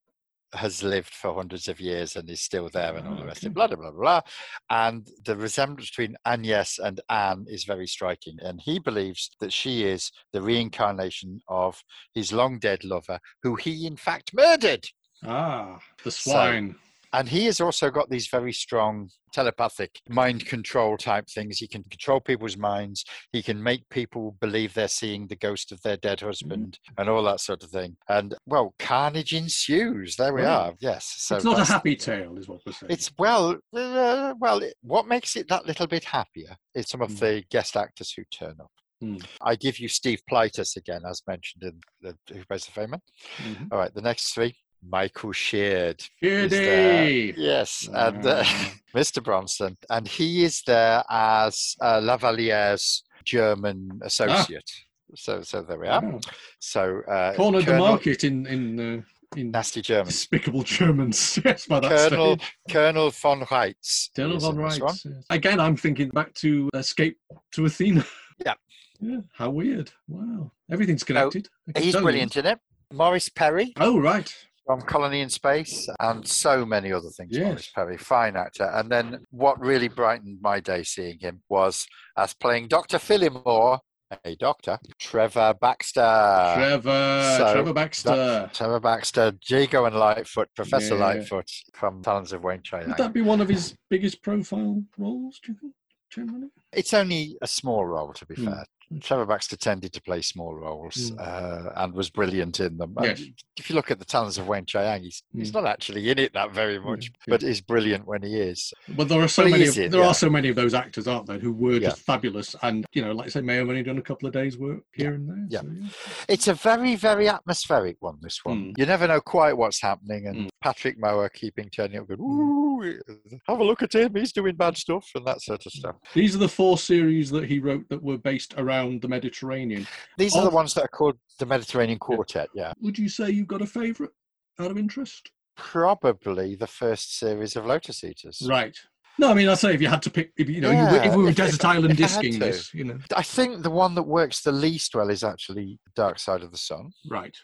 has 0.55 0.83
lived 0.83 1.09
for 1.09 1.35
hundreds 1.35 1.67
of 1.67 1.81
years 1.81 2.15
and 2.15 2.29
is 2.29 2.43
still 2.43 2.69
there 2.69 2.95
and 2.95 3.09
all 3.09 3.17
the 3.17 3.25
rest 3.25 3.43
of 3.45 3.55
blah, 3.55 3.67
blah, 3.67 3.77
blah, 3.77 3.91
blah. 3.91 4.21
And 4.69 5.09
the 5.25 5.35
resemblance 5.35 5.89
between 5.89 6.15
Agnes 6.27 6.79
and 6.79 7.01
Anne 7.09 7.47
is 7.49 7.65
very 7.65 7.87
striking. 7.87 8.37
And 8.43 8.61
he 8.61 8.79
believes 8.79 9.31
that 9.41 9.51
she 9.53 9.85
is 9.85 10.13
the 10.35 10.43
reincarnation 10.43 11.41
of 11.49 11.83
his 12.15 12.35
long 12.35 12.59
dead 12.59 12.85
lover, 12.85 13.19
who 13.43 13.55
he 13.57 13.87
in 13.87 13.97
fact 13.97 14.35
murdered. 14.35 14.87
Ah, 15.25 15.79
the 16.05 16.11
So- 16.11 16.31
swine. 16.33 16.75
And 17.13 17.29
he 17.29 17.45
has 17.47 17.61
also 17.61 17.91
got 17.91 18.09
these 18.11 18.29
very 18.29 18.53
strong 18.53 19.11
telepathic 19.33 20.01
mind 20.09 20.47
control 20.47 20.97
type 20.97 21.27
things. 21.29 21.59
He 21.59 21.67
can 21.69 21.83
control 21.85 22.21
people's 22.21 22.57
minds. 22.57 23.05
He 23.33 23.43
can 23.43 23.63
make 23.63 23.89
people 23.89 24.37
believe 24.41 24.75
they're 24.75 24.89
seeing 24.89 25.27
the 25.27 25.37
ghost 25.37 25.73
of 25.73 25.81
their 25.83 25.97
dead 25.97 26.21
husband 26.21 26.79
and 26.99 27.09
all 27.09 27.23
that 27.25 27.41
sort 27.41 27.63
of 27.63 27.71
thing. 27.71 27.97
And 28.09 28.35
well, 28.47 28.75
carnage 28.79 29.33
ensues. 29.35 30.17
There 30.17 30.33
we 30.33 30.43
Right. 30.43 30.49
are. 30.49 30.75
Yes. 30.81 31.15
So 31.19 31.37
it's 31.37 31.45
not 31.45 31.61
a 31.61 31.65
happy 31.65 31.97
tale, 31.97 32.37
is 32.39 32.49
what 32.49 32.61
we're 32.67 32.73
saying. 32.73 32.93
It's 32.93 33.11
well, 33.19 33.59
uh, 33.75 34.35
well. 34.39 34.61
What 34.83 35.07
makes 35.07 35.37
it 35.37 35.49
that 35.49 35.67
little 35.67 35.87
bit 35.87 36.05
happier 36.05 36.57
is 36.75 36.89
some 36.89 37.03
of 37.03 37.11
Mm. 37.11 37.19
the 37.21 37.45
guest 37.51 37.77
actors 37.77 38.13
who 38.13 38.25
turn 38.31 38.57
up. 38.61 38.71
Mm. 39.03 39.25
I 39.41 39.57
give 39.57 39.79
you 39.81 39.89
Steve 39.89 40.23
Plytas 40.31 40.77
again, 40.77 41.03
as 41.09 41.23
mentioned 41.27 41.65
in 41.65 41.81
the 42.01 42.17
Who 42.35 42.45
Plays 42.45 42.67
the 42.67 42.73
Fayman. 42.73 43.01
Mhm. 43.39 43.69
All 43.73 43.79
right, 43.79 43.93
the 43.93 44.01
next 44.01 44.33
three. 44.33 44.55
Michael 44.89 45.33
Sheard. 45.33 46.03
is 46.21 46.51
there. 46.51 47.05
Giddy. 47.07 47.35
Yes, 47.37 47.89
and 47.93 48.27
uh, 48.27 48.43
Ah. 48.47 48.75
Mr. 48.95 49.23
Bronson, 49.23 49.77
and 49.91 50.07
he 50.07 50.45
is 50.45 50.63
there 50.67 51.03
as 51.09 51.77
uh, 51.81 52.01
Lavaliere's 52.01 53.05
German 53.25 54.01
associate. 54.03 54.71
So, 55.15 55.43
so 55.43 55.63
there 55.63 55.79
we 55.79 55.89
are. 55.89 56.03
Wow. 56.03 56.21
So, 56.59 57.01
uh, 57.09 57.35
Cornered 57.35 57.67
the 57.67 57.79
market 57.79 58.25
in 58.25 58.47
in 58.47 58.81
uh, 58.81 59.03
in 59.37 59.51
Nasty 59.51 59.81
Germans. 59.83 60.09
despicable 60.15 60.63
Germans. 60.63 61.39
yes, 61.45 61.67
by 61.67 61.81
that 61.81 61.89
Colonel 61.91 62.37
stage. 62.37 62.57
Colonel 62.71 63.11
von 63.11 63.41
Reitz. 63.45 64.11
Colonel 64.17 64.39
von 64.41 64.57
Reitz. 64.57 65.05
yes. 65.05 65.07
Again, 65.31 65.61
I'm 65.61 65.77
thinking 65.77 66.09
back 66.11 66.35
to 66.35 66.69
Escape 66.75 67.19
to 67.53 67.65
Athena. 67.67 68.05
Yeah. 68.45 68.55
Yeah. 69.05 69.19
How 69.35 69.51
weird. 69.51 69.91
Wow. 70.07 70.53
Everything's 70.71 71.03
connected. 71.03 71.49
Can 71.75 71.83
He's 71.83 71.97
brilliant 71.97 72.37
in 72.37 72.47
it. 72.47 72.61
Morris 72.93 73.29
Perry 73.29 73.73
Oh, 73.81 73.99
right. 73.99 74.33
From 74.67 74.81
Colony 74.83 75.21
in 75.21 75.29
Space 75.29 75.89
and 75.99 76.27
so 76.27 76.65
many 76.65 76.93
other 76.93 77.09
things. 77.11 77.33
Yes. 77.33 77.45
Morris 77.47 77.71
Perry, 77.75 77.97
fine 77.99 78.37
actor. 78.37 78.71
And 78.73 78.89
then 78.91 79.25
what 79.31 79.59
really 79.61 79.89
brightened 79.89 80.39
my 80.41 80.61
day 80.61 80.85
seeing 80.85 81.19
him 81.19 81.43
was 81.49 81.85
as 82.17 82.33
playing 82.33 82.69
Dr. 82.69 82.99
Phillimore, 82.99 83.81
a 84.25 84.37
doctor, 84.37 84.79
Trevor 85.01 85.55
Baxter. 85.61 86.53
Trevor. 86.55 87.35
So 87.39 87.53
Trevor 87.55 87.73
Baxter. 87.73 88.51
Trevor 88.55 88.79
Baxter, 88.81 89.33
Jago 89.49 89.87
and 89.87 89.97
Lightfoot, 89.97 90.49
Professor 90.55 90.95
Yeah. 90.95 91.01
Lightfoot 91.07 91.51
from 91.75 92.01
Talons 92.03 92.33
of 92.33 92.43
Weng-Chiang. 92.43 92.87
Would 92.87 92.99
that 92.99 93.13
be 93.13 93.23
one 93.23 93.41
of 93.41 93.49
his 93.49 93.75
biggest 93.91 94.23
profile 94.23 94.83
roles, 94.97 95.41
do 95.45 95.53
you 95.53 95.59
think? 95.59 95.73
Generally? 96.11 96.49
It's 96.73 96.93
only 96.95 97.37
a 97.43 97.49
small 97.49 97.85
role, 97.87 98.13
to 98.13 98.27
be 98.27 98.37
Mm. 98.37 98.45
fair. 98.45 98.65
Trevor 99.01 99.27
Baxter 99.27 99.57
tended 99.57 99.93
to 99.93 100.03
play 100.03 100.23
small 100.23 100.55
roles 100.55 101.13
uh, 101.19 101.73
and 101.77 101.93
was 101.95 102.11
brilliant 102.11 102.61
in 102.61 102.77
them. 102.77 102.95
Yes. 103.03 103.23
If 103.57 103.69
you 103.71 103.77
look 103.77 103.91
at 103.91 103.99
the 103.99 104.05
Talons 104.05 104.39
of 104.39 104.47
Weng-Chiang, 104.47 105.03
he's, 105.03 105.23
he's 105.35 105.51
Mm. 105.51 105.55
not 105.55 105.67
actually 105.67 106.11
in 106.11 106.19
it 106.19 106.33
that 106.35 106.53
very 106.53 106.79
much, 106.79 107.11
yeah. 107.27 107.33
but 107.33 107.43
is 107.43 107.61
brilliant 107.61 108.07
when 108.07 108.23
he 108.23 108.37
is. 108.41 108.73
But 108.89 109.09
there 109.09 109.21
are 109.21 109.29
so 109.29 109.43
Well, 109.43 109.53
he 109.53 109.59
many. 109.59 109.69
Of, 109.69 109.79
in, 109.79 109.91
there 109.91 110.01
yeah. 110.01 110.07
are 110.09 110.15
so 110.15 110.31
many 110.31 110.49
of 110.49 110.57
those 110.57 110.75
actors, 110.75 111.07
aren't 111.07 111.27
there, 111.27 111.39
who 111.39 111.53
were 111.53 111.75
Yeah. 111.75 111.91
just 111.91 112.03
fabulous, 112.03 112.57
and 112.63 112.85
you 112.93 113.03
know, 113.03 113.13
like 113.13 113.27
I 113.27 113.31
say, 113.31 113.41
may 113.41 113.57
have 113.57 113.69
only 113.69 113.83
done 113.83 113.99
a 113.99 114.03
couple 114.03 114.27
of 114.27 114.33
days' 114.35 114.57
work 114.59 114.83
here 114.93 115.15
and 115.15 115.29
there. 115.29 115.47
Yeah. 115.49 115.61
so, 115.61 115.67
yeah. 115.81 115.89
It's 116.29 116.49
a 116.49 116.55
very, 116.55 116.97
very 116.97 117.29
atmospheric 117.29 117.97
one, 118.01 118.19
this 118.23 118.45
one. 118.45 118.73
Mm. 118.73 118.79
You 118.79 118.87
never 118.87 119.07
know 119.07 119.21
quite 119.21 119.57
what's 119.57 119.81
happening, 119.81 120.27
and 120.27 120.37
Mm. 120.37 120.49
Patrick 120.63 120.99
Mower 120.99 121.29
keeping 121.29 121.69
turning 121.69 121.99
up, 121.99 122.09
going, 122.09 122.21
Ooh, 122.21 123.03
have 123.49 123.59
a 123.61 123.65
look 123.65 123.83
at 123.83 123.95
him, 123.95 124.15
he's 124.15 124.33
doing 124.33 124.57
bad 124.57 124.77
stuff, 124.77 125.09
and 125.15 125.27
that 125.27 125.41
sort 125.41 125.65
of 125.67 125.73
stuff. 125.73 125.97
These 126.15 126.35
are 126.35 126.39
the 126.39 126.49
four 126.49 126.79
series 126.79 127.31
that 127.31 127.45
he 127.45 127.59
wrote 127.61 127.89
that 127.91 128.03
were 128.03 128.19
based 128.19 128.55
around 128.57 128.82
the 128.91 129.09
Mediterranean. 129.09 129.87
These 130.19 130.37
are 130.37 130.45
the 130.45 130.51
ones 130.51 130.75
that 130.75 130.85
are 130.85 130.89
called 130.89 131.19
the 131.39 131.47
Mediterranean 131.47 131.99
Quartet, 131.99 132.49
yeah. 132.55 132.73
Would 132.81 132.99
you 132.99 133.09
say 133.09 133.31
you've 133.31 133.49
got 133.49 133.63
a 133.63 133.67
favourite 133.67 134.13
out 134.59 134.71
of 134.71 134.79
interest? 134.79 135.31
Probably 135.57 136.55
the 136.55 136.67
first 136.67 137.19
series 137.19 137.57
of 137.57 137.67
Lotus 137.67 138.03
Eaters. 138.05 138.43
Right. 138.49 138.77
No, 139.19 139.31
I 139.31 139.35
mean, 139.35 139.49
I 139.49 139.55
say 139.55 139.75
if 139.75 139.83
you 139.83 139.89
had 139.89 140.03
to 140.03 140.11
pick, 140.11 140.33
if 140.39 140.49
you 140.49 140.61
know, 140.61 140.71
you 140.71 140.99
if 140.99 141.15
we 141.15 141.23
were 141.25 141.29
if- 141.29 141.33
if- 141.33 141.37
Desert 141.37 141.65
Island 141.65 141.93
if 141.93 141.99
disking 141.99 142.39
this, 142.39 142.73
you 142.73 142.85
know, 142.85 142.99
I 143.15 143.23
think 143.23 143.63
the 143.63 143.71
one 143.71 143.95
that 143.97 144.05
works 144.05 144.41
the 144.41 144.53
least 144.53 144.95
well 144.95 145.11
is 145.11 145.23
actually 145.23 145.79
Dark 145.95 146.19
Side 146.19 146.43
of 146.43 146.51
the 146.51 146.59
Sun, 146.59 146.93
right. 147.11 147.37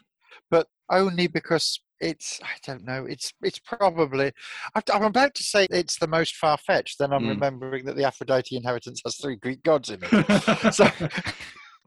but 0.50 0.66
only 0.90 1.26
because 1.26 1.80
it's 2.00 2.38
I 2.42 2.56
don't 2.64 2.84
know 2.84 3.04
it's 3.06 3.32
it's 3.42 3.58
probably 3.58 4.32
I'm 4.92 5.02
about 5.02 5.34
to 5.34 5.42
say 5.42 5.66
it's 5.70 5.98
the 5.98 6.06
most 6.06 6.36
far 6.36 6.56
fetched. 6.58 6.98
Then 6.98 7.12
I'm 7.12 7.24
Mm. 7.24 7.28
remembering 7.30 7.84
that 7.86 7.96
the 7.96 8.04
Aphrodite 8.04 8.56
inheritance 8.56 9.00
has 9.04 9.16
three 9.16 9.36
Greek 9.36 9.62
gods 9.62 9.90
in 9.90 10.00
it. 10.02 10.72
so 10.74 10.86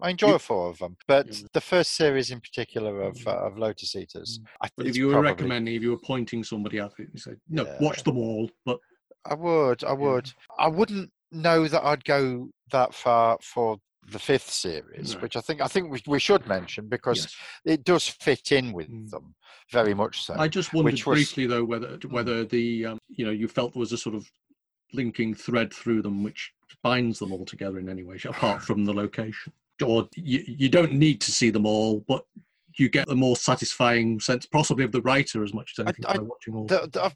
I 0.01 0.09
enjoy 0.09 0.37
four 0.39 0.69
of 0.69 0.79
them, 0.79 0.97
but 1.07 1.27
Yeah. 1.27 1.47
the 1.53 1.61
first 1.61 1.93
series 1.95 2.31
in 2.31 2.41
particular 2.41 3.01
of 3.03 3.17
uh, 3.27 3.31
of 3.45 3.57
Lotus 3.57 3.95
Eaters. 3.95 4.39
I, 4.61 4.69
But 4.75 4.87
if 4.87 4.97
you 4.97 5.07
were 5.07 5.13
probably- 5.13 5.31
recommending, 5.31 5.75
if 5.75 5.81
you 5.83 5.91
were 5.91 5.99
pointing 6.03 6.43
somebody 6.43 6.79
out, 6.79 6.93
you 6.97 7.07
said, 7.15 7.37
no, 7.47 7.65
Yeah. 7.65 7.77
watch 7.79 8.03
them 8.03 8.17
all. 8.17 8.49
But 8.65 8.79
I 9.25 9.35
would, 9.35 9.83
I 9.83 9.93
would. 9.93 10.31
I 10.57 10.67
wouldn't 10.67 11.11
know 11.31 11.67
that 11.67 11.83
I'd 11.85 12.03
go 12.03 12.49
that 12.71 12.93
far 12.93 13.37
for 13.43 13.77
the 14.09 14.19
fifth 14.19 14.49
series, 14.49 15.13
Right. 15.13 15.21
which 15.23 15.35
I 15.35 15.41
think 15.41 15.61
I 15.61 15.67
think 15.67 15.91
we, 15.91 16.01
we 16.07 16.19
should 16.19 16.45
mention 16.47 16.87
because 16.87 17.19
yes. 17.19 17.35
it 17.75 17.83
does 17.83 18.07
fit 18.07 18.51
in 18.51 18.73
with 18.73 18.89
Mm. 18.89 19.09
them 19.09 19.35
very 19.71 19.93
much 19.93 20.23
so. 20.23 20.35
I 20.37 20.47
just 20.47 20.73
wondered 20.73 20.93
was- 20.93 21.03
briefly 21.03 21.45
though 21.45 21.63
whether 21.63 21.97
whether 22.09 22.43
the 22.43 22.85
um, 22.87 22.97
you 23.09 23.25
know 23.25 23.31
you 23.31 23.47
felt 23.47 23.73
there 23.73 23.79
was 23.79 23.91
a 23.93 23.97
sort 23.97 24.15
of 24.15 24.29
linking 24.93 25.33
thread 25.33 25.73
through 25.73 26.01
them 26.01 26.23
which 26.23 26.51
binds 26.83 27.19
them 27.19 27.31
all 27.31 27.45
together 27.45 27.79
in 27.79 27.87
any 27.89 28.03
way, 28.03 28.17
apart 28.25 28.61
from 28.61 28.83
the 28.85 28.93
location. 28.93 29.53
Or 29.85 30.07
you, 30.15 30.43
you 30.47 30.69
don't 30.69 30.93
need 30.93 31.21
to 31.21 31.31
see 31.31 31.49
them 31.49 31.65
all, 31.65 32.03
but 32.07 32.23
you 32.77 32.87
get 32.89 33.09
a 33.09 33.15
more 33.15 33.35
satisfying 33.35 34.19
sense, 34.19 34.45
possibly 34.45 34.83
of 34.85 34.91
the 34.91 35.01
writer 35.01 35.43
as 35.43 35.53
much 35.53 35.73
as 35.77 35.85
anything 35.85 36.05
I- 36.07 36.17
by 36.17 36.23
watching 36.23 36.55
all. 36.55 36.65
the, 36.65 36.89
the, 36.91 37.11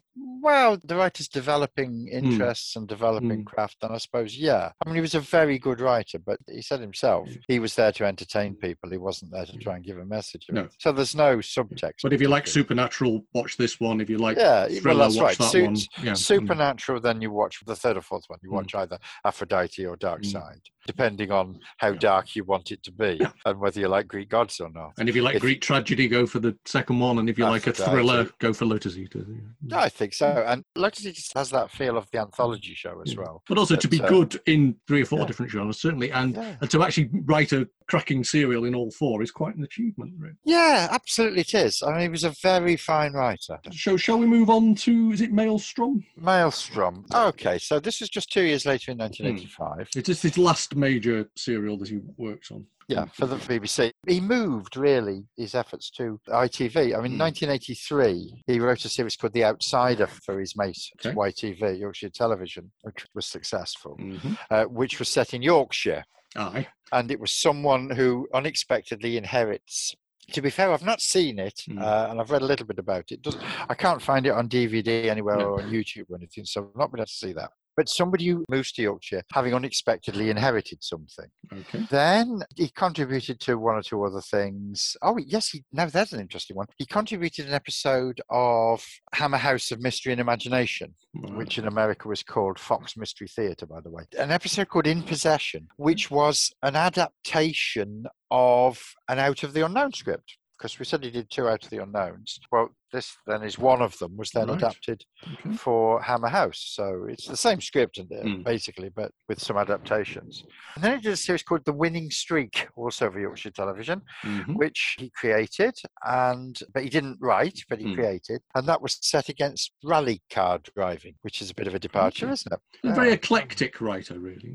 well, 0.46 0.78
the 0.84 0.96
writer's 0.96 1.28
developing 1.28 2.08
interests 2.08 2.76
and 2.76 2.86
developing 2.88 3.42
Mm. 3.42 3.46
craft, 3.46 3.78
and 3.82 3.92
I 3.92 3.98
suppose, 3.98 4.36
yeah. 4.36 4.70
I 4.80 4.82
mean, 4.86 4.94
he 4.94 5.00
was 5.00 5.14
a 5.14 5.20
very 5.20 5.58
good 5.58 5.80
writer, 5.80 6.18
but 6.18 6.38
he 6.48 6.62
said 6.62 6.80
himself 6.80 7.28
he 7.48 7.58
was 7.58 7.74
there 7.74 7.92
to 7.92 8.04
entertain 8.04 8.54
people. 8.54 8.90
He 8.90 8.96
wasn't 9.08 9.32
there 9.32 9.44
to 9.46 9.56
try 9.58 9.74
and 9.76 9.84
give 9.84 9.98
a 9.98 10.04
message. 10.04 10.46
No. 10.50 10.68
So 10.78 10.92
there's 10.92 11.14
no 11.14 11.38
subtext. 11.38 12.00
but 12.02 12.12
if 12.12 12.20
you 12.20 12.28
like. 12.28 12.46
Supernatural, 12.46 13.24
watch 13.34 13.56
this 13.56 13.80
one. 13.80 14.00
If 14.00 14.08
you 14.08 14.18
like 14.18 14.36
yeah, 14.38 14.66
Thriller, 14.68 15.00
well, 15.00 15.08
that's 15.08 15.16
watch 15.16 15.24
right. 15.26 15.38
that 15.38 15.50
Su- 15.50 15.64
one. 15.64 15.76
Yeah. 16.02 16.12
mm. 16.12 16.16
Supernatural, 16.16 17.00
then 17.00 17.20
you 17.20 17.30
watch 17.32 17.54
the 17.66 17.74
third 17.76 17.96
or 17.96 18.02
fourth 18.02 18.24
one. 18.28 18.38
You 18.42 18.50
Mm. 18.50 18.54
watch 18.60 18.74
either 18.74 18.98
Aphrodite 19.24 19.84
or 19.84 19.96
Dark 19.96 20.22
Mm. 20.22 20.32
Side, 20.32 20.60
depending 20.86 21.30
on 21.32 21.58
how 21.78 21.90
Yeah. 21.92 21.98
dark 21.98 22.36
you 22.36 22.44
want 22.44 22.70
it 22.70 22.82
to 22.84 22.92
be 22.92 23.18
Yeah. 23.20 23.32
and 23.44 23.58
whether 23.58 23.80
you 23.80 23.88
like 23.88 24.06
Greek 24.08 24.28
gods 24.28 24.60
or 24.60 24.70
not. 24.70 24.92
And 24.98 25.08
if 25.08 25.16
you 25.16 25.22
like 25.22 25.34
if- 25.36 25.42
Greek 25.42 25.60
tragedy, 25.60 26.06
go 26.08 26.24
for 26.26 26.38
the 26.38 26.56
second 26.66 26.98
one. 27.00 27.18
And 27.18 27.28
if 27.28 27.36
you 27.38 27.44
like 27.46 27.66
a 27.66 27.72
thriller, 27.72 28.28
go 28.38 28.52
for 28.52 28.64
Lotus 28.64 28.96
Eater. 28.96 29.26
I 29.72 29.88
think 29.88 30.14
so. 30.14 30.28
And 30.42 30.64
Lotus 30.74 31.06
Eaters 31.06 31.30
has 31.34 31.50
that 31.50 31.70
feel 31.70 31.96
of 31.96 32.10
the 32.10 32.20
anthology 32.20 32.74
show 32.74 33.00
as 33.04 33.16
well. 33.16 33.42
But 33.48 33.58
also 33.58 33.76
to 33.76 33.88
be 33.88 34.00
uh, 34.00 34.08
good 34.08 34.40
in 34.46 34.76
three 34.86 35.02
or 35.02 35.06
four 35.06 35.20
yeah. 35.20 35.26
different 35.26 35.50
genres, 35.52 35.80
certainly, 35.80 36.10
and, 36.10 36.34
Yeah. 36.34 36.56
and 36.60 36.70
to 36.70 36.82
actually 36.82 37.10
write 37.24 37.52
a 37.52 37.68
cracking 37.88 38.24
serial 38.24 38.64
in 38.64 38.74
all 38.74 38.90
four 38.90 39.22
is 39.22 39.30
quite 39.30 39.56
an 39.56 39.64
achievement. 39.64 40.12
Really. 40.18 40.34
Yeah, 40.44 40.88
absolutely 40.90 41.42
it 41.42 41.54
is. 41.54 41.82
I 41.82 41.92
mean, 41.92 42.00
he 42.00 42.08
was 42.08 42.24
a 42.24 42.34
very 42.42 42.76
fine 42.76 43.12
writer. 43.12 43.58
So, 43.72 43.96
shall 43.96 44.18
we 44.18 44.26
move 44.26 44.50
on 44.50 44.74
to 44.76 45.12
is 45.12 45.20
it 45.20 45.32
Maelstrom? 45.32 46.04
Maelstrom. 46.16 47.06
Okay, 47.14 47.58
so 47.58 47.78
this 47.80 48.02
is 48.02 48.08
just 48.08 48.32
two 48.32 48.42
years 48.42 48.66
later 48.66 48.92
in 48.92 48.98
1985. 48.98 49.88
It 49.96 50.08
is 50.08 50.22
his 50.22 50.38
last 50.38 50.74
major 50.74 51.28
serial 51.36 51.76
that 51.78 51.88
he 51.88 52.00
works 52.16 52.50
on. 52.50 52.66
Yeah, 52.88 53.06
for 53.06 53.26
the 53.26 53.36
BBC. 53.36 53.90
He 54.06 54.20
moved 54.20 54.76
really 54.76 55.24
his 55.36 55.54
efforts 55.56 55.90
to 55.92 56.20
ITV. 56.28 56.96
I 56.96 57.00
mean, 57.00 57.12
Hmm. 57.12 57.18
1983, 57.18 58.44
he 58.46 58.60
wrote 58.60 58.84
a 58.84 58.88
series 58.88 59.16
called 59.16 59.32
The 59.32 59.44
Outsider 59.44 60.06
for 60.06 60.38
his 60.38 60.56
mate 60.56 60.78
Okay. 61.04 61.14
YTV, 61.14 61.78
Yorkshire 61.80 62.10
Television, 62.10 62.70
which 62.82 63.04
was 63.14 63.26
successful, 63.26 63.96
Mm-hmm. 63.98 64.34
uh, 64.50 64.64
which 64.64 64.98
was 65.00 65.08
set 65.08 65.34
in 65.34 65.42
Yorkshire. 65.42 66.04
Aye. 66.36 66.68
And 66.92 67.10
it 67.10 67.18
was 67.18 67.32
someone 67.32 67.90
who 67.90 68.28
unexpectedly 68.32 69.16
inherits. 69.16 69.94
To 70.32 70.42
be 70.42 70.50
fair, 70.50 70.72
I've 70.72 70.82
not 70.84 71.00
seen 71.00 71.38
it, 71.40 71.62
Hmm. 71.66 71.78
uh, 71.78 72.06
and 72.10 72.20
I've 72.20 72.30
read 72.30 72.42
a 72.42 72.46
little 72.46 72.66
bit 72.66 72.78
about 72.78 73.10
it. 73.10 73.26
I 73.68 73.74
can't 73.74 74.02
find 74.02 74.26
it 74.26 74.30
on 74.32 74.48
DVD 74.48 75.08
anywhere 75.08 75.38
No. 75.38 75.44
or 75.50 75.62
on 75.62 75.70
YouTube 75.70 76.10
or 76.10 76.16
anything, 76.16 76.44
so 76.44 76.68
I've 76.70 76.76
not 76.78 76.90
been 76.92 77.00
able 77.00 77.06
to 77.06 77.12
see 77.12 77.32
that. 77.32 77.50
But 77.76 77.88
somebody 77.90 78.26
who 78.26 78.44
moves 78.50 78.72
to 78.72 78.82
Yorkshire, 78.82 79.22
having 79.32 79.52
unexpectedly 79.54 80.30
inherited 80.30 80.82
something, 80.82 81.26
Okay. 81.52 81.86
then 81.90 82.42
he 82.56 82.70
contributed 82.70 83.38
to 83.40 83.58
one 83.58 83.76
or 83.76 83.82
two 83.82 84.02
other 84.02 84.20
things. 84.22 84.96
Oh, 85.02 85.18
yes, 85.18 85.50
he, 85.50 85.62
now 85.72 85.86
that's 85.86 86.12
an 86.12 86.20
interesting 86.20 86.56
one. 86.56 86.66
He 86.78 86.86
contributed 86.86 87.46
an 87.46 87.52
episode 87.52 88.20
of 88.30 88.84
Hammer 89.12 89.36
House 89.36 89.70
of 89.70 89.80
Mystery 89.80 90.12
and 90.12 90.20
Imagination, 90.20 90.94
Right. 91.14 91.34
which 91.36 91.58
in 91.58 91.66
America 91.66 92.08
was 92.08 92.22
called 92.22 92.58
Fox 92.58 92.96
Mystery 92.96 93.28
Theatre, 93.28 93.66
by 93.66 93.80
the 93.82 93.90
way. 93.90 94.04
An 94.18 94.30
episode 94.30 94.68
called 94.68 94.86
In 94.86 95.02
Possession, 95.02 95.68
which 95.76 96.10
was 96.10 96.52
an 96.62 96.76
adaptation 96.76 98.06
of 98.30 98.80
an 99.08 99.18
Out 99.18 99.42
of 99.42 99.52
the 99.52 99.64
Unknown 99.64 99.92
script. 99.92 100.38
Because 100.58 100.78
we 100.78 100.86
said 100.86 101.04
he 101.04 101.10
did 101.10 101.28
two 101.28 101.46
Out 101.48 101.64
of 101.64 101.70
the 101.70 101.82
Unknowns. 101.82 102.40
Well, 102.50 102.70
this 102.96 103.16
then 103.26 103.42
is 103.42 103.58
one 103.58 103.82
of 103.82 103.96
them, 103.98 104.16
was 104.16 104.30
then 104.30 104.48
Right. 104.48 104.56
adapted 104.56 105.04
Okay. 105.32 105.52
for 105.56 106.00
Hammer 106.02 106.28
House. 106.28 106.60
So 106.78 107.06
it's 107.10 107.26
the 107.26 107.36
same 107.36 107.60
script 107.60 107.98
in 107.98 108.06
there, 108.08 108.24
Mm. 108.24 108.42
basically, 108.44 108.88
but 108.88 109.10
with 109.28 109.40
some 109.40 109.56
adaptations. 109.58 110.44
And 110.74 110.82
then 110.82 110.96
he 110.96 111.02
did 111.02 111.12
a 111.12 111.16
series 111.16 111.42
called 111.42 111.64
The 111.66 111.72
Winning 111.72 112.10
Streak, 112.10 112.68
also 112.76 113.10
for 113.10 113.20
Yorkshire 113.20 113.50
Television, 113.50 114.00
Mhm. 114.22 114.56
which 114.56 114.96
he 114.98 115.10
created, 115.10 115.74
and 116.04 116.58
but 116.72 116.82
he 116.84 116.88
didn't 116.88 117.18
write, 117.20 117.58
but 117.68 117.78
he 117.80 117.86
Mm. 117.86 117.94
created, 117.94 118.40
and 118.54 118.66
that 118.68 118.80
was 118.80 118.98
set 119.02 119.28
against 119.28 119.72
rally 119.84 120.22
car 120.30 120.58
driving, 120.74 121.14
which 121.22 121.42
is 121.42 121.50
a 121.50 121.54
bit 121.54 121.66
of 121.66 121.74
a 121.74 121.78
departure, 121.78 122.26
Okay. 122.26 122.32
isn't 122.32 122.52
it? 122.54 122.60
A 122.84 122.94
very 122.94 123.08
Yeah. 123.08 123.14
eclectic 123.14 123.80
writer, 123.80 124.18
really. 124.18 124.54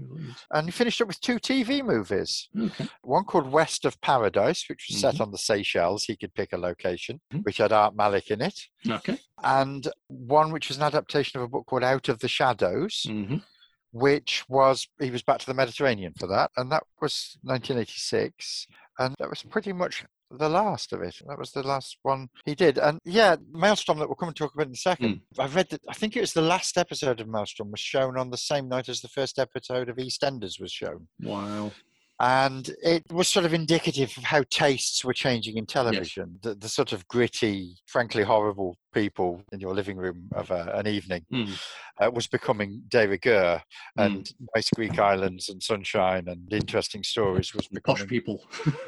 And 0.51 0.67
he 0.67 0.71
finished 0.71 0.99
up 1.01 1.07
with 1.07 1.21
two 1.21 1.37
TV 1.39 1.81
movies. 1.83 2.49
Okay. 2.57 2.87
One 3.03 3.25
called 3.25 3.51
West 3.51 3.85
of 3.85 3.99
Paradise, 4.01 4.65
which 4.69 4.87
was 4.89 4.99
set 4.99 5.15
Mhm. 5.15 5.21
on 5.21 5.31
the 5.31 5.37
Seychelles. 5.37 6.05
He 6.05 6.15
could 6.15 6.33
pick 6.33 6.53
a 6.53 6.57
location, 6.57 7.21
Mhm. 7.33 7.43
which 7.43 7.57
had 7.57 7.71
Art 7.71 7.95
Malik 7.95 8.30
in 8.31 8.41
it. 8.41 8.59
Okay. 8.89 9.19
And 9.43 9.87
one 10.07 10.51
which 10.51 10.69
was 10.69 10.77
an 10.77 10.83
adaptation 10.83 11.39
of 11.39 11.45
a 11.45 11.49
book 11.49 11.65
called 11.67 11.83
Out 11.83 12.09
of 12.09 12.19
the 12.19 12.27
Shadows, 12.27 13.03
hmm 13.07 13.37
which 13.93 14.45
was 14.47 14.87
he 15.01 15.11
was 15.11 15.21
back 15.21 15.37
to 15.39 15.45
the 15.45 15.53
Mediterranean 15.53 16.13
for 16.17 16.25
that, 16.27 16.49
and 16.55 16.71
that 16.71 16.83
was 17.01 17.37
1986, 17.43 18.67
and 18.99 19.13
that 19.19 19.29
was 19.29 19.43
pretty 19.43 19.73
much 19.73 20.05
the 20.29 20.47
last 20.47 20.93
of 20.93 21.01
it. 21.01 21.17
That 21.27 21.37
was 21.37 21.51
the 21.51 21.63
last 21.63 21.97
one 22.03 22.29
he 22.45 22.55
did, 22.55 22.77
and 22.77 22.99
yeah, 23.03 23.35
Maelstrom 23.51 23.99
that 23.99 24.07
we'll 24.07 24.15
come 24.15 24.29
and 24.29 24.35
talk 24.35 24.53
about 24.53 24.67
in 24.67 24.73
a 24.73 24.77
second. 24.77 25.21
I 25.37 25.47
read 25.47 25.69
that 25.71 25.81
I 25.89 25.93
think 25.93 26.15
it 26.15 26.21
was 26.21 26.31
the 26.31 26.41
last 26.41 26.77
episode 26.77 27.19
of 27.19 27.27
Maelstrom 27.27 27.69
was 27.69 27.81
shown 27.81 28.17
on 28.17 28.29
the 28.29 28.37
same 28.37 28.69
night 28.69 28.87
as 28.87 29.01
the 29.01 29.09
first 29.09 29.37
episode 29.37 29.89
of 29.89 29.97
EastEnders 29.97 30.59
was 30.61 30.71
shown, 30.71 31.07
Wow. 31.21 31.71
And 32.21 32.69
it 32.83 33.03
was 33.11 33.27
sort 33.27 33.45
of 33.45 33.53
indicative 33.53 34.13
of 34.15 34.23
how 34.23 34.43
tastes 34.51 35.03
were 35.03 35.13
changing 35.13 35.57
in 35.57 35.65
television. 35.65 36.37
The, 36.43 36.53
the 36.53 36.69
sort 36.69 36.93
of 36.93 37.07
gritty, 37.07 37.77
frankly 37.87 38.21
horrible 38.23 38.77
people 38.93 39.41
in 39.51 39.59
your 39.59 39.73
living 39.73 39.97
room 39.97 40.29
of 40.35 40.51
a, 40.51 40.71
an 40.75 40.85
evening 40.87 41.25
Mm. 41.33 41.49
uh, 42.01 42.11
was 42.11 42.27
becoming 42.27 42.83
de 42.89 43.07
rigueur, 43.07 43.61
Mm. 43.97 44.05
and 44.05 44.31
nice 44.55 44.69
Greek 44.75 44.99
islands 44.99 45.49
and 45.49 45.61
sunshine 45.63 46.27
and 46.27 46.51
interesting 46.53 47.03
stories 47.03 47.53
was 47.55 47.67
The 47.71 47.81
posh 47.81 48.03
becoming 48.03 48.09
people. 48.09 48.37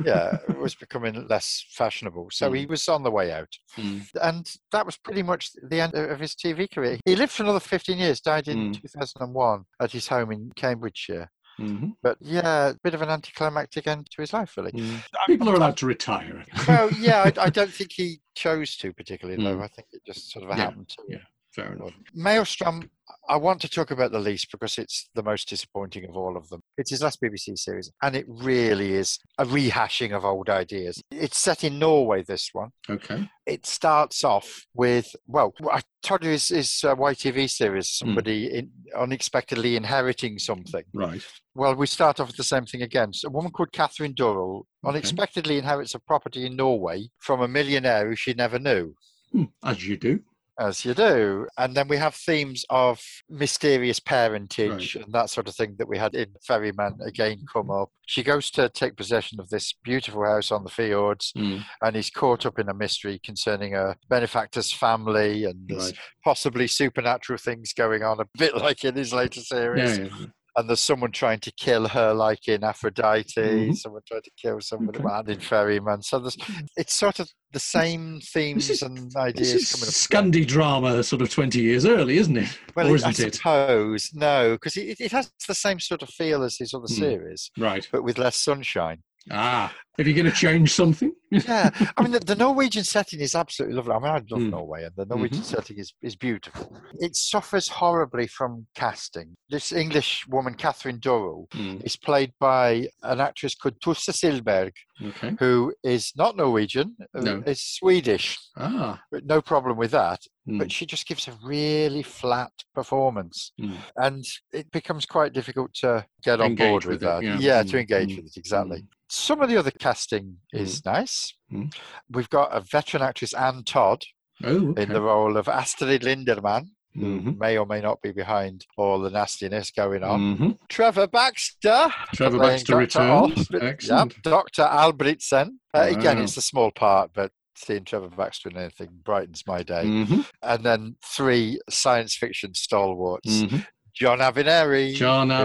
yeah 0.06 0.38
was 0.60 0.76
becoming 0.76 1.28
less 1.28 1.66
fashionable. 1.72 2.28
So 2.32 2.52
he 2.52 2.66
was 2.68 2.88
on 2.88 3.02
the 3.04 3.12
way 3.12 3.32
out, 3.32 3.50
Mm. 3.78 4.06
and 4.22 4.52
that 4.72 4.86
was 4.86 4.98
pretty 4.98 5.24
much 5.24 5.50
the 5.70 5.82
end 5.82 5.96
of 5.96 6.20
his 6.20 6.36
TV 6.36 6.68
career. 6.72 7.00
He 7.06 7.16
lived 7.16 7.32
for 7.32 7.44
another 7.44 7.60
15 7.60 7.98
years, 7.98 8.22
died 8.22 8.48
in 8.48 8.74
Mm. 8.74 8.82
2001 8.82 9.64
at 9.82 9.92
his 9.92 10.08
home 10.08 10.32
in 10.32 10.52
Cambridgeshire. 10.56 11.32
Mhm. 11.60 11.96
But 12.02 12.18
yeah, 12.20 12.70
a 12.70 12.74
bit 12.84 12.94
of 12.94 13.02
an 13.02 13.10
anticlimactic 13.10 13.88
end 13.88 14.10
to 14.12 14.22
his 14.22 14.34
life, 14.34 14.58
really. 14.58 14.72
Mm. 14.72 15.04
People 15.28 15.50
are 15.50 15.56
allowed 15.56 15.78
to 15.78 15.86
retire. 15.86 16.44
Well, 16.68 16.90
yeah, 16.94 17.22
I, 17.24 17.46
I 17.46 17.50
don't 17.50 17.72
think 17.72 17.92
he 17.92 18.20
chose 18.36 18.76
to 18.78 18.92
particularly, 18.94 19.44
though. 19.44 19.58
Mm. 19.58 19.64
I 19.64 19.68
think 19.68 19.88
it 19.92 20.02
just 20.06 20.32
sort 20.32 20.46
of 20.46 20.58
Yeah, 20.58 20.66
happened 20.66 20.90
to 20.90 21.04
yeah. 21.08 21.18
Fair 21.56 21.74
enough. 21.74 21.92
Maelstrom, 22.16 22.90
I 23.30 23.38
want 23.38 23.62
to 23.62 23.70
talk 23.70 23.92
about 23.92 24.12
the 24.12 24.20
least 24.20 24.50
because 24.52 24.80
it's 24.80 25.10
the 25.14 25.22
most 25.22 25.48
disappointing 25.48 26.06
of 26.10 26.16
all 26.18 26.36
of 26.36 26.50
them. 26.50 26.62
It's 26.80 26.90
his 26.90 27.04
last 27.04 27.22
BBC 27.22 27.58
series, 27.60 27.92
and 28.02 28.16
it 28.16 28.26
really 28.28 28.94
is 28.94 29.20
a 29.38 29.46
rehashing 29.46 30.14
of 30.16 30.26
old 30.26 30.50
ideas. 30.50 31.00
It's 31.12 31.38
set 31.38 31.64
in 31.64 31.78
Norway, 31.78 32.24
this 32.24 32.50
one. 32.54 32.70
Okay. 32.90 33.30
It 33.46 33.68
starts 33.68 34.24
off 34.24 34.66
with, 34.74 35.16
well, 35.28 35.54
I 35.72 35.82
told 36.02 36.24
you 36.24 36.32
his, 36.32 36.48
his 36.48 36.84
uh, 36.84 36.96
YTV 36.96 37.50
series, 37.52 37.90
somebody 37.90 38.48
in, 38.52 38.72
unexpectedly 38.98 39.76
inheriting 39.76 40.40
something. 40.40 40.84
Right. 40.94 41.24
Well, 41.54 41.76
we 41.76 41.86
start 41.86 42.20
off 42.20 42.28
with 42.28 42.38
the 42.38 42.44
same 42.44 42.66
thing 42.66 42.82
again. 42.82 43.14
So 43.14 43.28
a 43.28 43.32
woman 43.32 43.52
called 43.52 43.72
Catherine 43.74 44.16
Durrell 44.16 44.66
unexpectedly 44.84 45.60
inherits 45.60 45.94
a 45.94 46.00
property 46.00 46.48
in 46.48 46.56
Norway 46.56 47.10
from 47.20 47.42
a 47.42 47.48
millionaire 47.48 48.10
who 48.10 48.16
she 48.16 48.34
never 48.34 48.58
knew. 48.58 48.96
Hmm, 49.32 49.46
As 49.64 49.88
you 49.88 49.98
do. 49.98 50.22
As 50.60 50.86
you 50.86 50.94
do. 50.94 51.48
And 51.58 51.74
then 51.76 51.88
we 51.88 51.98
have 51.98 52.14
themes 52.14 52.64
of 52.70 53.02
mysterious 53.30 54.00
parentage 54.00 54.96
and 54.96 55.12
that 55.14 55.30
sort 55.32 55.48
of 55.48 55.56
thing 55.56 55.76
that 55.80 55.88
we 55.88 55.98
had 55.98 56.14
in 56.14 56.28
Ferryman 56.46 57.00
again 57.04 57.44
come 57.52 57.72
up. 57.72 57.90
She 58.06 58.22
goes 58.22 58.52
to 58.52 58.70
take 58.70 58.96
possession 58.96 59.40
of 59.40 59.50
this 59.50 59.74
beautiful 59.84 60.24
house 60.24 60.52
on 60.52 60.64
the 60.64 60.70
fjords 60.70 61.34
Mm. 61.36 61.64
and 61.82 61.96
he's 61.96 62.10
caught 62.12 62.46
up 62.46 62.60
in 62.60 62.70
a 62.70 62.74
mystery 62.74 63.20
concerning 63.24 63.74
a 63.74 63.96
benefactor's 64.10 64.72
family 64.72 65.46
and 65.46 65.70
Right. 65.72 65.94
possibly 66.24 66.68
supernatural 66.68 67.40
things 67.40 67.74
going 67.74 68.04
on, 68.04 68.20
a 68.20 68.26
bit 68.38 68.56
like 68.58 68.84
in 68.86 68.96
his 68.96 69.12
later 69.14 69.42
series. 69.42 69.98
Yeah, 69.98 70.06
yeah. 70.06 70.26
And 70.56 70.70
there's 70.70 70.82
someone 70.82 71.12
trying 71.12 71.40
to 71.40 71.52
kill 71.54 71.88
her, 71.88 72.14
like 72.14 72.48
in 72.48 72.64
Aphrodite, 72.64 73.34
Mhm. 73.42 73.76
someone 73.76 74.02
trying 74.08 74.22
to 74.22 74.32
kill 74.40 74.62
someone 74.62 74.96
Okay. 74.96 75.06
and 75.10 75.30
in 75.30 75.40
Ferryman. 75.40 76.04
So 76.04 76.20
there's, 76.20 76.38
it's 76.78 76.94
sort 76.94 77.20
of 77.20 77.28
the 77.52 77.60
same 77.60 78.20
themes 78.22 78.70
is- 78.70 78.84
and 78.84 78.98
This 79.36 79.54
is 79.54 79.72
coming 79.72 79.88
up. 79.88 79.94
Scandi 79.94 80.46
drama 80.48 81.04
sort 81.04 81.24
of 81.24 81.30
20 81.32 81.60
years 81.62 81.86
early, 81.86 82.18
isn't 82.18 82.38
it? 82.38 82.50
Well, 82.76 82.88
or 82.88 82.96
it- 82.96 83.04
I 83.04 83.10
isn't 83.10 83.28
it? 83.28 83.36
suppose 83.36 84.10
no, 84.14 84.54
because 84.54 84.78
it, 84.78 84.98
it 85.00 85.12
has 85.12 85.32
the 85.48 85.56
same 85.56 85.80
sort 85.80 86.04
of 86.04 86.10
feel 86.10 86.44
as 86.44 86.58
his 86.58 86.74
other 86.74 86.86
Hmm. 86.88 86.94
series, 87.00 87.50
Right. 87.58 87.88
but 87.92 88.04
with 88.04 88.18
less 88.20 88.36
sunshine. 88.38 89.02
Ah, 89.32 89.74
if 89.98 90.08
you're 90.08 90.16
going 90.16 90.26
to 90.26 90.32
change 90.32 90.74
something? 90.74 91.12
Yeah, 91.32 91.72
I 91.98 92.02
mean 92.04 92.12
the, 92.12 92.20
the 92.20 92.36
Norwegian 92.46 92.84
setting 92.84 93.20
is 93.20 93.34
absolutely 93.36 93.76
lovely. 93.76 93.94
I 93.94 94.00
mean 94.00 94.10
I 94.12 94.14
love 94.14 94.42
Mm. 94.44 94.52
Norway, 94.52 94.84
and 94.86 94.94
the 94.96 95.06
Norwegian 95.06 95.40
Mm-hmm. 95.42 95.56
setting 95.56 95.78
is, 95.78 95.94
is 96.02 96.16
beautiful. 96.16 96.80
It 97.00 97.16
suffers 97.16 97.68
horribly 97.68 98.28
from 98.28 98.68
casting. 98.76 99.36
This 99.50 99.72
English 99.72 100.26
woman, 100.28 100.54
Catherine 100.56 101.00
Durrell, 101.00 101.48
Mm, 101.54 101.84
is 101.84 101.96
played 101.96 102.34
by 102.40 102.88
an 103.02 103.20
actress 103.20 103.56
called 103.56 103.80
Tusse 103.82 104.10
Silberg, 104.12 104.74
Okay. 105.04 105.36
who 105.40 105.74
is 105.84 106.12
not 106.16 106.38
Norwegian, 106.38 106.96
uh, 107.16 107.22
No. 107.22 107.44
is 107.46 107.64
Swedish. 107.64 108.38
Ah. 108.58 109.02
But 109.12 109.26
no 109.26 109.42
problem 109.42 109.76
with 109.78 109.92
that. 109.92 110.22
mm, 110.48 110.60
But 110.60 110.72
she 110.72 110.86
just 110.86 111.08
gives 111.08 111.28
a 111.28 111.38
really 111.44 112.04
flat 112.04 112.52
performance. 112.76 113.52
mm. 113.60 113.78
and 113.98 114.24
it 114.52 114.70
becomes 114.72 115.06
quite 115.06 115.34
difficult 115.34 115.74
to 115.76 116.06
get 116.24 116.40
on 116.42 116.56
board 116.56 116.86
with, 116.86 117.02
with 117.02 117.04
it, 117.04 117.06
that. 117.06 117.42
yeah. 117.42 117.64
to 117.64 117.76
Mm, 117.78 117.80
engage 117.80 118.10
mm, 118.12 118.18
with 118.18 118.26
it 118.28 118.38
exactly. 118.38 118.84
Some 119.10 119.42
of 119.42 119.50
the 119.50 119.58
other 119.58 119.70
casting 119.84 120.38
is 120.54 120.84
nice. 120.86 121.34
Mm. 121.52 121.74
We've 122.10 122.30
got 122.30 122.50
a 122.56 122.62
veteran 122.62 123.04
actress 123.04 123.34
Ann 123.34 123.64
Todd 123.64 124.04
Oh, 124.44 124.70
okay. 124.70 124.84
in 124.84 124.90
the 124.90 125.02
role 125.02 125.38
of 125.38 125.48
Astrid 125.48 126.02
Linderman, 126.02 126.68
who 126.96 127.22
Mhm. 127.22 127.38
may 127.40 127.58
or 127.58 127.66
may 127.66 127.82
not 127.82 128.02
be 128.02 128.12
behind 128.12 128.66
all 128.78 129.00
the 129.00 129.10
nastiness 129.10 129.72
going 129.72 130.04
on. 130.04 130.20
Mhm. 130.38 130.58
Trevor 130.70 131.08
Baxter, 131.08 131.92
Trevor 132.14 132.40
Baxter 132.40 132.78
returns. 132.78 133.48
Excellent. 133.54 134.14
Yep, 134.16 134.24
Dr. 134.24 134.64
Albritsen. 134.64 135.60
Uh, 135.74 135.88
Again, 135.92 136.18
it's 136.20 136.38
a 136.38 136.42
small 136.42 136.72
part, 136.72 137.12
but 137.14 137.32
seeing 137.56 137.84
Trevor 137.86 138.10
Baxter 138.10 138.50
in 138.50 138.58
anything 138.58 138.90
brightens 139.04 139.44
my 139.48 139.64
day. 139.64 139.84
Mhm. 139.86 140.26
And 140.42 140.64
then 140.66 140.96
three 141.04 141.60
science 141.70 142.16
fiction 142.16 142.54
stalwarts. 142.56 143.42
Mhm. 143.44 143.66
John 143.94 144.20
Abineri. 144.20 144.96
John 144.96 145.30
who- 145.30 145.36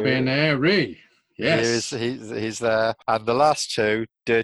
Yes. 1.38 1.90
He's, 1.90 2.20
he's, 2.20 2.30
he's 2.30 2.58
there. 2.58 2.94
And 3.06 3.24
the 3.24 3.34
last 3.34 3.72
two, 3.72 4.04
Ah. 4.30 4.42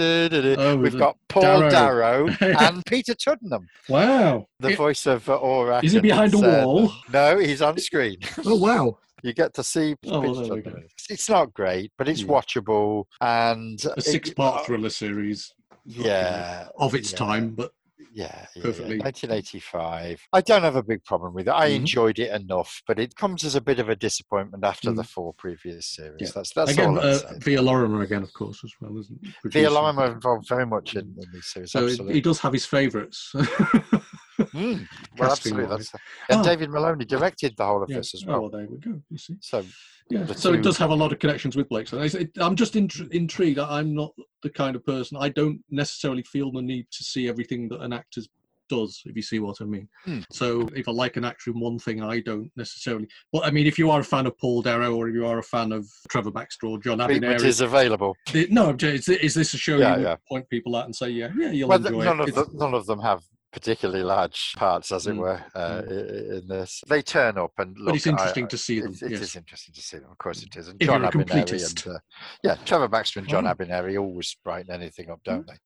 Oh, 0.00 0.76
we've 0.76 0.98
got 0.98 1.16
Paul 1.28 1.42
Darrow. 1.42 1.70
Darrow 1.70 2.28
and 2.40 2.84
Peter 2.86 3.14
Tuddenham, 3.14 3.66
Wow. 3.88 4.46
the 4.58 4.70
It- 4.70 4.76
voice 4.76 5.06
of 5.06 5.28
uh, 5.28 5.38
Orac. 5.38 5.84
Is 5.84 5.92
he 5.92 6.00
behind 6.00 6.34
a 6.34 6.38
wall? 6.38 6.92
No, 7.12 7.38
he's 7.38 7.62
on 7.62 7.78
screen. 7.78 8.16
oh, 8.44 8.56
wow. 8.56 8.98
You 9.22 9.34
get 9.34 9.52
to 9.54 9.64
see 9.64 9.96
Oh, 10.06 10.20
well, 10.20 10.34
there 10.34 10.54
we 10.54 10.62
go. 10.62 10.74
It's 11.10 11.28
not 11.28 11.52
great, 11.52 11.92
but 11.98 12.08
it's 12.08 12.22
Hmm. 12.22 12.30
watchable. 12.30 13.04
And 13.20 13.82
A 13.96 14.00
six 14.00 14.30
part 14.30 14.66
thriller 14.66 14.90
series 14.90 15.52
Yeah. 15.84 16.68
of 16.78 16.94
its 16.94 17.12
yeah. 17.12 17.18
time, 17.18 17.50
but 17.50 17.72
Yeah, 18.12 18.46
yeah, 18.56 18.62
Perfectly. 18.62 18.96
yeah. 18.96 19.04
1985. 19.04 20.26
I 20.32 20.40
don't 20.40 20.62
have 20.62 20.74
a 20.76 20.82
big 20.82 21.04
problem 21.04 21.32
with 21.32 21.46
it. 21.46 21.52
I 21.52 21.70
Mhm. 21.70 21.76
enjoyed 21.76 22.18
it 22.18 22.32
enough, 22.32 22.82
but 22.86 22.98
it 22.98 23.14
comes 23.14 23.44
as 23.44 23.54
a 23.54 23.60
bit 23.60 23.78
of 23.78 23.88
a 23.88 23.94
disappointment 23.94 24.64
after 24.64 24.90
the 24.92 25.02
Mm. 25.02 25.08
four 25.08 25.32
previous 25.34 25.86
series. 25.86 26.16
Yeah. 26.20 26.28
That's 26.34 26.52
that's 26.52 26.72
again, 26.72 26.98
all 26.98 27.00
uh. 27.00 27.18
Vere 27.38 27.62
Lorimer 27.62 28.02
again, 28.02 28.22
of 28.22 28.32
course, 28.32 28.62
as 28.64 28.72
well, 28.80 28.98
isn't 28.98 29.18
it? 29.22 29.52
Vere. 29.52 29.70
Lorimer 29.70 30.06
involved 30.12 30.48
very 30.48 30.66
much 30.66 30.94
in, 30.96 31.14
in 31.22 31.24
these 31.32 31.46
series. 31.46 31.70
So 31.70 31.84
absolutely. 31.84 32.14
he 32.14 32.20
does 32.20 32.40
have 32.40 32.52
his 32.52 32.66
favourites. 32.66 33.32
Mm, 34.46 34.86
well, 35.18 35.30
absolutely. 35.32 35.66
That's, 35.66 35.92
and 36.28 36.40
Ah. 36.40 36.42
David 36.42 36.70
Maloney 36.70 37.04
directed 37.04 37.56
the 37.56 37.64
whole 37.66 37.82
of 37.82 37.90
yeah. 37.90 37.96
this 37.98 38.14
as 38.14 38.24
Oh, 38.26 38.30
well. 38.32 38.40
well, 38.42 38.50
there 38.50 38.66
we 38.68 38.78
go. 38.78 39.00
You 39.10 39.18
see. 39.18 39.36
So 39.40 39.64
Yeah. 40.10 40.22
the 40.24 40.34
So 40.34 40.52
it 40.52 40.62
does 40.62 40.76
have 40.78 40.90
a 40.90 40.94
lot 40.94 41.12
of 41.12 41.18
connections 41.18 41.56
with 41.56 41.68
Blake. 41.68 41.88
So 41.88 42.00
it, 42.00 42.30
I'm 42.40 42.56
just 42.56 42.74
intri- 42.74 43.10
intrigued. 43.12 43.58
I'm 43.58 43.94
not 43.94 44.12
the 44.42 44.50
kind 44.50 44.74
of 44.76 44.84
person. 44.84 45.16
I 45.20 45.28
don't 45.28 45.60
necessarily 45.70 46.22
feel 46.22 46.50
the 46.52 46.62
need 46.62 46.86
to 46.92 47.04
see 47.04 47.28
everything 47.28 47.68
that 47.68 47.80
an 47.82 47.92
actor 47.92 48.22
does, 48.68 49.02
if 49.04 49.16
you 49.16 49.22
see 49.22 49.40
what 49.40 49.56
I 49.60 49.64
mean. 49.64 49.88
Hmm. 50.04 50.20
So 50.30 50.68
if 50.76 50.88
I 50.88 50.92
like 50.92 51.16
an 51.16 51.24
actor 51.24 51.50
in 51.50 51.58
one 51.58 51.76
thing, 51.80 52.04
I 52.04 52.20
don't 52.20 52.52
necessarily. 52.56 53.08
Well, 53.32 53.42
I 53.44 53.50
mean, 53.50 53.66
if 53.66 53.80
you 53.80 53.90
are 53.90 53.98
a 53.98 54.04
fan 54.04 54.26
of 54.26 54.38
Paul 54.38 54.62
Darrow 54.62 54.94
or 54.94 55.08
if 55.08 55.14
you 55.16 55.26
are 55.26 55.38
a 55.38 55.42
fan 55.42 55.72
of 55.72 55.84
Trevor 56.08 56.30
Baxter 56.30 56.68
or 56.68 56.78
John 56.78 56.98
treatment 56.98 57.40
Abineri, 57.40 57.46
is 57.46 57.60
available. 57.62 58.16
the- 58.32 58.46
no, 58.48 58.70
is, 58.80 59.08
is 59.08 59.34
this 59.34 59.54
a 59.54 59.58
show 59.58 59.78
Yeah, 59.78 59.96
you 59.96 60.02
yeah. 60.04 60.16
point 60.28 60.48
people 60.50 60.76
at 60.76 60.84
and 60.84 60.94
say, 60.94 61.10
yeah, 61.10 61.30
yeah, 61.36 61.50
you'll 61.50 61.68
Well, 61.68 61.84
enjoy 61.84 62.04
none 62.04 62.20
it? 62.20 62.28
of 62.28 62.34
them, 62.36 62.48
none 62.54 62.74
of 62.74 62.86
them 62.86 63.00
have 63.00 63.22
particularly 63.52 64.02
large 64.04 64.54
parts, 64.56 64.92
as 64.92 65.06
it 65.06 65.14
Mm, 65.14 65.18
were, 65.18 65.44
uh, 65.54 65.82
i- 65.86 66.36
in 66.38 66.46
this. 66.48 66.82
They 66.88 67.02
turn 67.02 67.36
up 67.38 67.52
and 67.58 67.76
look. 67.76 67.86
but 67.86 67.96
it's 67.96 68.06
interesting 68.06 68.44
I- 68.44 68.48
to 68.48 68.58
see 68.58 68.80
them. 68.80 68.92
It's, 68.92 69.02
it 69.02 69.10
yes. 69.12 69.20
is 69.20 69.36
interesting 69.36 69.74
to 69.74 69.82
see 69.82 69.98
them, 69.98 70.10
of 70.10 70.18
course 70.18 70.42
it 70.42 70.54
is. 70.56 70.68
And 70.68 70.80
If 70.80 70.86
John 70.86 71.02
Abineri 71.02 71.68
and 71.86 71.94
uh, 71.96 71.98
yeah, 72.44 72.54
Trevor 72.64 72.88
Baxter 72.88 73.20
and 73.20 73.28
John 73.28 73.46
Oh. 73.46 73.54
Abineri 73.54 73.98
always 74.00 74.36
brighten 74.44 74.72
anything 74.72 75.10
up, 75.10 75.20
don't 75.24 75.46
they? 75.46 75.56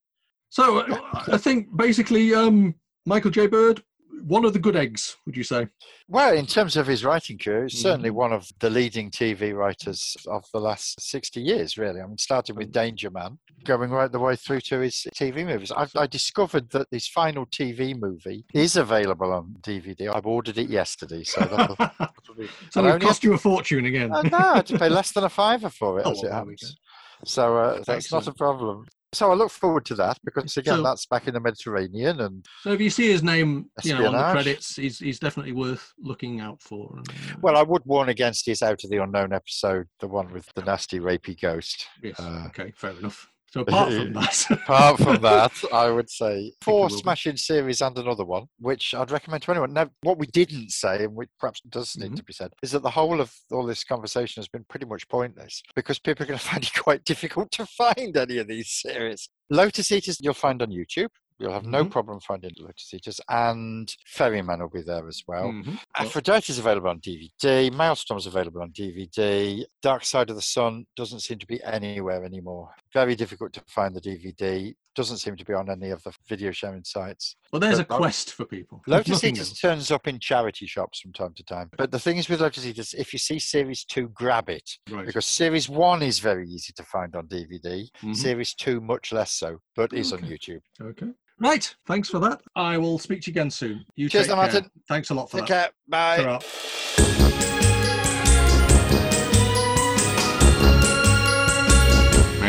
So 0.49 0.79
uh, 0.79 0.99
I 1.27 1.37
think 1.37 1.75
basically, 1.75 2.33
um, 2.33 2.75
Michael 3.05 3.31
J. 3.31 3.47
Bird, 3.47 3.83
one 4.23 4.45
of 4.45 4.53
the 4.53 4.59
good 4.59 4.75
eggs, 4.75 5.17
would 5.25 5.35
you 5.37 5.43
say? 5.43 5.67
Well, 6.07 6.33
in 6.35 6.45
terms 6.45 6.77
of 6.77 6.87
his 6.87 7.03
writing 7.03 7.37
career, 7.37 7.63
he's 7.67 7.81
certainly 7.81 8.09
Mhm. 8.09 8.13
one 8.15 8.33
of 8.33 8.47
the 8.59 8.69
leading 8.69 9.11
TV 9.11 9.53
writers 9.53 10.15
of 10.27 10.45
the 10.53 10.59
last 10.59 11.01
60 11.01 11.41
years, 11.41 11.77
really. 11.77 12.01
I 12.01 12.05
mean, 12.07 12.17
starting 12.17 12.55
with 12.55 12.71
Danger 12.71 13.09
Man, 13.09 13.37
going 13.63 13.89
right 13.91 14.11
the 14.11 14.19
way 14.19 14.35
through 14.35 14.61
to 14.61 14.79
his 14.79 15.05
TV 15.15 15.43
movies. 15.45 15.71
I, 15.71 15.87
I 15.95 16.07
discovered 16.07 16.69
that 16.71 16.87
his 16.91 17.07
final 17.07 17.45
TV 17.47 17.93
movie 17.99 18.45
is 18.53 18.75
available 18.77 19.31
on 19.33 19.55
DVD. 19.61 20.09
I've 20.13 20.25
ordered 20.27 20.57
it 20.57 20.69
yesterday, 20.69 21.23
so 21.23 21.41
that'll 21.41 21.75
probably. 22.25 22.49
so 22.69 22.85
it 22.85 23.01
cost 23.01 23.23
you 23.23 23.33
a 23.33 23.37
fortune 23.37 23.85
again. 23.85 24.13
Uh, 24.13 24.21
no, 24.23 24.37
I 24.37 24.55
had 24.57 24.67
to 24.67 24.79
pay 24.79 24.89
less 24.89 25.11
than 25.11 25.23
a 25.23 25.29
fiver 25.29 25.69
for 25.69 25.99
it, 25.99 26.03
Oh, 26.05 26.11
as 26.11 26.17
well, 26.21 26.31
it 26.31 26.33
happens. 26.33 26.75
So 27.23 27.57
uh, 27.57 27.83
that's 27.85 28.11
not 28.11 28.27
a 28.27 28.33
problem. 28.33 28.85
So 29.15 29.31
I 29.31 29.35
look 29.35 29.49
forward 29.51 29.85
to 29.85 29.95
that 29.95 30.17
because, 30.23 30.55
again, 30.57 30.77
So- 30.77 30.83
that's 30.83 31.05
back 31.05 31.27
in 31.27 31.33
the 31.33 31.39
Mediterranean 31.39 32.19
and 32.21 32.45
So 32.61 32.71
if 32.71 32.81
you 32.81 32.89
see 32.89 33.09
his 33.09 33.23
name, 33.23 33.69
you 33.83 33.93
know, 33.93 34.07
on 34.07 34.13
the 34.13 34.31
credits, 34.31 34.75
he's 34.75 34.99
he's 34.99 35.19
definitely 35.19 35.53
worth 35.53 35.93
looking 35.97 36.39
out 36.41 36.61
for. 36.61 36.95
And, 36.97 37.09
uh, 37.09 37.35
Well, 37.41 37.57
I 37.57 37.63
would 37.63 37.83
warn 37.85 38.09
against 38.09 38.45
his 38.45 38.61
Out 38.61 38.83
of 38.83 38.89
the 38.89 38.97
Unknown 39.01 39.33
episode, 39.33 39.87
the 39.99 40.07
one 40.07 40.31
with 40.33 40.47
the 40.55 40.63
nasty 40.63 40.99
rapey 40.99 41.39
ghost. 41.39 41.87
yes, 42.03 42.19
uh, 42.19 42.45
okay, 42.47 42.71
fair 42.75 42.91
enough. 42.91 43.29
So 43.55 43.61
apart 43.67 43.93
from 43.93 44.13
that, 44.13 44.45
Apart 44.51 44.99
from 44.99 45.21
that, 45.21 45.51
I 45.73 45.89
would 45.89 46.09
say 46.09 46.51
four 46.61 46.89
smashing 46.89 47.37
series 47.37 47.81
and 47.81 47.97
another 47.97 48.25
one, 48.25 48.47
which 48.59 48.93
I'd 48.93 49.11
recommend 49.11 49.43
to 49.43 49.51
anyone. 49.51 49.71
Now, 49.71 49.89
what 50.03 50.17
we 50.17 50.27
didn't 50.27 50.71
say, 50.71 51.05
and 51.05 51.15
which 51.15 51.29
perhaps 51.39 51.61
does 51.69 51.95
need 51.97 52.11
Mhm. 52.11 52.17
to 52.17 52.23
be 52.23 52.33
said, 52.33 52.51
is 52.61 52.71
that 52.71 52.83
the 52.83 52.89
whole 52.89 53.21
of 53.21 53.33
all 53.51 53.65
this 53.65 53.85
conversation 53.85 54.41
has 54.41 54.49
been 54.49 54.65
pretty 54.65 54.85
much 54.85 55.07
pointless 55.07 55.63
because 55.73 55.99
people 55.99 56.23
are 56.23 56.27
going 56.27 56.39
to 56.45 56.45
find 56.45 56.63
it 56.65 56.73
quite 56.83 57.05
difficult 57.05 57.49
to 57.51 57.65
find 57.65 58.17
any 58.17 58.39
of 58.39 58.47
these 58.47 58.69
series. 58.69 59.29
Lotus 59.49 59.89
Eaters 59.91 60.17
you'll 60.19 60.33
find 60.33 60.61
on 60.61 60.69
YouTube. 60.69 61.09
You'll 61.37 61.51
have 61.51 61.65
no 61.65 61.83
Mhm. 61.83 61.91
problem 61.91 62.19
finding 62.21 62.51
Lotus 62.57 62.93
Eaters, 62.93 63.19
and 63.27 63.93
Ferryman 64.07 64.61
will 64.61 64.69
be 64.69 64.81
there 64.81 65.05
as 65.05 65.21
well. 65.27 65.47
Mhm. 65.51 65.77
Aphrodite 65.97 66.49
is 66.49 66.59
available 66.59 66.87
on 66.89 66.99
DVD. 66.99 67.69
Maelstrom 67.71 68.17
is 68.17 68.25
available 68.25 68.61
on 68.61 68.71
DVD. 68.71 69.65
Dark 69.81 70.05
Side 70.05 70.29
of 70.29 70.37
the 70.37 70.41
Sun 70.41 70.85
doesn't 70.95 71.19
seem 71.19 71.37
to 71.39 71.45
be 71.45 71.61
anywhere 71.63 72.23
anymore. 72.23 72.73
Very 72.95 73.13
difficult 73.13 73.51
to 73.51 73.61
find 73.67 73.93
the 73.93 73.99
DVD. 73.99 74.73
Doesn't 74.95 75.17
seem 75.17 75.35
to 75.35 75.43
be 75.43 75.51
on 75.53 75.69
any 75.69 75.89
of 75.89 76.01
the 76.03 76.13
video 76.29 76.51
sharing 76.51 76.85
sites. 76.85 77.35
well, 77.51 77.59
there's 77.59 77.77
a 77.77 77.83
quest 77.83 78.31
for 78.31 78.45
people. 78.45 78.81
Lotus 78.87 79.21
Eaters 79.21 79.51
turns 79.59 79.91
up 79.91 80.07
in 80.07 80.17
charity 80.17 80.65
shops 80.65 81.01
from 81.01 81.11
time 81.11 81.33
to 81.35 81.43
time. 81.43 81.69
But 81.77 81.91
the 81.91 81.99
thing 81.99 82.15
is 82.15 82.29
with 82.29 82.39
Lotus 82.39 82.65
Eaters, 82.65 82.93
if 82.97 83.11
you 83.11 83.19
see 83.19 83.37
Series 83.37 83.83
2, 83.83 84.07
grab 84.13 84.49
it. 84.49 84.63
Right. 84.89 85.05
Because 85.05 85.25
Series 85.25 85.67
1 85.67 86.03
is 86.03 86.19
very 86.19 86.47
easy 86.47 86.71
to 86.77 86.83
find 86.83 87.13
on 87.17 87.27
DVD. 87.27 87.85
Mhm. 88.01 88.15
Series 88.15 88.53
2, 88.55 88.79
much 88.79 89.11
less 89.11 89.33
so, 89.33 89.57
but 89.75 89.91
is 89.91 90.13
on 90.13 90.19
YouTube. 90.19 90.61
Okay. 90.81 91.07
Right. 91.37 91.75
Thanks 91.85 92.07
for 92.07 92.19
that. 92.19 92.39
I 92.55 92.77
will 92.77 92.97
speak 92.97 93.19
to 93.23 93.29
you 93.29 93.33
again 93.33 93.51
soon. 93.51 93.83
You 93.97 94.07
Cheers, 94.07 94.27
take. 94.27 94.37
Martin. 94.37 94.69
Thanks 94.87 95.09
a 95.09 95.13
lot 95.15 95.29
for 95.29 95.39
Take 95.39 95.47
that. 95.49 95.63
care. 95.65 95.71
Bye. 95.89 96.39
Ta-ra. 96.39 97.54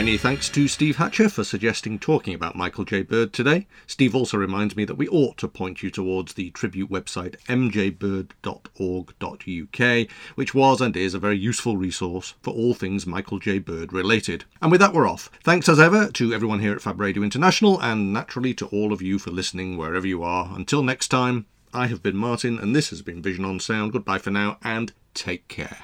Many 0.07 0.19
thanks 0.19 0.49
to 0.51 0.69
Steve 0.69 0.99
Hatcher 0.99 1.29
for 1.29 1.43
suggesting 1.43 1.99
talking 1.99 2.33
about 2.33 2.55
Michael 2.55 2.85
J. 2.85 3.03
Bird 3.03 3.33
today. 3.33 3.67
Steve 3.89 4.15
also 4.15 4.37
reminds 4.37 4.77
me 4.77 4.85
that 4.85 4.95
we 4.95 5.09
ought 5.09 5.37
to 5.39 5.49
point 5.49 5.83
you 5.83 5.91
towards 5.91 6.35
the 6.35 6.51
tribute 6.51 6.89
website 6.89 7.35
mjbird.org.uk, 7.49 10.09
which 10.37 10.55
was 10.55 10.81
and 10.81 10.97
is 10.97 11.13
a 11.13 11.19
very 11.19 11.37
useful 11.37 11.77
resource 11.77 12.35
for 12.41 12.55
all 12.55 12.73
things 12.73 13.05
Michael 13.05 13.41
J. 13.41 13.59
Bird 13.59 13.93
related. 13.93 14.45
And 14.63 14.71
with 14.71 14.81
that, 14.81 14.95
we're 14.95 15.09
off. 15.09 15.29
Thanks 15.43 15.69
as 15.69 15.81
ever 15.81 16.09
to 16.13 16.33
everyone 16.33 16.61
here 16.61 16.75
at 16.75 16.83
Fab 16.83 17.01
Radio 17.01 17.25
International, 17.25 17.83
and 17.83 18.13
naturally 18.13 18.55
to 18.55 18.67
all 18.67 18.93
of 18.93 19.03
you 19.03 19.19
for 19.19 19.33
listening 19.33 19.77
wherever 19.77 20.07
you 20.07 20.23
are. 20.23 20.53
Until 20.55 20.85
next 20.85 21.09
time, 21.09 21.47
I 21.75 21.89
have 21.89 22.05
been 22.05 22.17
Martin, 22.17 22.61
and 22.61 22.77
this 22.77 22.91
has 22.91 23.03
been 23.03 23.23
Vision 23.23 23.45
on 23.45 23.59
Sound. 23.59 23.93
Goodbye 23.93 24.19
for 24.19 24.31
now, 24.31 24.59
and 24.63 24.93
take 25.15 25.49
care. 25.49 25.79